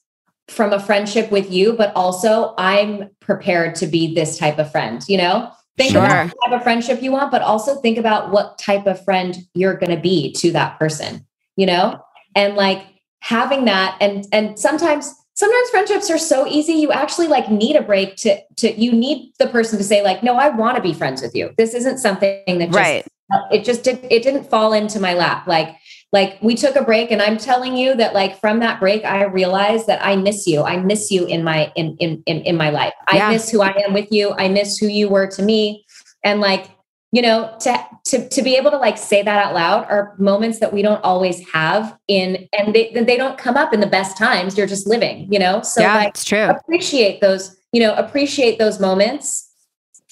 from 0.48 0.72
a 0.72 0.80
friendship 0.80 1.30
with 1.30 1.50
you 1.50 1.74
but 1.74 1.92
also 1.94 2.54
I'm 2.58 3.10
prepared 3.20 3.74
to 3.76 3.86
be 3.86 4.14
this 4.14 4.38
type 4.38 4.58
of 4.58 4.70
friend, 4.72 5.02
you 5.08 5.18
know? 5.18 5.52
Think 5.76 5.92
Sure. 5.92 6.04
about 6.04 6.30
the 6.30 6.34
type 6.44 6.58
of 6.58 6.62
friendship 6.64 7.02
you 7.02 7.12
want, 7.12 7.30
but 7.30 7.40
also 7.40 7.80
think 7.80 7.98
about 7.98 8.32
what 8.32 8.58
type 8.58 8.86
of 8.86 9.04
friend 9.04 9.36
you're 9.54 9.76
going 9.76 9.94
to 9.94 10.00
be 10.00 10.32
to 10.32 10.50
that 10.52 10.76
person, 10.76 11.24
you 11.56 11.66
know? 11.66 12.02
And 12.34 12.56
like 12.56 12.84
having 13.20 13.64
that 13.66 13.96
and 14.00 14.26
and 14.32 14.58
sometimes 14.58 15.12
sometimes 15.34 15.70
friendships 15.70 16.10
are 16.10 16.18
so 16.18 16.46
easy 16.46 16.72
you 16.72 16.90
actually 16.92 17.26
like 17.26 17.50
need 17.50 17.76
a 17.76 17.82
break 17.82 18.16
to 18.16 18.40
to 18.56 18.72
you 18.80 18.92
need 18.92 19.32
the 19.38 19.46
person 19.48 19.76
to 19.78 19.84
say 19.84 20.02
like 20.02 20.22
no 20.22 20.36
I 20.36 20.48
want 20.48 20.76
to 20.76 20.82
be 20.82 20.92
friends 20.92 21.22
with 21.22 21.34
you. 21.34 21.52
This 21.58 21.74
isn't 21.74 21.98
something 21.98 22.58
that 22.58 22.66
just 22.66 22.74
Right. 22.76 23.06
It 23.50 23.64
just 23.64 23.84
did 23.84 24.06
it 24.10 24.22
didn't 24.22 24.44
fall 24.44 24.72
into 24.72 25.00
my 25.00 25.14
lap. 25.14 25.46
Like 25.46 25.76
like 26.12 26.38
we 26.40 26.54
took 26.54 26.74
a 26.76 26.82
break 26.82 27.10
and 27.10 27.20
i'm 27.20 27.36
telling 27.36 27.76
you 27.76 27.94
that 27.94 28.14
like 28.14 28.40
from 28.40 28.60
that 28.60 28.80
break 28.80 29.04
i 29.04 29.24
realized 29.24 29.86
that 29.86 30.02
i 30.02 30.16
miss 30.16 30.46
you. 30.46 30.62
I 30.62 30.78
miss 30.78 31.10
you 31.10 31.26
in 31.26 31.44
my 31.44 31.70
in 31.76 31.96
in 31.98 32.22
in, 32.26 32.40
in 32.42 32.56
my 32.56 32.70
life. 32.70 32.94
I 33.06 33.16
Yeah. 33.16 33.30
miss 33.30 33.50
who 33.50 33.60
i 33.62 33.74
am 33.86 33.92
with 33.92 34.10
you. 34.10 34.32
I 34.32 34.48
miss 34.48 34.78
who 34.78 34.86
you 34.86 35.08
were 35.08 35.26
to 35.26 35.42
me. 35.42 35.84
And 36.24 36.40
like 36.40 36.70
you 37.12 37.22
know 37.22 37.54
to 37.60 37.84
to 38.06 38.28
to 38.28 38.42
be 38.42 38.56
able 38.56 38.70
to 38.70 38.78
like 38.78 38.96
say 38.98 39.22
that 39.22 39.46
out 39.46 39.54
loud 39.54 39.84
are 39.88 40.14
moments 40.18 40.58
that 40.60 40.72
we 40.72 40.82
don't 40.82 41.02
always 41.04 41.46
have 41.50 41.96
in 42.08 42.48
and 42.58 42.74
they 42.74 42.90
they 42.92 43.16
don't 43.16 43.36
come 43.38 43.56
up 43.56 43.72
in 43.74 43.80
the 43.80 43.86
best 43.86 44.16
times. 44.16 44.56
You're 44.56 44.66
just 44.66 44.86
living 44.86 45.30
you 45.30 45.38
know? 45.38 45.62
So 45.62 45.82
yeah, 45.82 45.94
like 45.94 46.08
it's 46.10 46.24
true. 46.24 46.48
appreciate 46.48 47.20
those 47.20 47.56
you 47.72 47.80
know 47.82 47.94
appreciate 47.94 48.58
those 48.58 48.80
moments 48.80 49.50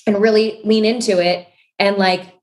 and 0.07 0.21
really 0.21 0.61
lean 0.65 0.85
into 0.85 1.19
it. 1.19 1.49
And 1.79 1.97
like 1.97 2.36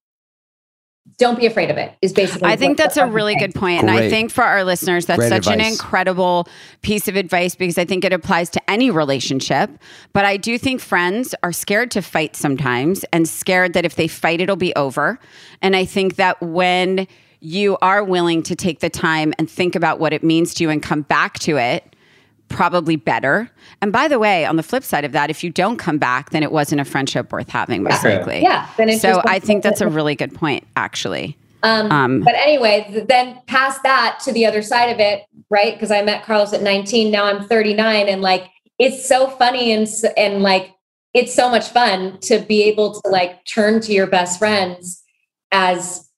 don't 1.18 1.38
be 1.38 1.46
afraid 1.46 1.70
of 1.70 1.78
it 1.78 1.94
is 2.02 2.14
basically 2.14 2.50
I 2.50 2.56
think 2.56 2.78
that's 2.78 2.98
a 2.98 3.06
really 3.06 3.34
saying. 3.34 3.52
good 3.52 3.60
point. 3.60 3.82
And 3.82 3.92
I 3.92 4.10
think 4.10 4.32
for 4.32 4.44
our 4.44 4.64
listeners, 4.64 5.06
that's 5.06 5.20
Great 5.20 5.30
such 5.30 5.48
an 5.48 5.62
incredible 5.62 6.48
piece 6.82 7.08
of 7.08 7.16
advice 7.16 7.56
because 7.56 7.78
I 7.78 7.86
think 7.86 8.04
it 8.04 8.14
applies 8.14 8.50
to 8.52 8.70
any 8.70 8.90
relationship. 8.90 9.70
But 10.14 10.26
I 10.26 10.38
do 10.38 10.58
think 10.58 10.82
friends 10.82 11.36
are 11.44 11.52
scared 11.52 11.92
to 11.92 12.02
fight 12.02 12.36
sometimes 12.36 13.04
and 13.12 13.28
scared 13.28 13.74
that 13.74 13.86
if 13.86 13.96
they 13.96 14.08
fight, 14.08 14.42
it'll 14.42 14.56
be 14.56 14.74
over. 14.76 15.20
And 15.62 15.76
I 15.76 15.86
think 15.86 16.16
that 16.16 16.42
when 16.42 17.08
you 17.42 17.78
are 17.82 18.04
willing 18.04 18.42
to 18.44 18.56
take 18.56 18.80
the 18.80 18.90
time 18.90 19.34
and 19.38 19.50
think 19.50 19.76
about 19.76 20.00
what 20.00 20.14
it 20.14 20.24
means 20.24 20.54
to 20.56 20.64
you 20.64 20.70
and 20.70 20.82
come 20.82 21.02
back 21.02 21.38
to 21.40 21.58
it, 21.58 21.93
probably 22.54 22.96
better. 22.96 23.50
And 23.82 23.92
by 23.92 24.08
the 24.08 24.20
way, 24.20 24.46
on 24.46 24.56
the 24.56 24.64
flip 24.64 24.84
side 24.84 25.04
of 25.04 25.12
that, 25.12 25.30
if 25.30 25.44
you 25.44 25.50
don't 25.50 25.78
come 25.78 25.98
back, 25.98 26.30
then 26.30 26.44
it 26.44 26.52
wasn't 26.52 26.80
a 26.80 26.86
friendship 26.86 27.32
worth 27.32 27.50
having, 27.50 27.84
most 27.84 28.02
True. 28.02 28.12
likely. 28.16 28.42
Yeah, 28.42 28.70
then 28.78 28.90
it's 28.90 29.02
so 29.02 29.22
I 29.26 29.40
think 29.40 29.64
that's 29.64 29.82
a 29.82 29.88
really 29.90 30.16
good 30.16 30.34
point, 30.34 30.66
actually. 30.76 31.38
Um, 31.64 31.92
Um, 31.92 32.22
but 32.22 32.36
anyway, 32.36 33.06
then 33.08 33.42
past 33.48 33.82
that 33.84 34.20
to 34.26 34.32
the 34.32 34.46
other 34.46 34.62
side 34.62 34.90
of 34.92 35.00
it, 35.00 35.24
right? 35.50 35.74
Because 35.74 35.92
I 35.92 36.02
met 36.02 36.24
Carlos 36.24 36.54
at 36.54 36.62
19. 36.62 37.12
Now 37.12 37.26
I'm 37.26 37.48
39, 37.48 38.08
and 38.08 38.22
like 38.22 38.48
it's 38.80 39.08
so 39.08 39.28
funny 39.28 39.72
and 39.72 39.88
and 40.18 40.44
like 40.44 40.74
it's 41.14 41.34
so 41.34 41.50
much 41.50 41.70
fun 41.70 42.20
to 42.22 42.40
be 42.40 42.64
able 42.64 43.00
to 43.02 43.10
like 43.10 43.46
turn 43.46 43.80
to 43.82 43.94
your 43.94 44.08
best 44.08 44.40
friends 44.40 45.04
as 45.52 46.10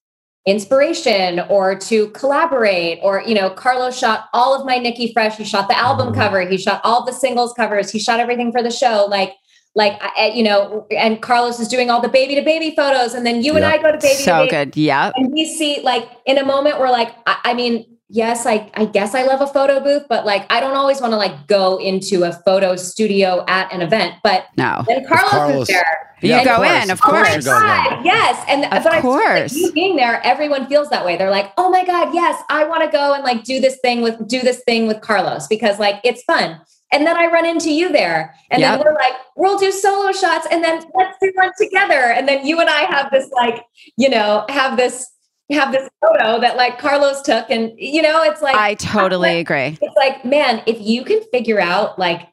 inspiration 0.46 1.40
or 1.50 1.76
to 1.76 2.10
collaborate 2.10 3.00
or 3.02 3.22
you 3.26 3.34
know 3.34 3.50
carlos 3.50 3.98
shot 3.98 4.26
all 4.34 4.54
of 4.60 4.66
my 4.66 4.78
nikki 4.78 5.12
fresh. 5.12 5.38
He 5.38 5.44
shot 5.44 5.68
the 5.68 5.78
album 5.78 6.10
mm-hmm. 6.10 6.22
cover. 6.22 6.42
He 6.48 6.58
shot 6.58 6.82
all 6.84 7.04
the 7.04 7.14
singles 7.14 7.54
covers. 7.54 7.92
He 7.92 8.00
shot 8.00 8.20
everything 8.20 8.52
for 8.52 8.62
the 8.62 8.72
show. 8.72 9.08
Like 9.10 9.34
like 9.76 9.94
I- 10.02 10.12
I- 10.28 10.32
you 10.34 10.44
know 10.44 10.88
and 10.92 11.22
carlos 11.22 11.60
is 11.60 11.68
doing 11.68 11.90
all 11.90 12.02
the 12.02 12.10
baby 12.10 12.36
to 12.36 12.42
baby 12.42 12.74
photos 12.76 13.14
and 13.14 13.26
then 13.26 13.44
you 13.44 13.56
and 13.56 13.66
i 13.66 13.78
go 13.78 13.92
to 13.92 13.98
baby 13.98 14.16
to 14.16 14.22
so 14.24 14.38
baby. 14.40 14.52
good. 14.52 14.78
Yeah. 14.78 15.12
and 15.16 15.32
we 15.34 15.46
see 15.46 15.82
like 15.82 16.10
in 16.26 16.38
a 16.38 16.46
moment 16.46 16.80
we're 16.80 16.90
like 16.92 17.14
I, 17.28 17.40
I 17.44 17.54
mean 17.56 17.86
yes 18.08 18.46
I, 18.46 18.72
I 18.76 18.86
guess 18.86 19.14
i 19.16 19.24
love 19.24 19.42
a 19.42 19.48
photo 19.48 19.82
booth 19.82 20.04
but 20.08 20.26
like 20.26 20.50
i 20.50 20.62
don't 20.62 20.78
always 20.78 21.02
want 21.02 21.12
to 21.12 21.18
like 21.18 21.48
go 21.48 21.78
into 21.78 22.24
a 22.24 22.32
photo 22.46 22.76
studio 22.78 23.44
at 23.48 23.72
an 23.74 23.82
event. 23.82 24.16
But 24.24 24.46
No. 24.58 24.84
then 24.88 25.06
carlos, 25.06 25.30
Carlos- 25.32 25.62
is 25.64 25.68
there 25.76 26.05
You 26.22 26.44
go 26.44 26.56
course, 26.58 26.84
in, 26.84 26.90
of 26.92 27.00
Oh 27.04 27.12
my 27.12 27.24
course. 27.24 27.36
you 27.36 27.42
go 27.52 27.60
there. 27.60 27.68
God, 27.68 28.06
yes. 28.06 28.46
And 28.48 28.64
Of 28.66 28.70
but 28.72 28.78
I 28.80 28.82
feel 28.82 28.92
like 28.92 29.02
course. 29.02 29.54
you 29.56 29.72
being 29.74 29.96
there, 29.96 30.22
everyone 30.26 30.68
feels 30.68 30.90
that 30.90 31.06
way. 31.06 31.18
They're 31.18 31.30
like, 31.30 31.52
oh 31.58 31.70
my 31.70 31.86
God, 31.86 32.14
yes, 32.14 32.42
I 32.50 32.64
want 32.66 32.84
to 32.84 32.90
go 32.90 33.14
and 33.14 33.24
like 33.24 33.44
do 33.44 33.60
this 33.60 33.78
thing 33.82 34.02
with 34.02 34.28
do 34.28 34.40
this 34.42 34.62
thing 34.66 34.88
with 34.88 35.02
Carlos 35.02 35.48
because 35.48 35.78
like 35.80 36.00
it's 36.04 36.24
fun. 36.24 36.60
and 36.94 37.06
then 37.06 37.18
I 37.18 37.26
run 37.28 37.46
into 37.46 37.72
you 37.72 37.92
there. 37.92 38.34
And 38.52 38.62
Yep. 38.62 38.78
then 38.80 38.86
we're 38.86 38.94
like, 38.94 39.14
we'll 39.36 39.58
do 39.58 39.72
solo 39.72 40.12
shots 40.14 40.48
and 40.50 40.64
then 40.64 40.82
let's 40.96 41.18
do 41.22 41.32
one 41.36 41.52
together. 41.60 41.94
And 42.16 42.28
then 42.28 42.46
you 42.46 42.60
and 42.62 42.70
I 42.70 42.82
have 42.82 43.12
this 43.12 43.30
like, 43.32 43.64
you 43.98 44.08
know, 44.10 44.46
have 44.50 44.78
this 44.78 45.06
have 45.52 45.72
this 45.72 45.88
photo 46.02 46.40
that 46.42 46.56
like 46.58 46.80
Carlos 46.80 47.22
took. 47.22 47.50
And 47.52 47.72
you 47.78 48.02
know, 48.02 48.24
it's 48.24 48.42
like 48.42 48.56
I 48.56 48.76
totally 48.76 49.40
agree. 49.46 49.78
it's 49.82 49.96
like, 49.98 50.24
man, 50.26 50.64
if 50.66 50.80
you 50.80 51.04
can 51.04 51.22
figure 51.32 51.60
out 51.60 52.00
like, 52.00 52.30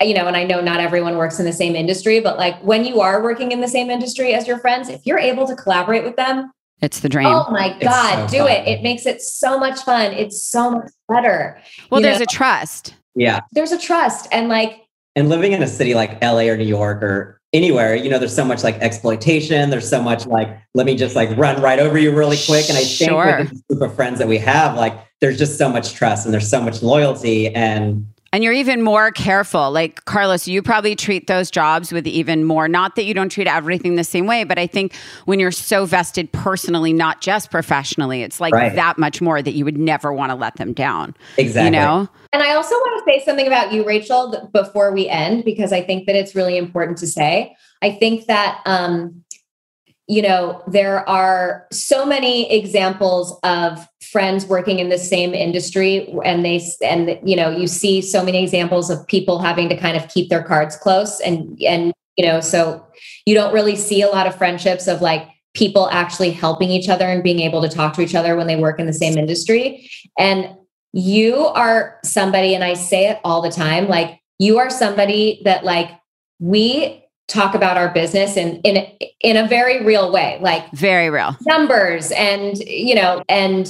you 0.00 0.14
know, 0.14 0.26
and 0.26 0.36
I 0.36 0.44
know 0.44 0.60
not 0.60 0.80
everyone 0.80 1.16
works 1.16 1.38
in 1.38 1.44
the 1.46 1.52
same 1.52 1.76
industry, 1.76 2.20
but 2.20 2.38
like 2.38 2.58
when 2.62 2.84
you 2.84 3.00
are 3.00 3.22
working 3.22 3.52
in 3.52 3.60
the 3.60 3.68
same 3.68 3.90
industry 3.90 4.34
as 4.34 4.46
your 4.46 4.58
friends, 4.58 4.88
if 4.88 5.00
you're 5.04 5.18
able 5.18 5.46
to 5.46 5.54
collaborate 5.54 6.04
with 6.04 6.16
them, 6.16 6.50
It's 6.80 7.00
the 7.00 7.08
dream. 7.08 7.26
oh 7.26 7.50
my 7.50 7.76
God, 7.80 8.28
so 8.30 8.38
do 8.38 8.46
it. 8.46 8.58
fun. 8.64 8.66
It 8.68 8.82
makes 8.82 9.06
it 9.06 9.20
so 9.20 9.58
much 9.58 9.80
fun. 9.82 10.12
It's 10.12 10.42
so 10.42 10.70
much 10.70 10.90
better. 11.08 11.60
well, 11.90 12.00
you 12.00 12.06
there's 12.06 12.18
know? 12.20 12.24
a 12.24 12.26
trust. 12.26 12.94
Yeah. 13.14 13.40
There's 13.52 13.72
a 13.72 13.78
trust 13.78 14.26
and 14.32 14.48
like, 14.48 14.80
And 15.14 15.28
living 15.28 15.52
in 15.52 15.62
a 15.62 15.68
city 15.68 15.94
like 15.94 16.22
LA 16.22 16.42
or 16.48 16.56
New 16.56 16.64
York 16.64 17.02
or 17.02 17.40
anywhere, 17.52 17.94
you 17.94 18.08
know, 18.08 18.18
there's 18.18 18.34
so 18.34 18.44
much 18.46 18.64
like 18.64 18.76
exploitation. 18.76 19.68
There's 19.68 19.88
so 19.88 20.00
much 20.02 20.26
like, 20.26 20.48
let 20.74 20.86
me 20.86 20.96
just 20.96 21.14
like 21.14 21.36
run 21.36 21.60
right 21.60 21.78
over 21.78 21.98
you 21.98 22.16
really 22.16 22.38
quick. 22.46 22.68
And 22.70 22.78
I 22.78 22.84
think 22.84 23.10
Sure. 23.10 23.38
with 23.40 23.50
this 23.50 23.62
group 23.68 23.82
of 23.82 23.94
friends 23.94 24.18
that 24.20 24.28
we 24.28 24.38
have, 24.38 24.74
like, 24.76 24.94
there's 25.20 25.36
just 25.38 25.58
so 25.58 25.68
much 25.68 25.92
trust 25.92 26.24
and 26.24 26.32
there's 26.32 26.48
so 26.48 26.62
much 26.62 26.82
loyalty. 26.82 27.54
And 27.54 28.06
And 28.34 28.42
you're 28.42 28.54
even 28.54 28.80
more 28.80 29.10
careful. 29.10 29.70
Like 29.70 30.06
Carlos, 30.06 30.48
you 30.48 30.62
probably 30.62 30.96
treat 30.96 31.26
those 31.26 31.50
jobs 31.50 31.92
with 31.92 32.06
even 32.06 32.44
more, 32.44 32.66
not 32.66 32.96
that 32.96 33.04
you 33.04 33.12
don't 33.12 33.28
treat 33.28 33.46
everything 33.46 33.96
the 33.96 34.04
same 34.04 34.26
way, 34.26 34.44
but 34.44 34.58
I 34.58 34.66
think 34.66 34.94
when 35.26 35.38
you're 35.38 35.50
so 35.52 35.84
vested 35.84 36.32
personally, 36.32 36.94
not 36.94 37.20
just 37.20 37.50
professionally, 37.50 38.22
it's 38.22 38.40
like 38.40 38.54
Right. 38.54 38.74
that 38.74 38.96
much 38.96 39.20
more 39.20 39.42
that 39.42 39.52
you 39.52 39.66
would 39.66 39.76
never 39.76 40.14
want 40.14 40.30
to 40.30 40.36
let 40.36 40.56
them 40.56 40.72
down. 40.72 41.14
exactly. 41.36 41.66
You 41.66 41.70
know? 41.72 42.08
And 42.32 42.42
I 42.42 42.54
also 42.54 42.74
want 42.74 43.04
to 43.04 43.12
say 43.12 43.22
something 43.22 43.46
about 43.46 43.72
you, 43.72 43.84
Rachel, 43.84 44.48
before 44.54 44.92
we 44.92 45.08
end, 45.08 45.44
because 45.44 45.70
I 45.70 45.82
think 45.82 46.06
that 46.06 46.16
it's 46.16 46.34
really 46.34 46.56
important 46.56 46.96
to 46.98 47.06
say. 47.06 47.54
I 47.82 47.90
think 47.90 48.26
that, 48.26 48.60
um, 48.64 49.21
you 50.08 50.22
know, 50.22 50.62
there 50.66 51.08
are 51.08 51.66
so 51.70 52.04
many 52.04 52.52
examples 52.52 53.38
of 53.44 53.86
friends 54.10 54.44
working 54.46 54.78
in 54.78 54.88
the 54.88 54.98
same 54.98 55.32
industry, 55.32 56.12
and 56.24 56.44
they, 56.44 56.60
and 56.84 57.18
you 57.24 57.36
know, 57.36 57.50
you 57.50 57.66
see 57.66 58.02
so 58.02 58.24
many 58.24 58.42
examples 58.42 58.90
of 58.90 59.06
people 59.06 59.38
having 59.38 59.68
to 59.68 59.76
kind 59.76 59.96
of 59.96 60.08
keep 60.08 60.28
their 60.28 60.42
cards 60.42 60.76
close, 60.76 61.20
and 61.20 61.60
and 61.62 61.92
you 62.16 62.26
know, 62.26 62.40
so 62.40 62.84
you 63.26 63.34
don't 63.34 63.54
really 63.54 63.76
see 63.76 64.02
a 64.02 64.08
lot 64.08 64.26
of 64.26 64.34
friendships 64.34 64.86
of 64.86 65.00
like 65.00 65.28
people 65.54 65.88
actually 65.90 66.30
helping 66.30 66.70
each 66.70 66.88
other 66.88 67.06
and 67.06 67.22
being 67.22 67.40
able 67.40 67.62
to 67.62 67.68
talk 67.68 67.94
to 67.94 68.02
each 68.02 68.14
other 68.14 68.36
when 68.36 68.46
they 68.46 68.56
work 68.56 68.80
in 68.80 68.86
the 68.86 68.92
same 68.92 69.16
industry. 69.18 69.88
And 70.18 70.56
you 70.92 71.36
are 71.36 71.98
somebody, 72.04 72.54
and 72.54 72.64
I 72.64 72.74
say 72.74 73.08
it 73.08 73.20
all 73.24 73.40
the 73.40 73.50
time, 73.50 73.88
like 73.88 74.20
you 74.38 74.58
are 74.58 74.70
somebody 74.70 75.40
that 75.44 75.64
like 75.64 75.90
we 76.38 77.01
talk 77.28 77.54
about 77.54 77.76
our 77.76 77.88
business 77.88 78.36
in 78.36 78.56
in 78.62 78.86
in 79.20 79.36
a 79.36 79.46
very 79.46 79.84
real 79.84 80.12
way, 80.12 80.38
like 80.40 80.70
Very 80.72 81.10
real. 81.10 81.36
numbers 81.42 82.10
and 82.12 82.58
you 82.58 82.94
know 82.94 83.22
and 83.28 83.68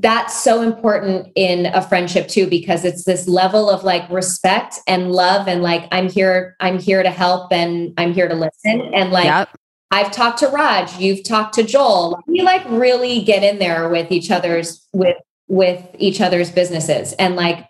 that's 0.00 0.38
so 0.38 0.62
important 0.62 1.28
in 1.34 1.66
a 1.66 1.82
friendship 1.82 2.28
too 2.28 2.46
because 2.46 2.84
it's 2.84 3.04
this 3.04 3.26
level 3.26 3.68
of 3.68 3.82
like 3.82 4.08
respect 4.10 4.76
and 4.86 5.10
love 5.10 5.48
and 5.48 5.60
like 5.62 5.88
i'm 5.90 6.08
here 6.08 6.54
i'm 6.60 6.78
here 6.78 7.02
to 7.02 7.10
help 7.10 7.52
and 7.52 7.92
i'm 7.96 8.12
here 8.12 8.28
to 8.28 8.34
listen 8.34 8.82
and 8.94 9.10
like 9.10 9.24
yep. 9.24 9.48
I've 9.90 10.10
talked 10.10 10.40
to 10.40 10.48
Raj, 10.48 10.98
you've 10.98 11.22
talked 11.22 11.54
to 11.54 11.62
Joel. 11.62 12.20
We 12.26 12.42
like 12.42 12.64
really 12.68 13.22
get 13.22 13.44
in 13.44 13.58
there 13.58 13.88
with 13.88 14.10
each 14.10 14.30
other's 14.30 14.86
with 14.92 15.16
with 15.48 15.82
each 15.98 16.20
other's 16.20 16.50
businesses. 16.50 17.12
And 17.14 17.36
like 17.36 17.68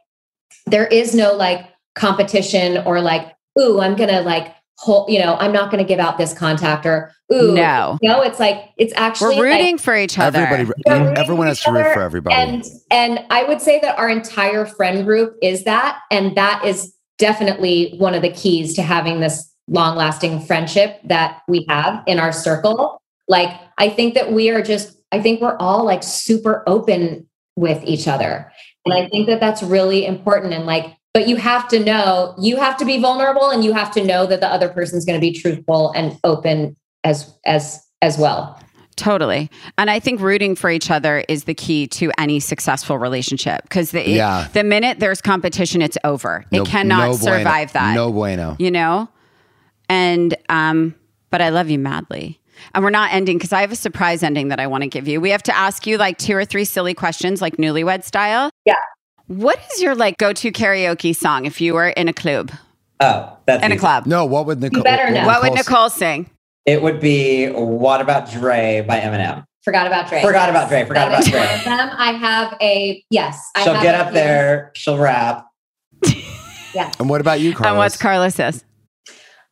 there 0.67 0.87
is 0.87 1.15
no 1.15 1.35
like 1.35 1.69
competition 1.95 2.79
or 2.87 3.01
like, 3.01 3.35
ooh, 3.61 3.81
I'm 3.81 3.97
gonna 3.97 4.23
like 4.23 4.55
hold, 4.79 5.11
you 5.11 5.18
know, 5.18 5.37
I'm 5.37 5.53
not 5.53 5.70
gonna 5.70 5.85
give 5.85 5.99
out 5.99 6.18
this 6.18 6.33
contact 6.33 6.87
or 6.87 7.12
ooh 7.33 7.55
No. 7.55 7.99
no, 8.03 8.22
it's 8.22 8.39
like 8.39 8.70
it's 8.77 8.93
actually 8.97 9.37
We're 9.37 9.51
like, 9.51 9.59
rooting 9.59 9.79
for 9.79 9.97
each 9.97 10.18
other. 10.18 10.41
Everybody, 10.41 10.72
We're 10.87 10.99
rooting 11.01 11.18
everyone 11.18 11.47
for 11.47 11.49
has 11.49 11.61
to 11.62 11.72
root 11.72 11.95
for 11.95 12.03
everybody. 12.03 12.37
and 12.37 12.64
and 12.91 13.24
I 13.31 13.45
would 13.45 13.61
say 13.61 13.81
that 13.81 13.99
our 13.99 14.09
entire 14.09 14.66
friend 14.66 15.05
group 15.05 15.37
is 15.43 15.64
that, 15.64 16.01
and 16.11 16.37
that 16.37 16.64
is 16.64 16.95
definitely 17.18 17.95
one 17.99 18.14
of 18.14 18.22
the 18.22 18.31
keys 18.31 18.74
to 18.74 18.83
having 18.83 19.20
this 19.20 19.51
long 19.68 19.97
lasting 19.97 20.41
friendship 20.41 21.01
that 21.05 21.41
we 21.49 21.64
have 21.68 22.03
in 22.07 22.20
our 22.20 22.33
circle. 22.33 23.01
Like 23.29 23.51
I 23.79 23.89
think 23.89 24.14
that 24.14 24.33
we 24.33 24.51
are 24.51 24.62
just, 24.62 24.97
I 25.11 25.20
think 25.20 25.41
we're 25.41 25.57
all 25.57 25.85
like 25.85 26.03
super 26.03 26.62
open 26.66 27.27
with 27.57 27.83
each 27.85 28.07
other, 28.07 28.53
and 28.85 28.95
I 28.95 29.09
think 29.09 29.27
that 29.29 29.41
that's 29.41 29.62
really 29.62 30.05
important. 30.07 30.53
And 30.53 30.66
like, 30.66 30.96
but 31.17 31.27
you 31.29 31.37
have 31.37 31.67
to 31.67 31.83
know, 31.83 32.35
you 32.39 32.59
have 32.59 32.77
to 32.77 32.85
be 32.85 33.01
vulnerable, 33.01 33.49
and 33.49 33.64
you 33.64 33.73
have 33.73 33.91
to 33.93 34.05
know 34.05 34.27
that 34.27 34.41
the 34.41 34.47
other 34.47 34.69
person's 34.69 35.07
going 35.07 35.19
to 35.19 35.21
be 35.21 35.33
truthful 35.33 35.91
and 35.93 36.19
open 36.25 36.77
as 37.05 37.35
as 37.47 37.83
as 38.03 38.19
well. 38.19 38.61
Totally. 38.97 39.51
And 39.79 39.91
I 39.91 39.99
think 39.99 40.21
rooting 40.21 40.55
for 40.55 40.69
each 40.69 40.91
other 40.91 41.25
is 41.27 41.45
the 41.45 41.55
key 41.55 41.87
to 41.87 42.12
any 42.19 42.39
successful 42.39 42.99
relationship 42.99 43.62
because 43.62 43.93
the, 43.93 44.07
Yeah. 44.07 44.49
the 44.53 44.62
minute 44.62 45.01
there's 45.01 45.23
competition, 45.23 45.81
it's 45.81 45.97
over. 46.05 46.45
No- 46.53 46.62
it 46.62 46.69
cannot 46.69 47.11
no 47.12 47.17
bueno. 47.17 47.39
survive 47.39 47.73
that. 47.73 47.95
No 47.95 48.12
bueno. 48.12 48.57
You 48.59 48.71
know? 48.71 49.09
And, 49.89 50.37
um, 50.51 50.95
but 51.31 51.41
I 51.41 51.49
love 51.49 51.71
you 51.71 51.79
madly. 51.79 52.41
And 52.75 52.85
we're 52.85 52.91
not 52.91 53.12
ending 53.12 53.39
because 53.39 53.53
I 53.55 53.62
have 53.62 53.73
a 53.73 53.77
surprise 53.77 54.23
ending 54.23 54.49
that 54.49 54.61
I 54.61 54.67
want 54.67 54.83
to 54.83 54.89
give 54.89 55.09
you. 55.09 55.21
We 55.21 55.31
have 55.31 55.43
to 55.45 55.57
ask 55.57 55.87
you 55.87 55.97
like 55.99 56.17
two 56.19 56.35
or 56.35 56.45
three 56.47 56.64
silly 56.64 56.95
questions, 56.95 57.41
like 57.43 57.57
newlywed 57.57 58.03
style. 58.05 58.51
Yeah. 58.64 58.75
What 59.29 59.59
is 59.74 59.83
your 59.83 59.95
like 59.95 60.18
go 60.18 60.33
to 60.33 60.53
karaoke 60.53 61.14
song 61.14 61.47
if 61.47 61.61
you 61.61 61.74
were 61.74 61.89
in 61.89 62.09
a 62.09 62.12
club? 62.12 62.53
oh, 63.01 63.37
that's 63.47 63.62
In 63.64 63.72
a 63.72 63.79
club. 63.79 64.07
No, 64.07 64.24
what 64.24 64.47
would 64.47 64.61
Nicole? 64.61 64.83
better 64.83 65.11
know. 65.12 65.27
What 65.27 65.43
would 65.43 65.53
Nicole 65.55 65.91
sing? 65.91 66.31
It 66.64 66.83
would 66.83 66.99
be 67.01 67.49
What 67.49 68.01
About 68.01 68.31
Dre 68.31 68.85
by 68.87 68.99
Eminem. 69.01 69.45
Forgot 69.62 69.87
about 69.89 70.09
Dre. 70.09 70.22
Forgot 70.22 70.49
about 70.49 70.68
Dre, 70.68 70.85
forgot 70.85 71.11
That 71.11 71.20
is 71.20 71.29
about 71.29 71.39
one 71.41 71.47
Dre. 71.49 71.57
of 71.59 71.64
them. 71.64 71.91
I 71.99 72.12
have 72.12 72.57
a 72.61 73.05
yes. 73.11 73.51
I 73.57 73.64
She'll 73.64 73.74
have 73.74 73.83
get 73.83 73.95
up 73.97 74.07
few. 74.09 74.14
there, 74.14 74.70
she'll 74.74 74.99
rap. 74.99 75.47
Yes. 76.74 76.95
And 77.01 77.09
what 77.09 77.22
about 77.22 77.41
you, 77.41 77.55
Carlos? 77.55 77.68
And 77.70 77.79
what's 77.79 77.97
Carlos's? 77.97 78.62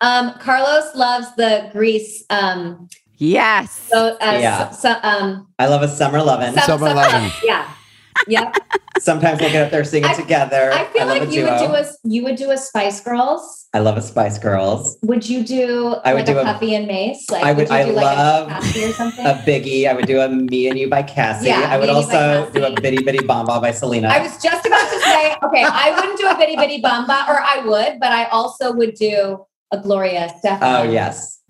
Um, 0.02 0.34
Carlos 0.40 0.94
loves 0.94 1.34
the 1.36 1.70
Grease. 1.72 2.22
Um, 2.28 2.86
Yes. 3.16 3.70
so, 3.90 4.16
uh, 4.20 4.38
Yeah. 4.42 4.68
so, 4.70 4.90
so, 4.92 4.98
um, 5.02 5.48
I 5.58 5.66
love 5.68 5.80
a 5.82 5.88
summer 5.88 6.20
lovin'. 6.22 6.52
some- 6.52 6.64
Summer 6.64 6.88
some- 6.88 6.96
Lovin'. 6.96 7.30
Yeah. 7.42 7.66
Yep. 8.28 8.56
Sometimes 9.00 9.40
we'll 9.40 9.50
get 9.50 9.64
up 9.66 9.70
there 9.70 9.84
singing 9.84 10.08
I- 10.10 10.14
together. 10.14 10.70
I 10.72 10.84
feel 10.84 11.06
love 11.06 11.18
like 11.18 11.30
you 11.32 11.44
would 11.44 11.58
do 11.58 11.74
a 11.74 11.84
you 12.04 12.24
would 12.24 12.36
do 12.36 12.50
a 12.50 12.56
Spice 12.56 13.00
Girls. 13.00 13.66
I 13.74 13.80
love 13.80 13.96
a 13.96 14.02
Spice 14.02 14.38
Girls. 14.38 14.96
Would 15.02 15.28
you 15.28 15.42
do 15.44 15.96
I 16.04 16.14
would 16.14 16.20
like 16.20 16.26
do 16.26 16.38
a 16.38 16.42
a- 16.42 16.44
Puffy 16.44 16.74
and 16.74 16.86
Mase? 16.86 17.26
Like 17.30 17.44
I 17.44 17.52
would- 17.52 17.68
you 17.68 17.74
I 17.74 17.84
do 17.84 17.92
like 17.92 18.16
love 18.16 18.48
a? 18.48 18.54
A 18.54 19.34
Biggie. 19.44 19.88
I 19.88 19.92
would 19.94 20.06
do 20.06 20.20
a 20.20 20.28
Me 20.28 20.68
and 20.68 20.78
You 20.78 20.88
by 20.88 21.02
Cassie. 21.02 21.48
Yeah, 21.48 21.66
I 21.68 21.76
would 21.76 21.88
Me 21.88 21.94
and 21.94 22.02
You 22.02 22.08
by 22.08 22.36
also 22.38 22.50
do 22.52 22.64
a. 22.64 22.80
Bitty 22.80 23.02
Bitty 23.02 23.26
Bomba 23.26 23.60
by 23.60 23.72
Selena. 23.72 24.08
I 24.08 24.20
was 24.22 24.40
just 24.42 24.64
about 24.64 24.88
to 24.90 25.00
say, 25.00 25.34
okay, 25.42 25.64
I 25.66 25.92
wouldn't 25.96 26.18
do 26.18 26.28
a 26.28 26.36
bitty 26.38 26.56
bitty 26.56 26.80
bamba, 26.80 27.28
or 27.28 27.40
I 27.42 27.62
would, 27.66 27.98
but 28.00 28.12
I 28.12 28.24
also 28.26 28.72
would 28.72 28.94
do 28.94 29.44
a 29.72 29.78
Gloria 29.78 30.28
Estefan. 30.28 30.58
oh 30.62 30.82
yes, 30.90 31.40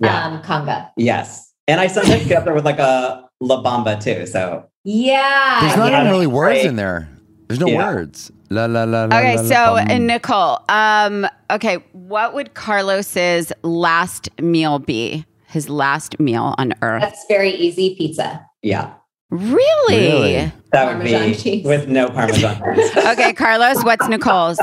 yeah, 0.00 0.24
Um, 0.26 0.42
conga. 0.42 0.90
yes. 0.96 1.52
And 1.66 1.80
I 1.80 1.86
sometimes 1.88 2.26
get 2.26 2.38
up 2.38 2.44
there 2.44 2.54
with 2.54 2.64
like 2.66 2.78
a 2.78 3.24
La 3.40 3.62
Bamba 3.62 4.00
too. 4.00 4.26
So 4.26 4.64
Yeah. 4.84 5.58
There's 5.62 5.76
not 5.76 5.90
Yeah. 5.92 6.00
even 6.00 6.12
really 6.12 6.26
words 6.26 6.60
Great. 6.60 6.66
in 6.66 6.76
there. 6.76 7.08
There's 7.48 7.60
no 7.60 7.66
Yeah. 7.66 7.76
words. 7.78 8.30
La 8.50 8.66
la 8.66 8.84
la 8.84 9.04
la. 9.04 9.16
Okay, 9.16 9.36
la, 9.36 9.42
la, 9.42 9.48
so 9.48 9.74
bum. 9.76 9.86
and 9.90 10.06
Nicole, 10.06 10.58
um, 10.68 11.26
okay, 11.50 11.78
what 11.92 12.34
would 12.34 12.54
Carlos's 12.54 13.52
last 13.62 14.28
meal 14.40 14.78
be? 14.78 15.24
His 15.48 15.68
last 15.68 16.18
meal 16.20 16.54
on 16.58 16.74
earth? 16.82 17.00
That's 17.02 17.24
very 17.28 17.50
easy. 17.50 17.94
Pizza. 17.96 18.44
yeah, 18.62 18.90
Really? 19.30 19.62
Really? 19.88 20.52
that 20.72 20.86
would 20.86 20.96
Parmesan 20.96 21.28
be 21.30 21.34
cheese. 21.34 21.64
with 21.64 21.88
no 21.88 22.08
Parmesan 22.10 22.62
cheese. 22.76 22.90
Okay, 23.06 23.32
Carlos, 23.32 23.82
what's 23.84 24.06
Nicole's? 24.08 24.58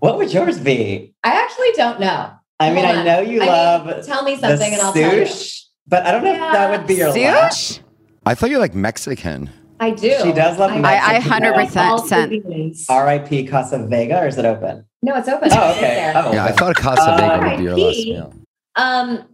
what 0.00 0.16
would 0.18 0.32
yours 0.32 0.58
be? 0.58 1.14
I 1.24 1.30
actually 1.32 1.72
don't 1.76 2.00
know. 2.00 2.30
I 2.58 2.70
mean, 2.72 2.84
I 2.84 3.02
know 3.04 3.20
you 3.20 3.38
I 3.42 3.44
mean, 3.44 3.48
love 3.48 4.06
tell 4.06 4.22
me 4.22 4.34
the 4.36 4.48
something 4.48 4.72
and 4.72 4.82
I'll 4.82 4.92
tell 4.92 5.14
you. 5.16 5.26
sush, 5.26 5.64
but 5.86 6.04
I 6.06 6.12
don't 6.12 6.24
know 6.24 6.34
if 6.34 6.40
that 6.40 6.70
would 6.70 6.86
be 6.86 6.94
your 6.94 7.12
last. 7.12 7.80
Sush? 8.24 8.30
I 8.30 8.34
thought 8.34 8.50
you 8.50 8.58
like 8.58 8.74
Mexican. 8.74 9.50
I 9.78 9.90
do. 9.92 10.10
She 10.22 10.32
does 10.32 10.58
love 10.58 10.72
I, 10.72 10.96
I, 10.96 11.16
I 11.16 11.20
100% 11.20 11.76
all 11.76 12.06
sent. 12.06 12.34
R.I.P. 12.88 13.46
Casa 13.46 13.86
Vega, 13.86 14.20
or 14.20 14.26
is 14.26 14.36
it 14.36 14.44
open? 14.44 14.84
No, 15.02 15.16
it's 15.16 15.28
open. 15.28 15.48
Oh, 15.52 15.70
okay. 15.72 15.80
there. 15.80 16.12
Oh, 16.16 16.32
Yeah, 16.32 16.44
I 16.44 16.52
thought 16.52 16.76
Casa 16.76 17.00
Uh, 17.02 17.16
Vega 17.16 17.48
would 17.48 17.56
be 17.56 17.62
your 17.64 17.76
last 17.78 17.96
RIP. 17.96 18.06
meal. 18.06 18.34
Um, 18.76 19.24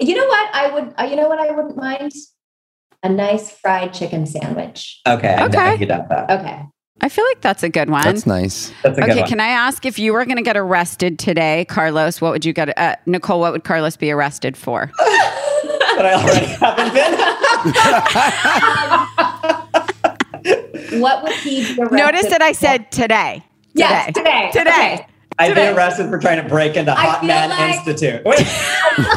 you 0.00 0.14
know 0.16 0.26
what? 0.26 0.54
I 0.54 0.70
would. 0.72 0.94
Uh, 0.98 1.04
you 1.04 1.16
know 1.16 1.28
what? 1.28 1.38
I 1.38 1.50
wouldn't 1.50 1.76
mind 1.76 2.12
a 3.02 3.08
nice 3.10 3.50
fried 3.50 3.92
chicken 3.92 4.24
sandwich. 4.26 5.00
Okay, 5.06 5.36
Okay. 5.44 5.58
I 5.58 5.76
could 5.76 5.88
doubt 5.88 6.08
that. 6.08 6.30
Okay. 6.40 6.62
I 7.02 7.08
feel 7.08 7.24
like 7.26 7.40
that's 7.42 7.62
a 7.62 7.68
good 7.68 7.90
one. 7.90 8.02
That's 8.04 8.26
nice. 8.26 8.72
That's 8.82 8.96
a 8.96 9.00
good 9.02 9.10
okay, 9.10 9.20
one. 9.20 9.28
can 9.28 9.40
I 9.40 9.48
ask 9.48 9.84
if 9.84 9.98
you 9.98 10.12
were 10.12 10.24
going 10.24 10.36
to 10.36 10.42
get 10.42 10.56
arrested 10.56 11.18
today, 11.18 11.66
Carlos? 11.68 12.20
What 12.20 12.32
would 12.32 12.44
you 12.46 12.52
get? 12.54 12.76
Uh, 12.78 12.96
Nicole, 13.06 13.40
what 13.40 13.52
would 13.52 13.64
Carlos 13.64 13.96
be 13.96 14.10
arrested 14.10 14.56
for? 14.56 14.90
but 15.96 16.06
I 16.06 16.14
already 16.14 16.46
haven't 16.46 16.94
been. 16.94 17.12
What 21.00 21.22
would 21.22 21.32
he 21.34 21.74
be 21.74 21.80
arrested 21.80 21.96
Notice 21.96 22.26
that 22.30 22.42
I 22.42 22.50
said 22.52 22.90
today. 22.90 23.44
Yes, 23.74 24.12
today. 24.14 24.50
Today. 24.52 24.70
Okay. 24.70 25.06
I've 25.38 25.48
Today. 25.50 25.68
been 25.68 25.76
arrested 25.76 26.08
for 26.10 26.18
trying 26.18 26.42
to 26.42 26.48
break 26.48 26.76
into 26.76 26.92
Hot 26.94 27.24
Man 27.24 27.50
like- 27.50 27.86
Institute. 27.86 28.22
Wait, 28.24 28.40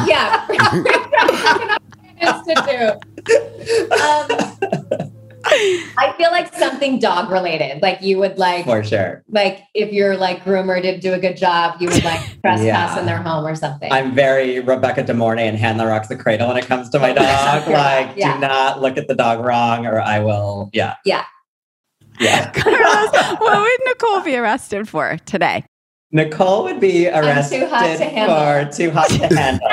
yeah. 0.06 0.46
Institute. 2.20 2.96
Um, 3.92 4.28
I 5.98 6.14
feel 6.16 6.30
like 6.30 6.54
something 6.54 6.98
dog 6.98 7.30
related. 7.30 7.80
Like 7.82 8.02
you 8.02 8.18
would 8.18 8.38
like, 8.38 8.64
for 8.64 8.82
sure. 8.84 9.22
like 9.28 9.62
if 9.74 9.92
your 9.92 10.16
like 10.16 10.44
groomer 10.44 10.80
didn't 10.80 11.00
do 11.00 11.12
a 11.14 11.18
good 11.18 11.36
job, 11.36 11.76
you 11.80 11.88
would 11.88 12.04
like 12.04 12.20
trespass 12.42 12.60
Yeah. 12.62 12.98
in 13.00 13.06
their 13.06 13.18
home 13.22 13.46
or 13.46 13.54
something. 13.54 13.90
I'm 13.92 14.14
very 14.14 14.60
Rebecca 14.60 15.02
De 15.02 15.14
Mornay 15.14 15.48
and 15.48 15.56
Hand 15.58 15.80
That 15.80 15.84
Rocks 15.86 16.08
the 16.08 16.16
Cradle 16.16 16.48
when 16.48 16.56
it 16.56 16.66
comes 16.66 16.88
to 16.90 16.98
my 16.98 17.12
dog. 17.14 17.68
like, 17.68 18.16
Yeah. 18.16 18.34
do 18.34 18.40
not 18.40 18.80
look 18.82 18.96
at 18.98 19.08
the 19.08 19.14
dog 19.14 19.44
wrong, 19.44 19.86
or 19.86 20.00
I 20.00 20.18
will. 20.20 20.70
Yeah. 20.72 20.94
Yeah. 21.04 21.24
Yeah. 22.20 22.50
Carlos, 22.54 23.38
what 23.40 23.60
would 23.60 23.80
Nicole 23.86 24.20
be 24.22 24.36
arrested 24.36 24.88
for 24.88 25.16
today? 25.26 25.64
Nicole 26.12 26.62
would 26.64 26.80
be 26.80 27.08
arrested 27.08 27.60
too 27.60 27.66
hot 27.66 27.96
to 27.98 28.04
handle. 28.04 28.36
for 28.36 28.72
too 28.76 28.90
hot 28.90 29.10
to 29.10 29.26
handle. 29.36 29.68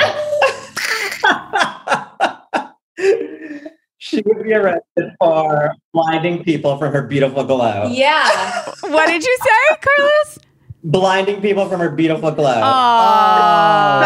She 4.14 4.22
would 4.26 4.44
be 4.44 4.54
arrested 4.54 5.12
for 5.20 5.74
blinding 5.94 6.44
people 6.44 6.78
from 6.78 6.94
her 6.94 7.02
beautiful 7.04 7.44
glow. 7.44 7.88
yeah. 7.92 8.64
What 8.82 9.08
did 9.08 9.24
you 9.24 9.38
say, 9.42 9.78
Carlos? 9.82 10.40
Blinding 10.84 11.42
people 11.42 11.68
from 11.70 11.80
her 11.80 11.90
beautiful 11.90 12.32
glow. 12.32 12.60
Oh, 12.64 14.04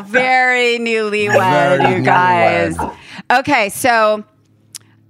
oh. 0.00 0.04
very 0.08 0.78
newlywed, 0.78 1.32
Very 1.78 1.94
you 1.98 2.02
guys. 2.02 2.76
newlywed. 2.76 2.96
Okay, 3.38 3.68
so 3.68 4.24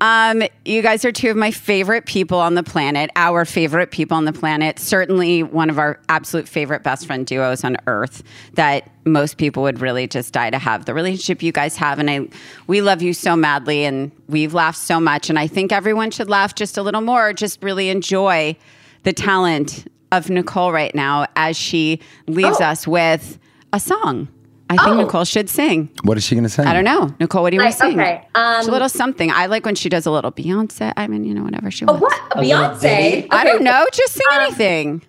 um, 0.02 0.42
you 0.64 0.82
guys 0.82 1.04
are 1.04 1.12
two 1.12 1.30
of 1.30 1.36
my 1.36 1.52
favorite 1.52 2.06
people 2.06 2.38
on 2.38 2.56
the 2.56 2.64
planet, 2.64 3.08
our 3.14 3.44
favorite 3.44 3.92
people 3.92 4.16
on 4.16 4.24
the 4.24 4.32
planet. 4.32 4.80
Certainly 4.80 5.44
one 5.44 5.70
of 5.70 5.78
our 5.78 6.00
absolute 6.08 6.48
favorite 6.48 6.82
best 6.82 7.06
friend 7.06 7.24
duos 7.24 7.62
on 7.62 7.76
earth 7.86 8.24
that 8.54 8.90
most 9.04 9.36
people 9.36 9.62
would 9.62 9.80
really 9.80 10.08
just 10.08 10.32
die 10.32 10.50
to 10.50 10.58
have. 10.58 10.86
The 10.86 10.92
relationship 10.92 11.40
you 11.40 11.52
guys 11.52 11.76
have, 11.76 12.00
and 12.00 12.10
I 12.10 12.28
we 12.66 12.82
love 12.82 13.00
you 13.00 13.14
so 13.14 13.36
madly 13.36 13.84
and 13.84 14.10
we've 14.28 14.52
laughed 14.52 14.78
so 14.78 14.98
much. 14.98 15.30
And 15.30 15.38
I 15.38 15.46
think 15.46 15.70
everyone 15.70 16.10
should 16.10 16.28
laugh 16.28 16.56
just 16.56 16.76
a 16.76 16.82
little 16.82 17.00
more, 17.00 17.32
just 17.32 17.62
really 17.62 17.88
enjoy 17.88 18.56
the 19.04 19.12
talent 19.12 19.86
of 20.10 20.28
Nicole 20.28 20.72
right 20.72 20.94
now 20.96 21.26
as 21.36 21.56
she 21.56 22.00
leaves 22.26 22.60
Oh. 22.60 22.64
us 22.64 22.88
with 22.88 23.38
a 23.72 23.78
song. 23.78 24.26
I 24.72 24.76
think 24.84 24.96
Oh. 24.96 25.00
Nicole 25.02 25.24
should 25.24 25.48
sing. 25.50 25.90
What 26.04 26.16
is 26.16 26.24
she 26.24 26.34
going 26.34 26.44
to 26.44 26.48
sing? 26.50 26.66
I 26.66 26.72
don't 26.72 26.84
know. 26.84 27.14
Nicole, 27.20 27.42
what 27.42 27.50
do 27.50 27.56
you 27.56 27.62
want 27.62 27.72
to 27.74 27.78
sing? 27.78 28.00
okay, 28.00 28.26
um, 28.34 28.66
a 28.66 28.70
little 28.70 28.88
something. 28.88 29.30
I 29.30 29.46
like 29.46 29.64
when 29.66 29.74
she 29.74 29.88
does 29.88 30.06
a 30.06 30.10
little 30.10 30.32
Beyonce. 30.32 30.92
I 30.96 31.06
mean, 31.06 31.24
you 31.24 31.34
know, 31.34 31.42
whatever 31.42 31.70
she 31.70 31.84
Oh, 31.86 31.92
wants. 31.94 32.02
what? 32.02 32.36
A 32.36 32.40
little 32.40 32.58
Beyonce. 32.58 32.80
ditty? 32.80 33.28
I 33.30 33.44
don't 33.44 33.62
know. 33.62 33.86
Just 33.92 34.14
sing 34.14 34.26
Um, 34.32 34.40
anything. 34.40 35.02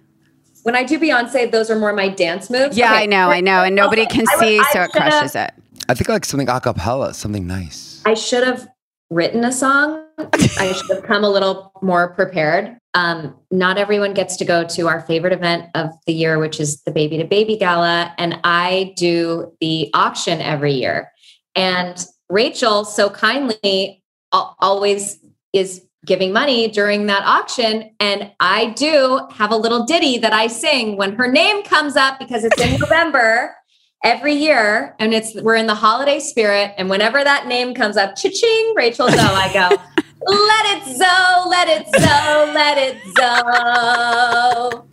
When 0.64 0.76
I 0.76 0.84
do 0.84 1.00
Beyonce, 1.00 1.52
those 1.52 1.70
are 1.70 1.78
more 1.78 1.94
my 1.94 2.08
dance 2.10 2.50
moves. 2.50 2.78
Yeah, 2.78 2.92
Okay. 2.92 3.04
I 3.04 3.06
know, 3.06 3.30
I 3.30 3.42
know. 3.42 3.64
And 3.64 3.76
nobody 3.76 4.06
can 4.06 4.26
I 4.30 4.36
would- 4.36 4.40
see, 4.46 4.60
I 4.60 4.64
so 4.74 4.82
it 4.84 4.92
crushes 4.92 5.36
it. 5.36 5.52
I 5.90 5.94
think 5.94 6.08
like 6.10 6.24
something 6.26 6.48
a 6.50 6.60
cappella, 6.62 7.14
something 7.14 7.46
nice. 7.46 8.02
I 8.06 8.14
should 8.14 8.44
have 8.46 8.68
written 9.14 9.44
a 9.44 9.52
song. 9.52 10.06
I 10.18 10.74
should 10.74 10.96
have 10.96 11.04
come 11.04 11.24
a 11.24 11.30
little 11.30 11.72
more 11.82 12.14
prepared. 12.14 12.78
Um, 12.94 13.36
not 13.52 13.78
everyone 13.78 14.14
gets 14.14 14.36
to 14.38 14.46
go 14.46 14.64
to 14.66 14.88
our 14.88 15.02
favorite 15.02 15.34
event 15.34 15.70
of 15.76 15.92
the 16.06 16.14
year, 16.14 16.40
which 16.40 16.60
is 16.60 16.82
the 16.84 16.92
Baby 16.92 17.18
to 17.18 17.24
Baby 17.24 17.58
Gala. 17.58 18.14
And 18.18 18.40
I 18.44 18.94
do 18.98 19.54
the 19.62 19.90
auction 19.94 20.42
every 20.42 20.74
year. 20.74 21.12
And 21.56 22.06
Rachel 22.30 22.86
so 22.86 23.10
kindly 23.10 24.04
al- 24.32 24.56
always 24.60 25.20
is 25.54 25.86
giving 26.06 26.34
money 26.34 26.68
during 26.68 27.06
that 27.06 27.24
auction. 27.24 27.92
And 28.00 28.32
I 28.40 28.72
do 28.72 29.22
have 29.32 29.52
a 29.52 29.56
little 29.56 29.86
ditty 29.86 30.18
that 30.20 30.34
I 30.34 30.48
sing 30.48 30.98
when 30.98 31.16
her 31.16 31.32
name 31.32 31.64
comes 31.64 31.96
up 31.96 32.20
because 32.20 32.44
it's 32.44 32.60
in 32.60 32.80
November 32.80 33.56
every 34.04 34.34
year 34.34 34.96
and 35.00 35.14
it's 35.14 35.34
we're 35.42 35.56
in 35.56 35.68
the 35.68 35.76
holiday 35.76 36.20
spirit 36.20 36.74
and 36.78 36.90
whenever 36.90 37.24
that 37.24 37.48
name 37.48 37.74
comes 37.74 37.96
up 37.96 38.16
cha-ching 38.16 38.74
rachel 38.76 39.08
zo 39.08 39.18
i 39.18 39.52
go 39.54 40.04
let 40.28 40.66
it 40.78 40.84
zo 40.98 41.50
let 41.50 41.68
it 41.68 41.88
zo 42.02 42.52
let 42.54 42.78
it 42.78 42.98
zo 43.18 44.88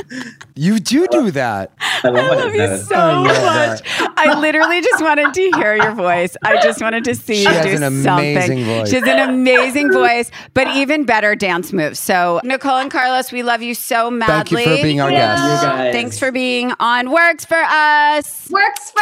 You 0.57 0.79
do 0.79 1.07
do 1.09 1.31
that. 1.31 1.73
I 1.81 2.09
love, 2.09 2.25
I 2.25 2.29
love 2.35 2.53
you 2.55 2.59
says. 2.59 2.89
so 2.89 2.95
oh, 2.97 2.99
I 2.99 3.15
love 3.23 3.81
much. 3.81 4.13
I 4.17 4.39
literally 4.41 4.81
just 4.83 5.03
wanted 5.03 5.33
to 5.33 5.51
hear 5.59 5.75
your 5.77 5.93
voice. 5.95 6.37
I 6.45 6.61
just 6.63 6.83
wanted 6.83 7.05
to 7.05 7.15
see 7.15 7.37
She 7.37 7.43
you 7.43 7.49
has 7.49 7.65
do 7.65 7.73
an 7.85 8.03
something. 8.03 8.37
amazing 8.37 8.65
voice. 8.65 8.89
She 8.91 8.97
has 8.97 9.05
an 9.09 9.31
amazing 9.31 9.93
voice, 9.93 10.31
but 10.55 10.69
even 10.77 11.05
better 11.05 11.35
dance 11.35 11.73
moves. 11.73 11.99
So, 11.99 12.41
Nicole 12.45 12.77
and 12.79 12.91
Carlos, 12.91 13.33
we 13.33 13.43
love 13.43 13.63
you 13.63 13.75
so 13.75 14.11
madly. 14.11 14.35
Thank 14.35 14.51
you 14.51 14.57
madly. 14.59 14.77
for 14.77 14.83
being 14.83 15.01
our 15.01 15.11
You 15.11 15.17
guest. 15.17 15.43
You 15.43 15.69
guys. 15.69 15.93
Thanks 15.95 16.19
for 16.19 16.33
being 16.33 16.73
on 16.81 17.11
Works 17.11 17.45
for 17.45 17.57
Us. 17.63 18.49
works 18.51 18.91
for 18.91 19.01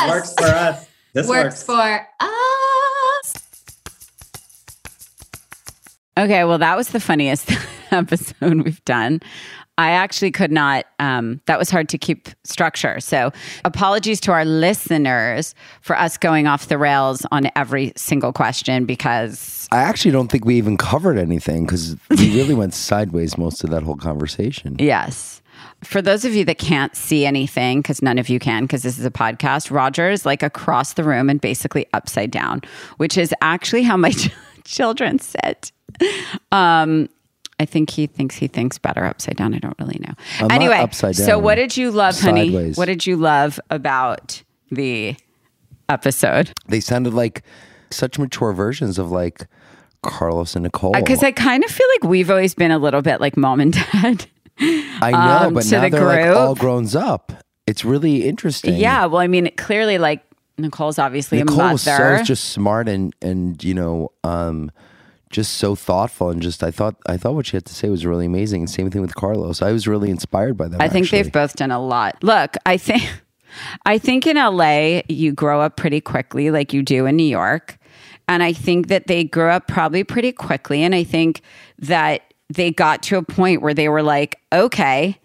us 0.00 0.08
Works 0.10 0.34
for 0.34 0.44
us. 0.46 0.88
This 1.12 1.28
works 1.28 1.44
works. 1.44 1.62
for 1.62 2.08
us 2.20 2.28
Okay, 6.18 6.44
well, 6.44 6.58
that 6.58 6.76
was 6.76 6.88
the 6.88 7.00
funniest 7.00 7.52
episode 7.90 8.64
we've 8.64 8.84
done. 8.84 9.20
I 9.78 9.90
actually 9.90 10.30
could 10.30 10.50
not, 10.50 10.86
um, 10.98 11.42
that 11.44 11.58
was 11.58 11.68
hard 11.68 11.90
to 11.90 11.98
keep 11.98 12.30
structure. 12.44 12.98
So, 13.00 13.30
apologies 13.66 14.20
to 14.22 14.32
our 14.32 14.46
listeners 14.46 15.54
for 15.82 15.98
us 15.98 16.16
going 16.16 16.46
off 16.46 16.68
the 16.68 16.78
rails 16.78 17.26
on 17.30 17.50
every 17.54 17.92
single 17.94 18.32
question 18.32 18.86
because, 18.86 19.68
I 19.70 19.82
actually 19.82 20.12
don't 20.12 20.28
think 20.28 20.46
we 20.46 20.56
even 20.56 20.78
covered 20.78 21.18
anything 21.18 21.66
because 21.66 21.94
we 22.08 22.34
really 22.34 22.54
went 22.54 22.72
sideways 22.72 23.36
most 23.36 23.64
of 23.64 23.70
that 23.70 23.82
whole 23.82 23.96
conversation. 23.96 24.76
yes. 24.78 25.42
For 25.84 26.00
those 26.00 26.24
of 26.24 26.34
you 26.34 26.44
that 26.46 26.56
can't 26.58 26.96
see 26.96 27.26
anything, 27.26 27.82
because 27.82 28.00
none 28.00 28.18
of 28.18 28.30
you 28.30 28.38
can, 28.38 28.64
because 28.64 28.82
this 28.82 28.98
is 28.98 29.04
a 29.04 29.10
podcast, 29.10 29.70
Rodger 29.70 30.08
is 30.10 30.24
like 30.24 30.42
across 30.42 30.94
the 30.94 31.04
room 31.04 31.28
and 31.28 31.38
basically 31.38 31.86
upside 31.92 32.30
down, 32.30 32.62
which 32.96 33.18
is 33.18 33.34
actually 33.42 33.82
how 33.82 33.96
my 33.96 34.12
children 34.64 35.18
sit. 35.18 35.70
Um, 36.52 37.08
I 37.58 37.64
think 37.64 37.90
he 37.90 38.06
thinks 38.06 38.36
he 38.36 38.48
thinks 38.48 38.78
better 38.78 39.04
upside 39.04 39.36
down. 39.36 39.54
I 39.54 39.58
don't 39.58 39.76
really 39.78 39.98
know. 40.06 40.14
I'm 40.40 40.50
anyway, 40.50 40.78
upside 40.78 41.16
so 41.16 41.38
what 41.38 41.54
did 41.54 41.76
you 41.76 41.90
love, 41.90 42.18
honey? 42.20 42.50
Sideways. 42.50 42.76
What 42.76 42.86
did 42.86 43.06
you 43.06 43.16
love 43.16 43.58
about 43.70 44.42
the 44.70 45.16
episode? 45.88 46.52
They 46.68 46.80
sounded 46.80 47.14
like 47.14 47.42
such 47.90 48.18
mature 48.18 48.52
versions 48.52 48.98
of 48.98 49.10
like 49.10 49.46
Carlos 50.02 50.54
and 50.54 50.64
Nicole. 50.64 50.92
Because 50.92 51.22
I 51.22 51.32
kind 51.32 51.64
of 51.64 51.70
feel 51.70 51.86
like 51.94 52.10
we've 52.10 52.30
always 52.30 52.54
been 52.54 52.70
a 52.70 52.78
little 52.78 53.02
bit 53.02 53.20
like 53.20 53.36
mom 53.36 53.60
and 53.60 53.72
dad. 53.92 54.26
I 54.58 55.10
know, 55.12 55.46
um, 55.48 55.54
but 55.54 55.70
now 55.70 55.82
the 55.82 55.90
they're 55.90 56.04
like 56.04 56.36
all 56.36 56.54
grown 56.54 56.94
up. 56.96 57.32
It's 57.66 57.84
really 57.84 58.26
interesting. 58.26 58.76
yeah, 58.76 59.06
well, 59.06 59.20
I 59.20 59.26
mean, 59.26 59.50
clearly, 59.56 59.98
like 59.98 60.22
Nicole's 60.58 60.98
obviously 60.98 61.38
Nicole 61.38 61.60
a 61.60 61.64
mother. 61.72 62.18
so 62.18 62.22
just 62.22 62.50
smart 62.50 62.88
and 62.88 63.14
and 63.20 63.62
you 63.62 63.74
know 63.74 64.12
um 64.24 64.70
just 65.30 65.54
so 65.54 65.74
thoughtful 65.74 66.30
and 66.30 66.40
just 66.40 66.62
I 66.62 66.70
thought 66.70 66.96
I 67.06 67.16
thought 67.16 67.34
what 67.34 67.46
she 67.46 67.56
had 67.56 67.64
to 67.66 67.74
say 67.74 67.88
was 67.88 68.06
really 68.06 68.26
amazing. 68.26 68.62
And 68.62 68.70
same 68.70 68.90
thing 68.90 69.02
with 69.02 69.14
Carlos. 69.14 69.62
I 69.62 69.72
was 69.72 69.88
really 69.88 70.10
inspired 70.10 70.56
by 70.56 70.68
them. 70.68 70.80
I 70.80 70.88
think 70.88 71.06
actually. 71.06 71.22
they've 71.22 71.32
both 71.32 71.56
done 71.56 71.70
a 71.70 71.80
lot. 71.84 72.22
Look, 72.22 72.56
I 72.64 72.76
think 72.76 73.22
I 73.86 73.98
think 73.98 74.26
in 74.26 74.36
LA 74.36 75.02
you 75.08 75.32
grow 75.32 75.60
up 75.60 75.76
pretty 75.76 76.00
quickly 76.00 76.50
like 76.50 76.72
you 76.72 76.82
do 76.82 77.06
in 77.06 77.16
New 77.16 77.24
York. 77.24 77.78
And 78.28 78.42
I 78.42 78.52
think 78.52 78.88
that 78.88 79.06
they 79.06 79.22
grew 79.22 79.50
up 79.50 79.68
probably 79.68 80.02
pretty 80.02 80.32
quickly 80.32 80.82
and 80.82 80.94
I 80.94 81.04
think 81.04 81.42
that 81.78 82.22
they 82.48 82.70
got 82.70 83.02
to 83.04 83.16
a 83.16 83.22
point 83.22 83.62
where 83.62 83.74
they 83.74 83.88
were 83.88 84.02
like, 84.02 84.38
"Okay, 84.52 85.18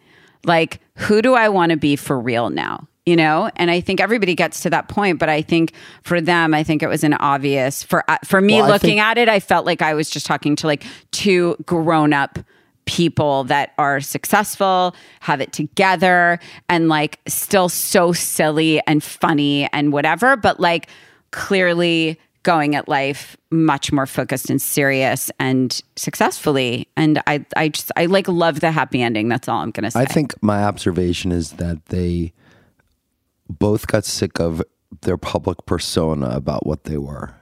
like 0.43 0.79
who 0.95 1.21
do 1.21 1.35
I 1.35 1.49
want 1.49 1.71
to 1.71 1.77
be 1.77 1.95
for 1.95 2.19
real 2.19 2.49
now?" 2.49 2.87
You 3.05 3.15
know? 3.15 3.49
And 3.55 3.71
I 3.71 3.81
think 3.81 3.99
everybody 3.99 4.35
gets 4.35 4.61
to 4.61 4.69
that 4.69 4.87
point, 4.87 5.17
but 5.17 5.27
I 5.27 5.41
think 5.41 5.73
for 6.03 6.21
them, 6.21 6.53
I 6.53 6.63
think 6.63 6.83
it 6.83 6.87
was 6.87 7.03
an 7.03 7.15
obvious 7.15 7.81
for 7.81 8.09
uh, 8.09 8.17
for 8.23 8.41
me 8.41 8.61
Well, 8.61 8.69
looking 8.69 8.89
think- 8.91 9.01
at 9.01 9.17
it, 9.17 9.27
I 9.27 9.39
felt 9.39 9.65
like 9.65 9.81
I 9.81 9.93
was 9.95 10.09
just 10.09 10.25
talking 10.27 10.55
to 10.57 10.67
like 10.67 10.83
two 11.11 11.55
grown-up 11.65 12.37
people 12.85 13.43
that 13.45 13.73
are 13.77 14.01
successful, 14.01 14.95
have 15.21 15.39
it 15.41 15.53
together, 15.53 16.39
and 16.69 16.89
like 16.89 17.19
still 17.27 17.69
so 17.69 18.11
silly 18.11 18.81
and 18.85 19.03
funny 19.03 19.67
and 19.71 19.93
whatever, 19.93 20.35
but 20.35 20.59
like 20.59 20.87
clearly 21.31 22.19
going 22.43 22.75
at 22.75 22.87
life 22.89 23.37
much 23.51 23.91
more 23.91 24.07
focused 24.07 24.49
and 24.49 24.61
serious 24.61 25.29
and 25.39 25.81
successfully. 25.95 26.87
And 26.97 27.21
I, 27.27 27.45
I 27.55 27.69
just, 27.69 27.91
I 27.95 28.07
like 28.07 28.27
love 28.27 28.59
the 28.61 28.71
happy 28.71 29.01
ending. 29.01 29.29
That's 29.29 29.47
all 29.47 29.61
I'm 29.61 29.71
gonna 29.71 29.91
say. 29.91 29.99
I 29.99 30.05
think 30.05 30.41
my 30.41 30.63
observation 30.63 31.31
is 31.31 31.51
that 31.53 31.85
they 31.87 32.33
both 33.59 33.87
got 33.87 34.05
sick 34.05 34.39
of 34.39 34.61
their 35.01 35.17
public 35.17 35.65
persona 35.65 36.29
about 36.29 36.65
what 36.65 36.83
they 36.85 36.97
were. 36.97 37.33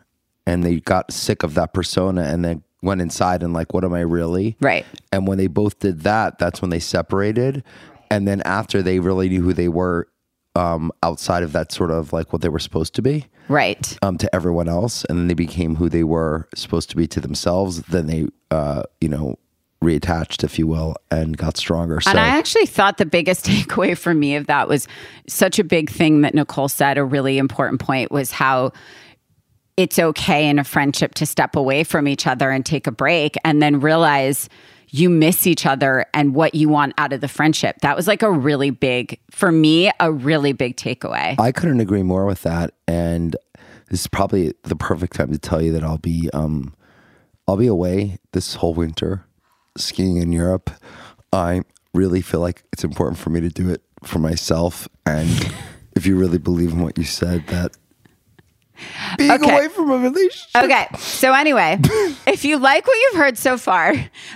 And 0.45 0.63
they 0.63 0.79
got 0.79 1.11
sick 1.11 1.43
of 1.43 1.53
that 1.55 1.73
persona 1.73 2.23
and 2.23 2.43
then 2.43 2.63
went 2.81 3.01
inside 3.01 3.43
and 3.43 3.53
like, 3.53 3.73
what 3.73 3.83
am 3.83 3.93
I 3.93 4.01
really? 4.01 4.55
right. 4.61 4.85
And 5.11 5.27
when 5.27 5.37
they 5.37 5.47
both 5.47 5.79
did 5.79 6.01
that, 6.01 6.39
that's 6.39 6.61
when 6.61 6.69
they 6.71 6.79
separated. 6.79 7.63
And 8.09 8.27
then 8.27 8.41
after 8.45 8.81
they 8.81 8.99
really 8.99 9.29
knew 9.29 9.41
who 9.43 9.53
they 9.53 9.67
were 9.67 10.07
um, 10.55 10.91
outside 11.03 11.43
of 11.43 11.51
that 11.53 11.71
sort 11.71 11.91
of 11.91 12.11
like 12.13 12.33
what 12.33 12.41
they 12.41 12.49
were 12.49 12.59
supposed 12.59 12.95
to 12.95 13.01
be 13.01 13.27
Right. 13.47 13.97
um, 14.01 14.17
to 14.17 14.33
everyone 14.35 14.67
else, 14.67 15.05
and 15.05 15.17
then 15.19 15.27
they 15.27 15.33
became 15.35 15.75
who 15.75 15.89
they 15.89 16.03
were 16.03 16.47
supposed 16.55 16.89
to 16.91 16.95
be 16.95 17.05
to 17.07 17.19
themselves. 17.21 17.81
Then 17.83 18.07
they, 18.07 18.27
uh, 18.51 18.83
you 19.01 19.09
know, 19.09 19.37
reattached, 19.83 20.43
if 20.43 20.59
you 20.59 20.67
will, 20.67 20.95
and 21.09 21.37
got 21.37 21.57
stronger. 21.57 22.01
So 22.01 22.09
And 22.09 22.19
I 22.19 22.27
actually 22.27 22.65
thought 22.65 22.97
the 22.97 23.05
biggest 23.05 23.45
takeaway 23.47 23.97
for 23.97 24.13
me 24.13 24.35
of 24.35 24.47
that 24.47 24.67
was 24.67 24.87
such 25.27 25.59
a 25.59 25.63
big 25.63 25.89
thing 25.89 26.21
that 26.21 26.33
Nicole 26.33 26.69
said, 26.69 26.97
a 26.97 27.03
really 27.05 27.37
important 27.37 27.79
point 27.79 28.11
was 28.11 28.31
how 28.31 28.71
it's 29.77 29.97
okay 29.97 30.49
in 30.49 30.59
a 30.59 30.63
friendship 30.63 31.13
to 31.15 31.25
step 31.25 31.55
away 31.55 31.85
from 31.85 32.07
each 32.07 32.27
other 32.27 32.51
and 32.51 32.65
take 32.65 32.85
a 32.85 32.91
break 32.91 33.37
and 33.45 33.61
then 33.61 33.79
realize 33.79 34.49
you 34.89 35.09
miss 35.09 35.47
each 35.47 35.65
other 35.65 36.05
and 36.13 36.33
what 36.33 36.55
you 36.55 36.67
want 36.67 36.93
out 36.97 37.13
of 37.13 37.21
the 37.21 37.27
friendship. 37.27 37.77
That 37.81 37.95
was 37.95 38.07
like 38.07 38.21
a 38.21 38.31
really 38.31 38.71
big, 38.71 39.19
for 39.31 39.51
me, 39.51 39.91
a 39.99 40.11
really 40.11 40.51
big 40.51 40.75
takeaway. 40.75 41.39
I 41.39 41.51
couldn't 41.51 41.79
agree 41.79 42.03
more 42.03 42.25
with 42.25 42.41
that. 42.41 42.73
And 42.87 43.37
this 43.89 44.01
is 44.01 44.07
probably 44.07 44.53
the 44.63 44.75
perfect 44.75 45.15
time 45.15 45.31
to 45.31 45.37
tell 45.37 45.61
you 45.61 45.71
that 45.73 45.83
I'll 45.83 45.97
be 45.97 46.29
um 46.33 46.73
I'll 47.47 47.57
be 47.57 47.67
away 47.67 48.19
this 48.33 48.55
whole 48.55 48.73
winter 48.73 49.25
skiing 49.77 50.17
in 50.17 50.31
Europe. 50.31 50.69
I 51.31 51.61
really 51.93 52.21
feel 52.21 52.39
like 52.39 52.63
it's 52.71 52.83
important 52.83 53.17
for 53.17 53.29
me 53.29 53.41
to 53.41 53.49
do 53.49 53.69
it 53.69 53.81
for 54.03 54.19
myself. 54.19 54.87
And 55.05 55.29
if 55.95 56.05
you 56.05 56.15
really 56.15 56.37
believe 56.37 56.71
in 56.71 56.81
what 56.81 56.97
you 56.97 57.03
said, 57.03 57.47
that 57.47 57.77
being 59.17 59.31
Okay. 59.31 59.51
away 59.51 59.67
from 59.69 59.89
a 59.91 59.97
relationship. 59.97 60.63
Okay. 60.63 60.87
So, 60.97 61.33
anyway, 61.33 61.77
if 62.27 62.43
you 62.45 62.57
like 62.57 62.85
what 62.87 62.95
you've 62.95 63.15
heard 63.19 63.37
so 63.37 63.57
far, 63.57 63.93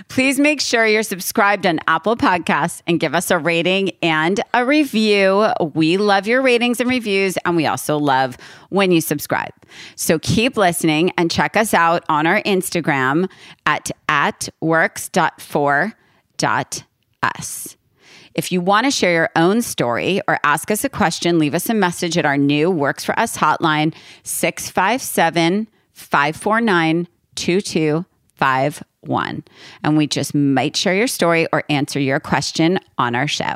please 0.08 0.38
make 0.38 0.60
sure 0.60 0.86
you're 0.86 1.02
subscribed 1.02 1.66
on 1.66 1.80
Apple 1.86 2.16
Podcasts 2.16 2.82
and 2.86 2.98
give 3.00 3.14
us 3.14 3.30
a 3.30 3.38
rating 3.38 3.90
and 4.02 4.40
a 4.52 4.64
review. 4.64 5.48
We 5.74 5.96
love 5.96 6.26
your 6.26 6.42
ratings 6.42 6.80
and 6.80 6.88
reviews, 6.88 7.36
and 7.44 7.56
we 7.56 7.66
also 7.66 7.98
love 7.98 8.36
when 8.70 8.90
you 8.92 9.00
subscribe. 9.00 9.52
So, 9.96 10.18
keep 10.18 10.56
listening 10.56 11.12
and 11.16 11.30
check 11.30 11.56
us 11.56 11.74
out 11.74 12.04
on 12.08 12.26
our 12.26 12.40
Instagram 12.42 13.28
at, 13.66 13.90
at 14.08 14.48
works.for.us. 14.60 15.92
If 18.34 18.50
you 18.50 18.60
want 18.60 18.84
to 18.84 18.90
share 18.90 19.12
your 19.12 19.30
own 19.36 19.62
story 19.62 20.20
or 20.26 20.40
ask 20.42 20.68
us 20.70 20.84
a 20.84 20.88
question, 20.88 21.38
leave 21.38 21.54
us 21.54 21.70
a 21.70 21.74
message 21.74 22.18
at 22.18 22.26
our 22.26 22.36
new 22.36 22.68
Works 22.68 23.04
for 23.04 23.16
Us 23.18 23.36
hotline, 23.36 23.94
657 24.24 25.68
549 25.92 27.06
2251. 27.36 29.44
And 29.84 29.96
we 29.96 30.08
just 30.08 30.34
might 30.34 30.76
share 30.76 30.96
your 30.96 31.06
story 31.06 31.46
or 31.52 31.62
answer 31.68 32.00
your 32.00 32.18
question 32.18 32.80
on 32.98 33.14
our 33.14 33.28
show. 33.28 33.54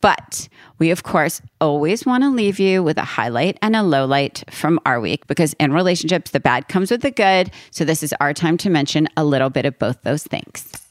But 0.00 0.48
we, 0.78 0.92
of 0.92 1.02
course, 1.02 1.42
always 1.60 2.06
want 2.06 2.22
to 2.22 2.30
leave 2.30 2.60
you 2.60 2.84
with 2.84 2.98
a 2.98 3.04
highlight 3.04 3.58
and 3.62 3.74
a 3.74 3.82
low 3.82 4.06
light 4.06 4.44
from 4.50 4.78
our 4.86 5.00
week 5.00 5.26
because 5.26 5.54
in 5.54 5.72
relationships, 5.72 6.30
the 6.30 6.38
bad 6.38 6.68
comes 6.68 6.92
with 6.92 7.02
the 7.02 7.10
good. 7.10 7.50
So 7.72 7.84
this 7.84 8.04
is 8.04 8.14
our 8.20 8.32
time 8.32 8.58
to 8.58 8.70
mention 8.70 9.08
a 9.16 9.24
little 9.24 9.50
bit 9.50 9.64
of 9.64 9.76
both 9.80 10.00
those 10.02 10.22
things. 10.22 10.85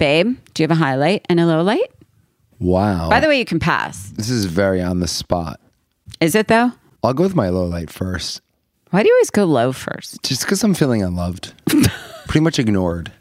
Babe, 0.00 0.38
do 0.54 0.62
you 0.62 0.64
have 0.64 0.70
a 0.70 0.82
highlight 0.82 1.26
and 1.28 1.38
a 1.38 1.44
low 1.44 1.62
light? 1.62 1.92
Wow. 2.58 3.10
By 3.10 3.20
the 3.20 3.28
way, 3.28 3.38
you 3.38 3.44
can 3.44 3.60
pass. 3.60 4.08
this 4.16 4.30
is 4.30 4.46
very 4.46 4.80
on 4.80 5.00
the 5.00 5.06
spot. 5.06 5.60
Is 6.20 6.34
it 6.34 6.48
though? 6.48 6.72
I'll 7.04 7.12
go 7.12 7.22
with 7.22 7.34
my 7.36 7.50
low 7.50 7.66
light 7.66 7.90
first. 7.90 8.40
Why 8.92 9.02
do 9.02 9.08
you 9.10 9.14
always 9.14 9.28
go 9.28 9.44
low 9.44 9.72
first? 9.72 10.22
Just 10.22 10.40
because 10.40 10.64
I'm 10.64 10.72
feeling 10.72 11.02
unloved, 11.02 11.52
pretty 12.26 12.40
much 12.40 12.58
ignored. 12.58 13.12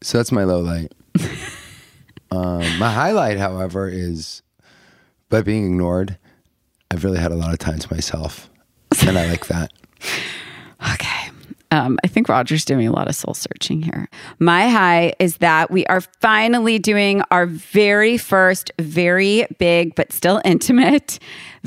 So 0.00 0.18
that's 0.18 0.30
my 0.30 0.44
low 0.44 0.60
light. 0.60 0.92
um, 2.30 2.60
my 2.78 2.92
highlight, 2.92 3.38
however, 3.38 3.88
is 3.88 4.42
by 5.28 5.42
being 5.42 5.66
ignored, 5.66 6.18
I've 6.92 7.02
really 7.02 7.18
had 7.18 7.32
a 7.32 7.36
lot 7.36 7.52
of 7.52 7.58
time 7.58 7.80
to 7.80 7.92
myself. 7.92 8.48
And 9.04 9.18
I 9.18 9.26
like 9.28 9.46
that. 9.48 9.72
Okay. 10.94 11.17
Um, 11.70 11.98
I 12.02 12.06
think 12.06 12.28
Rodger's 12.28 12.64
doing 12.64 12.86
a 12.86 12.92
lot 12.92 13.08
of 13.08 13.14
soul 13.14 13.34
searching 13.34 13.82
here. 13.82 14.08
My 14.38 14.68
high 14.68 15.12
is 15.18 15.38
that 15.38 15.70
we 15.70 15.84
are 15.86 16.00
finally 16.00 16.78
doing 16.78 17.22
our 17.30 17.44
very 17.44 18.16
first, 18.16 18.70
very 18.78 19.46
big, 19.58 19.94
but 19.94 20.12
still 20.12 20.40
intimate, 20.44 21.18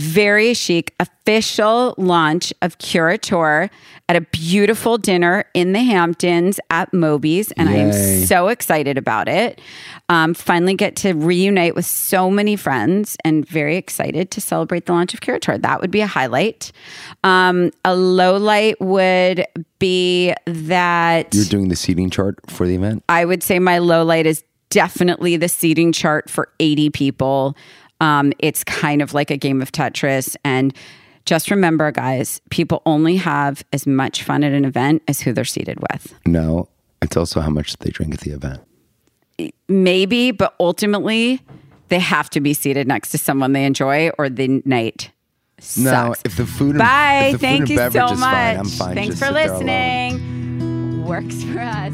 very 0.02 0.54
chic 0.54 0.94
official 1.00 1.94
launch 1.98 2.54
of 2.62 2.78
Curateur 2.80 3.70
at 4.10 4.16
a 4.16 4.22
beautiful 4.22 4.98
dinner 4.98 5.46
in 5.54 5.72
the 5.72 5.80
Hamptons 5.80 6.60
at 6.70 6.94
Moby's. 6.94 7.52
And 7.54 7.70
I 7.70 7.74
am 7.74 8.26
so 8.26 8.50
excited 8.50 8.98
about 8.98 9.30
it. 9.30 9.62
Um, 10.10 10.34
finally, 10.34 10.74
get 10.74 10.98
to 10.98 11.14
reunite 11.14 11.76
with 11.76 11.86
so 11.86 12.30
many 12.30 12.56
friends 12.58 13.16
and 13.24 13.48
very 13.48 13.78
excited 13.78 14.32
to 14.32 14.42
celebrate 14.42 14.86
the 14.86 14.92
launch 14.92 15.14
of 15.14 15.22
Curateur. 15.22 15.58
That 15.58 15.80
would 15.80 15.92
be 15.92 16.02
a 16.02 16.08
highlight. 16.08 16.72
Um, 17.24 17.72
a 17.86 17.96
low 17.96 18.36
light 18.38 18.82
would 18.82 19.46
be 19.80 20.34
that 20.46 21.34
You're 21.34 21.46
doing 21.46 21.70
the 21.70 21.78
seating 21.78 22.10
chart 22.10 22.40
for 22.50 22.68
the 22.68 22.76
event? 22.76 23.04
I 23.08 23.24
would 23.24 23.44
say 23.44 23.60
my 23.60 23.78
low 23.78 24.04
light 24.04 24.26
is 24.26 24.44
definitely 24.72 25.38
the 25.38 25.48
seating 25.48 25.92
chart 25.92 26.30
for 26.30 26.50
80 26.60 26.90
people. 26.90 27.56
Um, 28.02 28.34
it's 28.40 28.64
kind 28.66 29.02
of 29.02 29.14
like 29.14 29.32
a 29.32 29.38
game 29.38 29.62
of 29.62 29.72
Tetris. 29.72 30.36
And 30.44 30.76
just 31.26 31.50
remember, 31.50 31.90
guys, 31.92 32.42
people 32.50 32.82
only 32.86 33.16
have 33.16 33.64
as 33.72 33.88
much 33.88 34.24
fun 34.24 34.44
at 34.44 34.52
an 34.52 34.66
event 34.66 35.04
as 35.08 35.22
who 35.22 35.32
they're 35.32 35.46
seated 35.46 35.78
with. 35.80 36.14
No. 36.26 36.68
It's 37.02 37.16
also 37.16 37.40
how 37.42 37.50
much 37.50 37.78
they 37.78 37.90
drink 37.92 38.14
at 38.14 38.20
the 38.22 38.32
event. 38.32 38.62
maybe, 39.70 40.32
but 40.32 40.54
ultimately 40.60 41.42
they 41.90 42.00
have 42.00 42.30
to 42.32 42.40
be 42.42 42.54
seated 42.54 42.88
next 42.88 43.10
to 43.12 43.18
someone 43.18 43.54
they 43.54 43.66
enjoy 43.66 44.10
or 44.18 44.30
the 44.30 44.62
night 44.66 45.10
No, 45.78 46.14
if 46.26 46.38
the 46.38 46.46
food 46.46 46.72
and, 46.72 46.80
Bye. 46.80 47.32
if 47.34 47.40
the 47.42 47.48
food 47.48 47.68
Thank 47.68 47.70
you 47.70 47.78
so 47.92 48.08
much. 48.16 48.20
fine, 48.20 48.58
I'm 48.58 48.66
fine. 48.66 48.96
Thanks 48.96 49.20
for 49.20 49.26
sit 49.26 49.34
there 49.34 49.48
alone. 49.48 49.66
listening. 49.66 51.06
Works 51.06 51.44
for 51.44 51.60
us. 51.60 51.94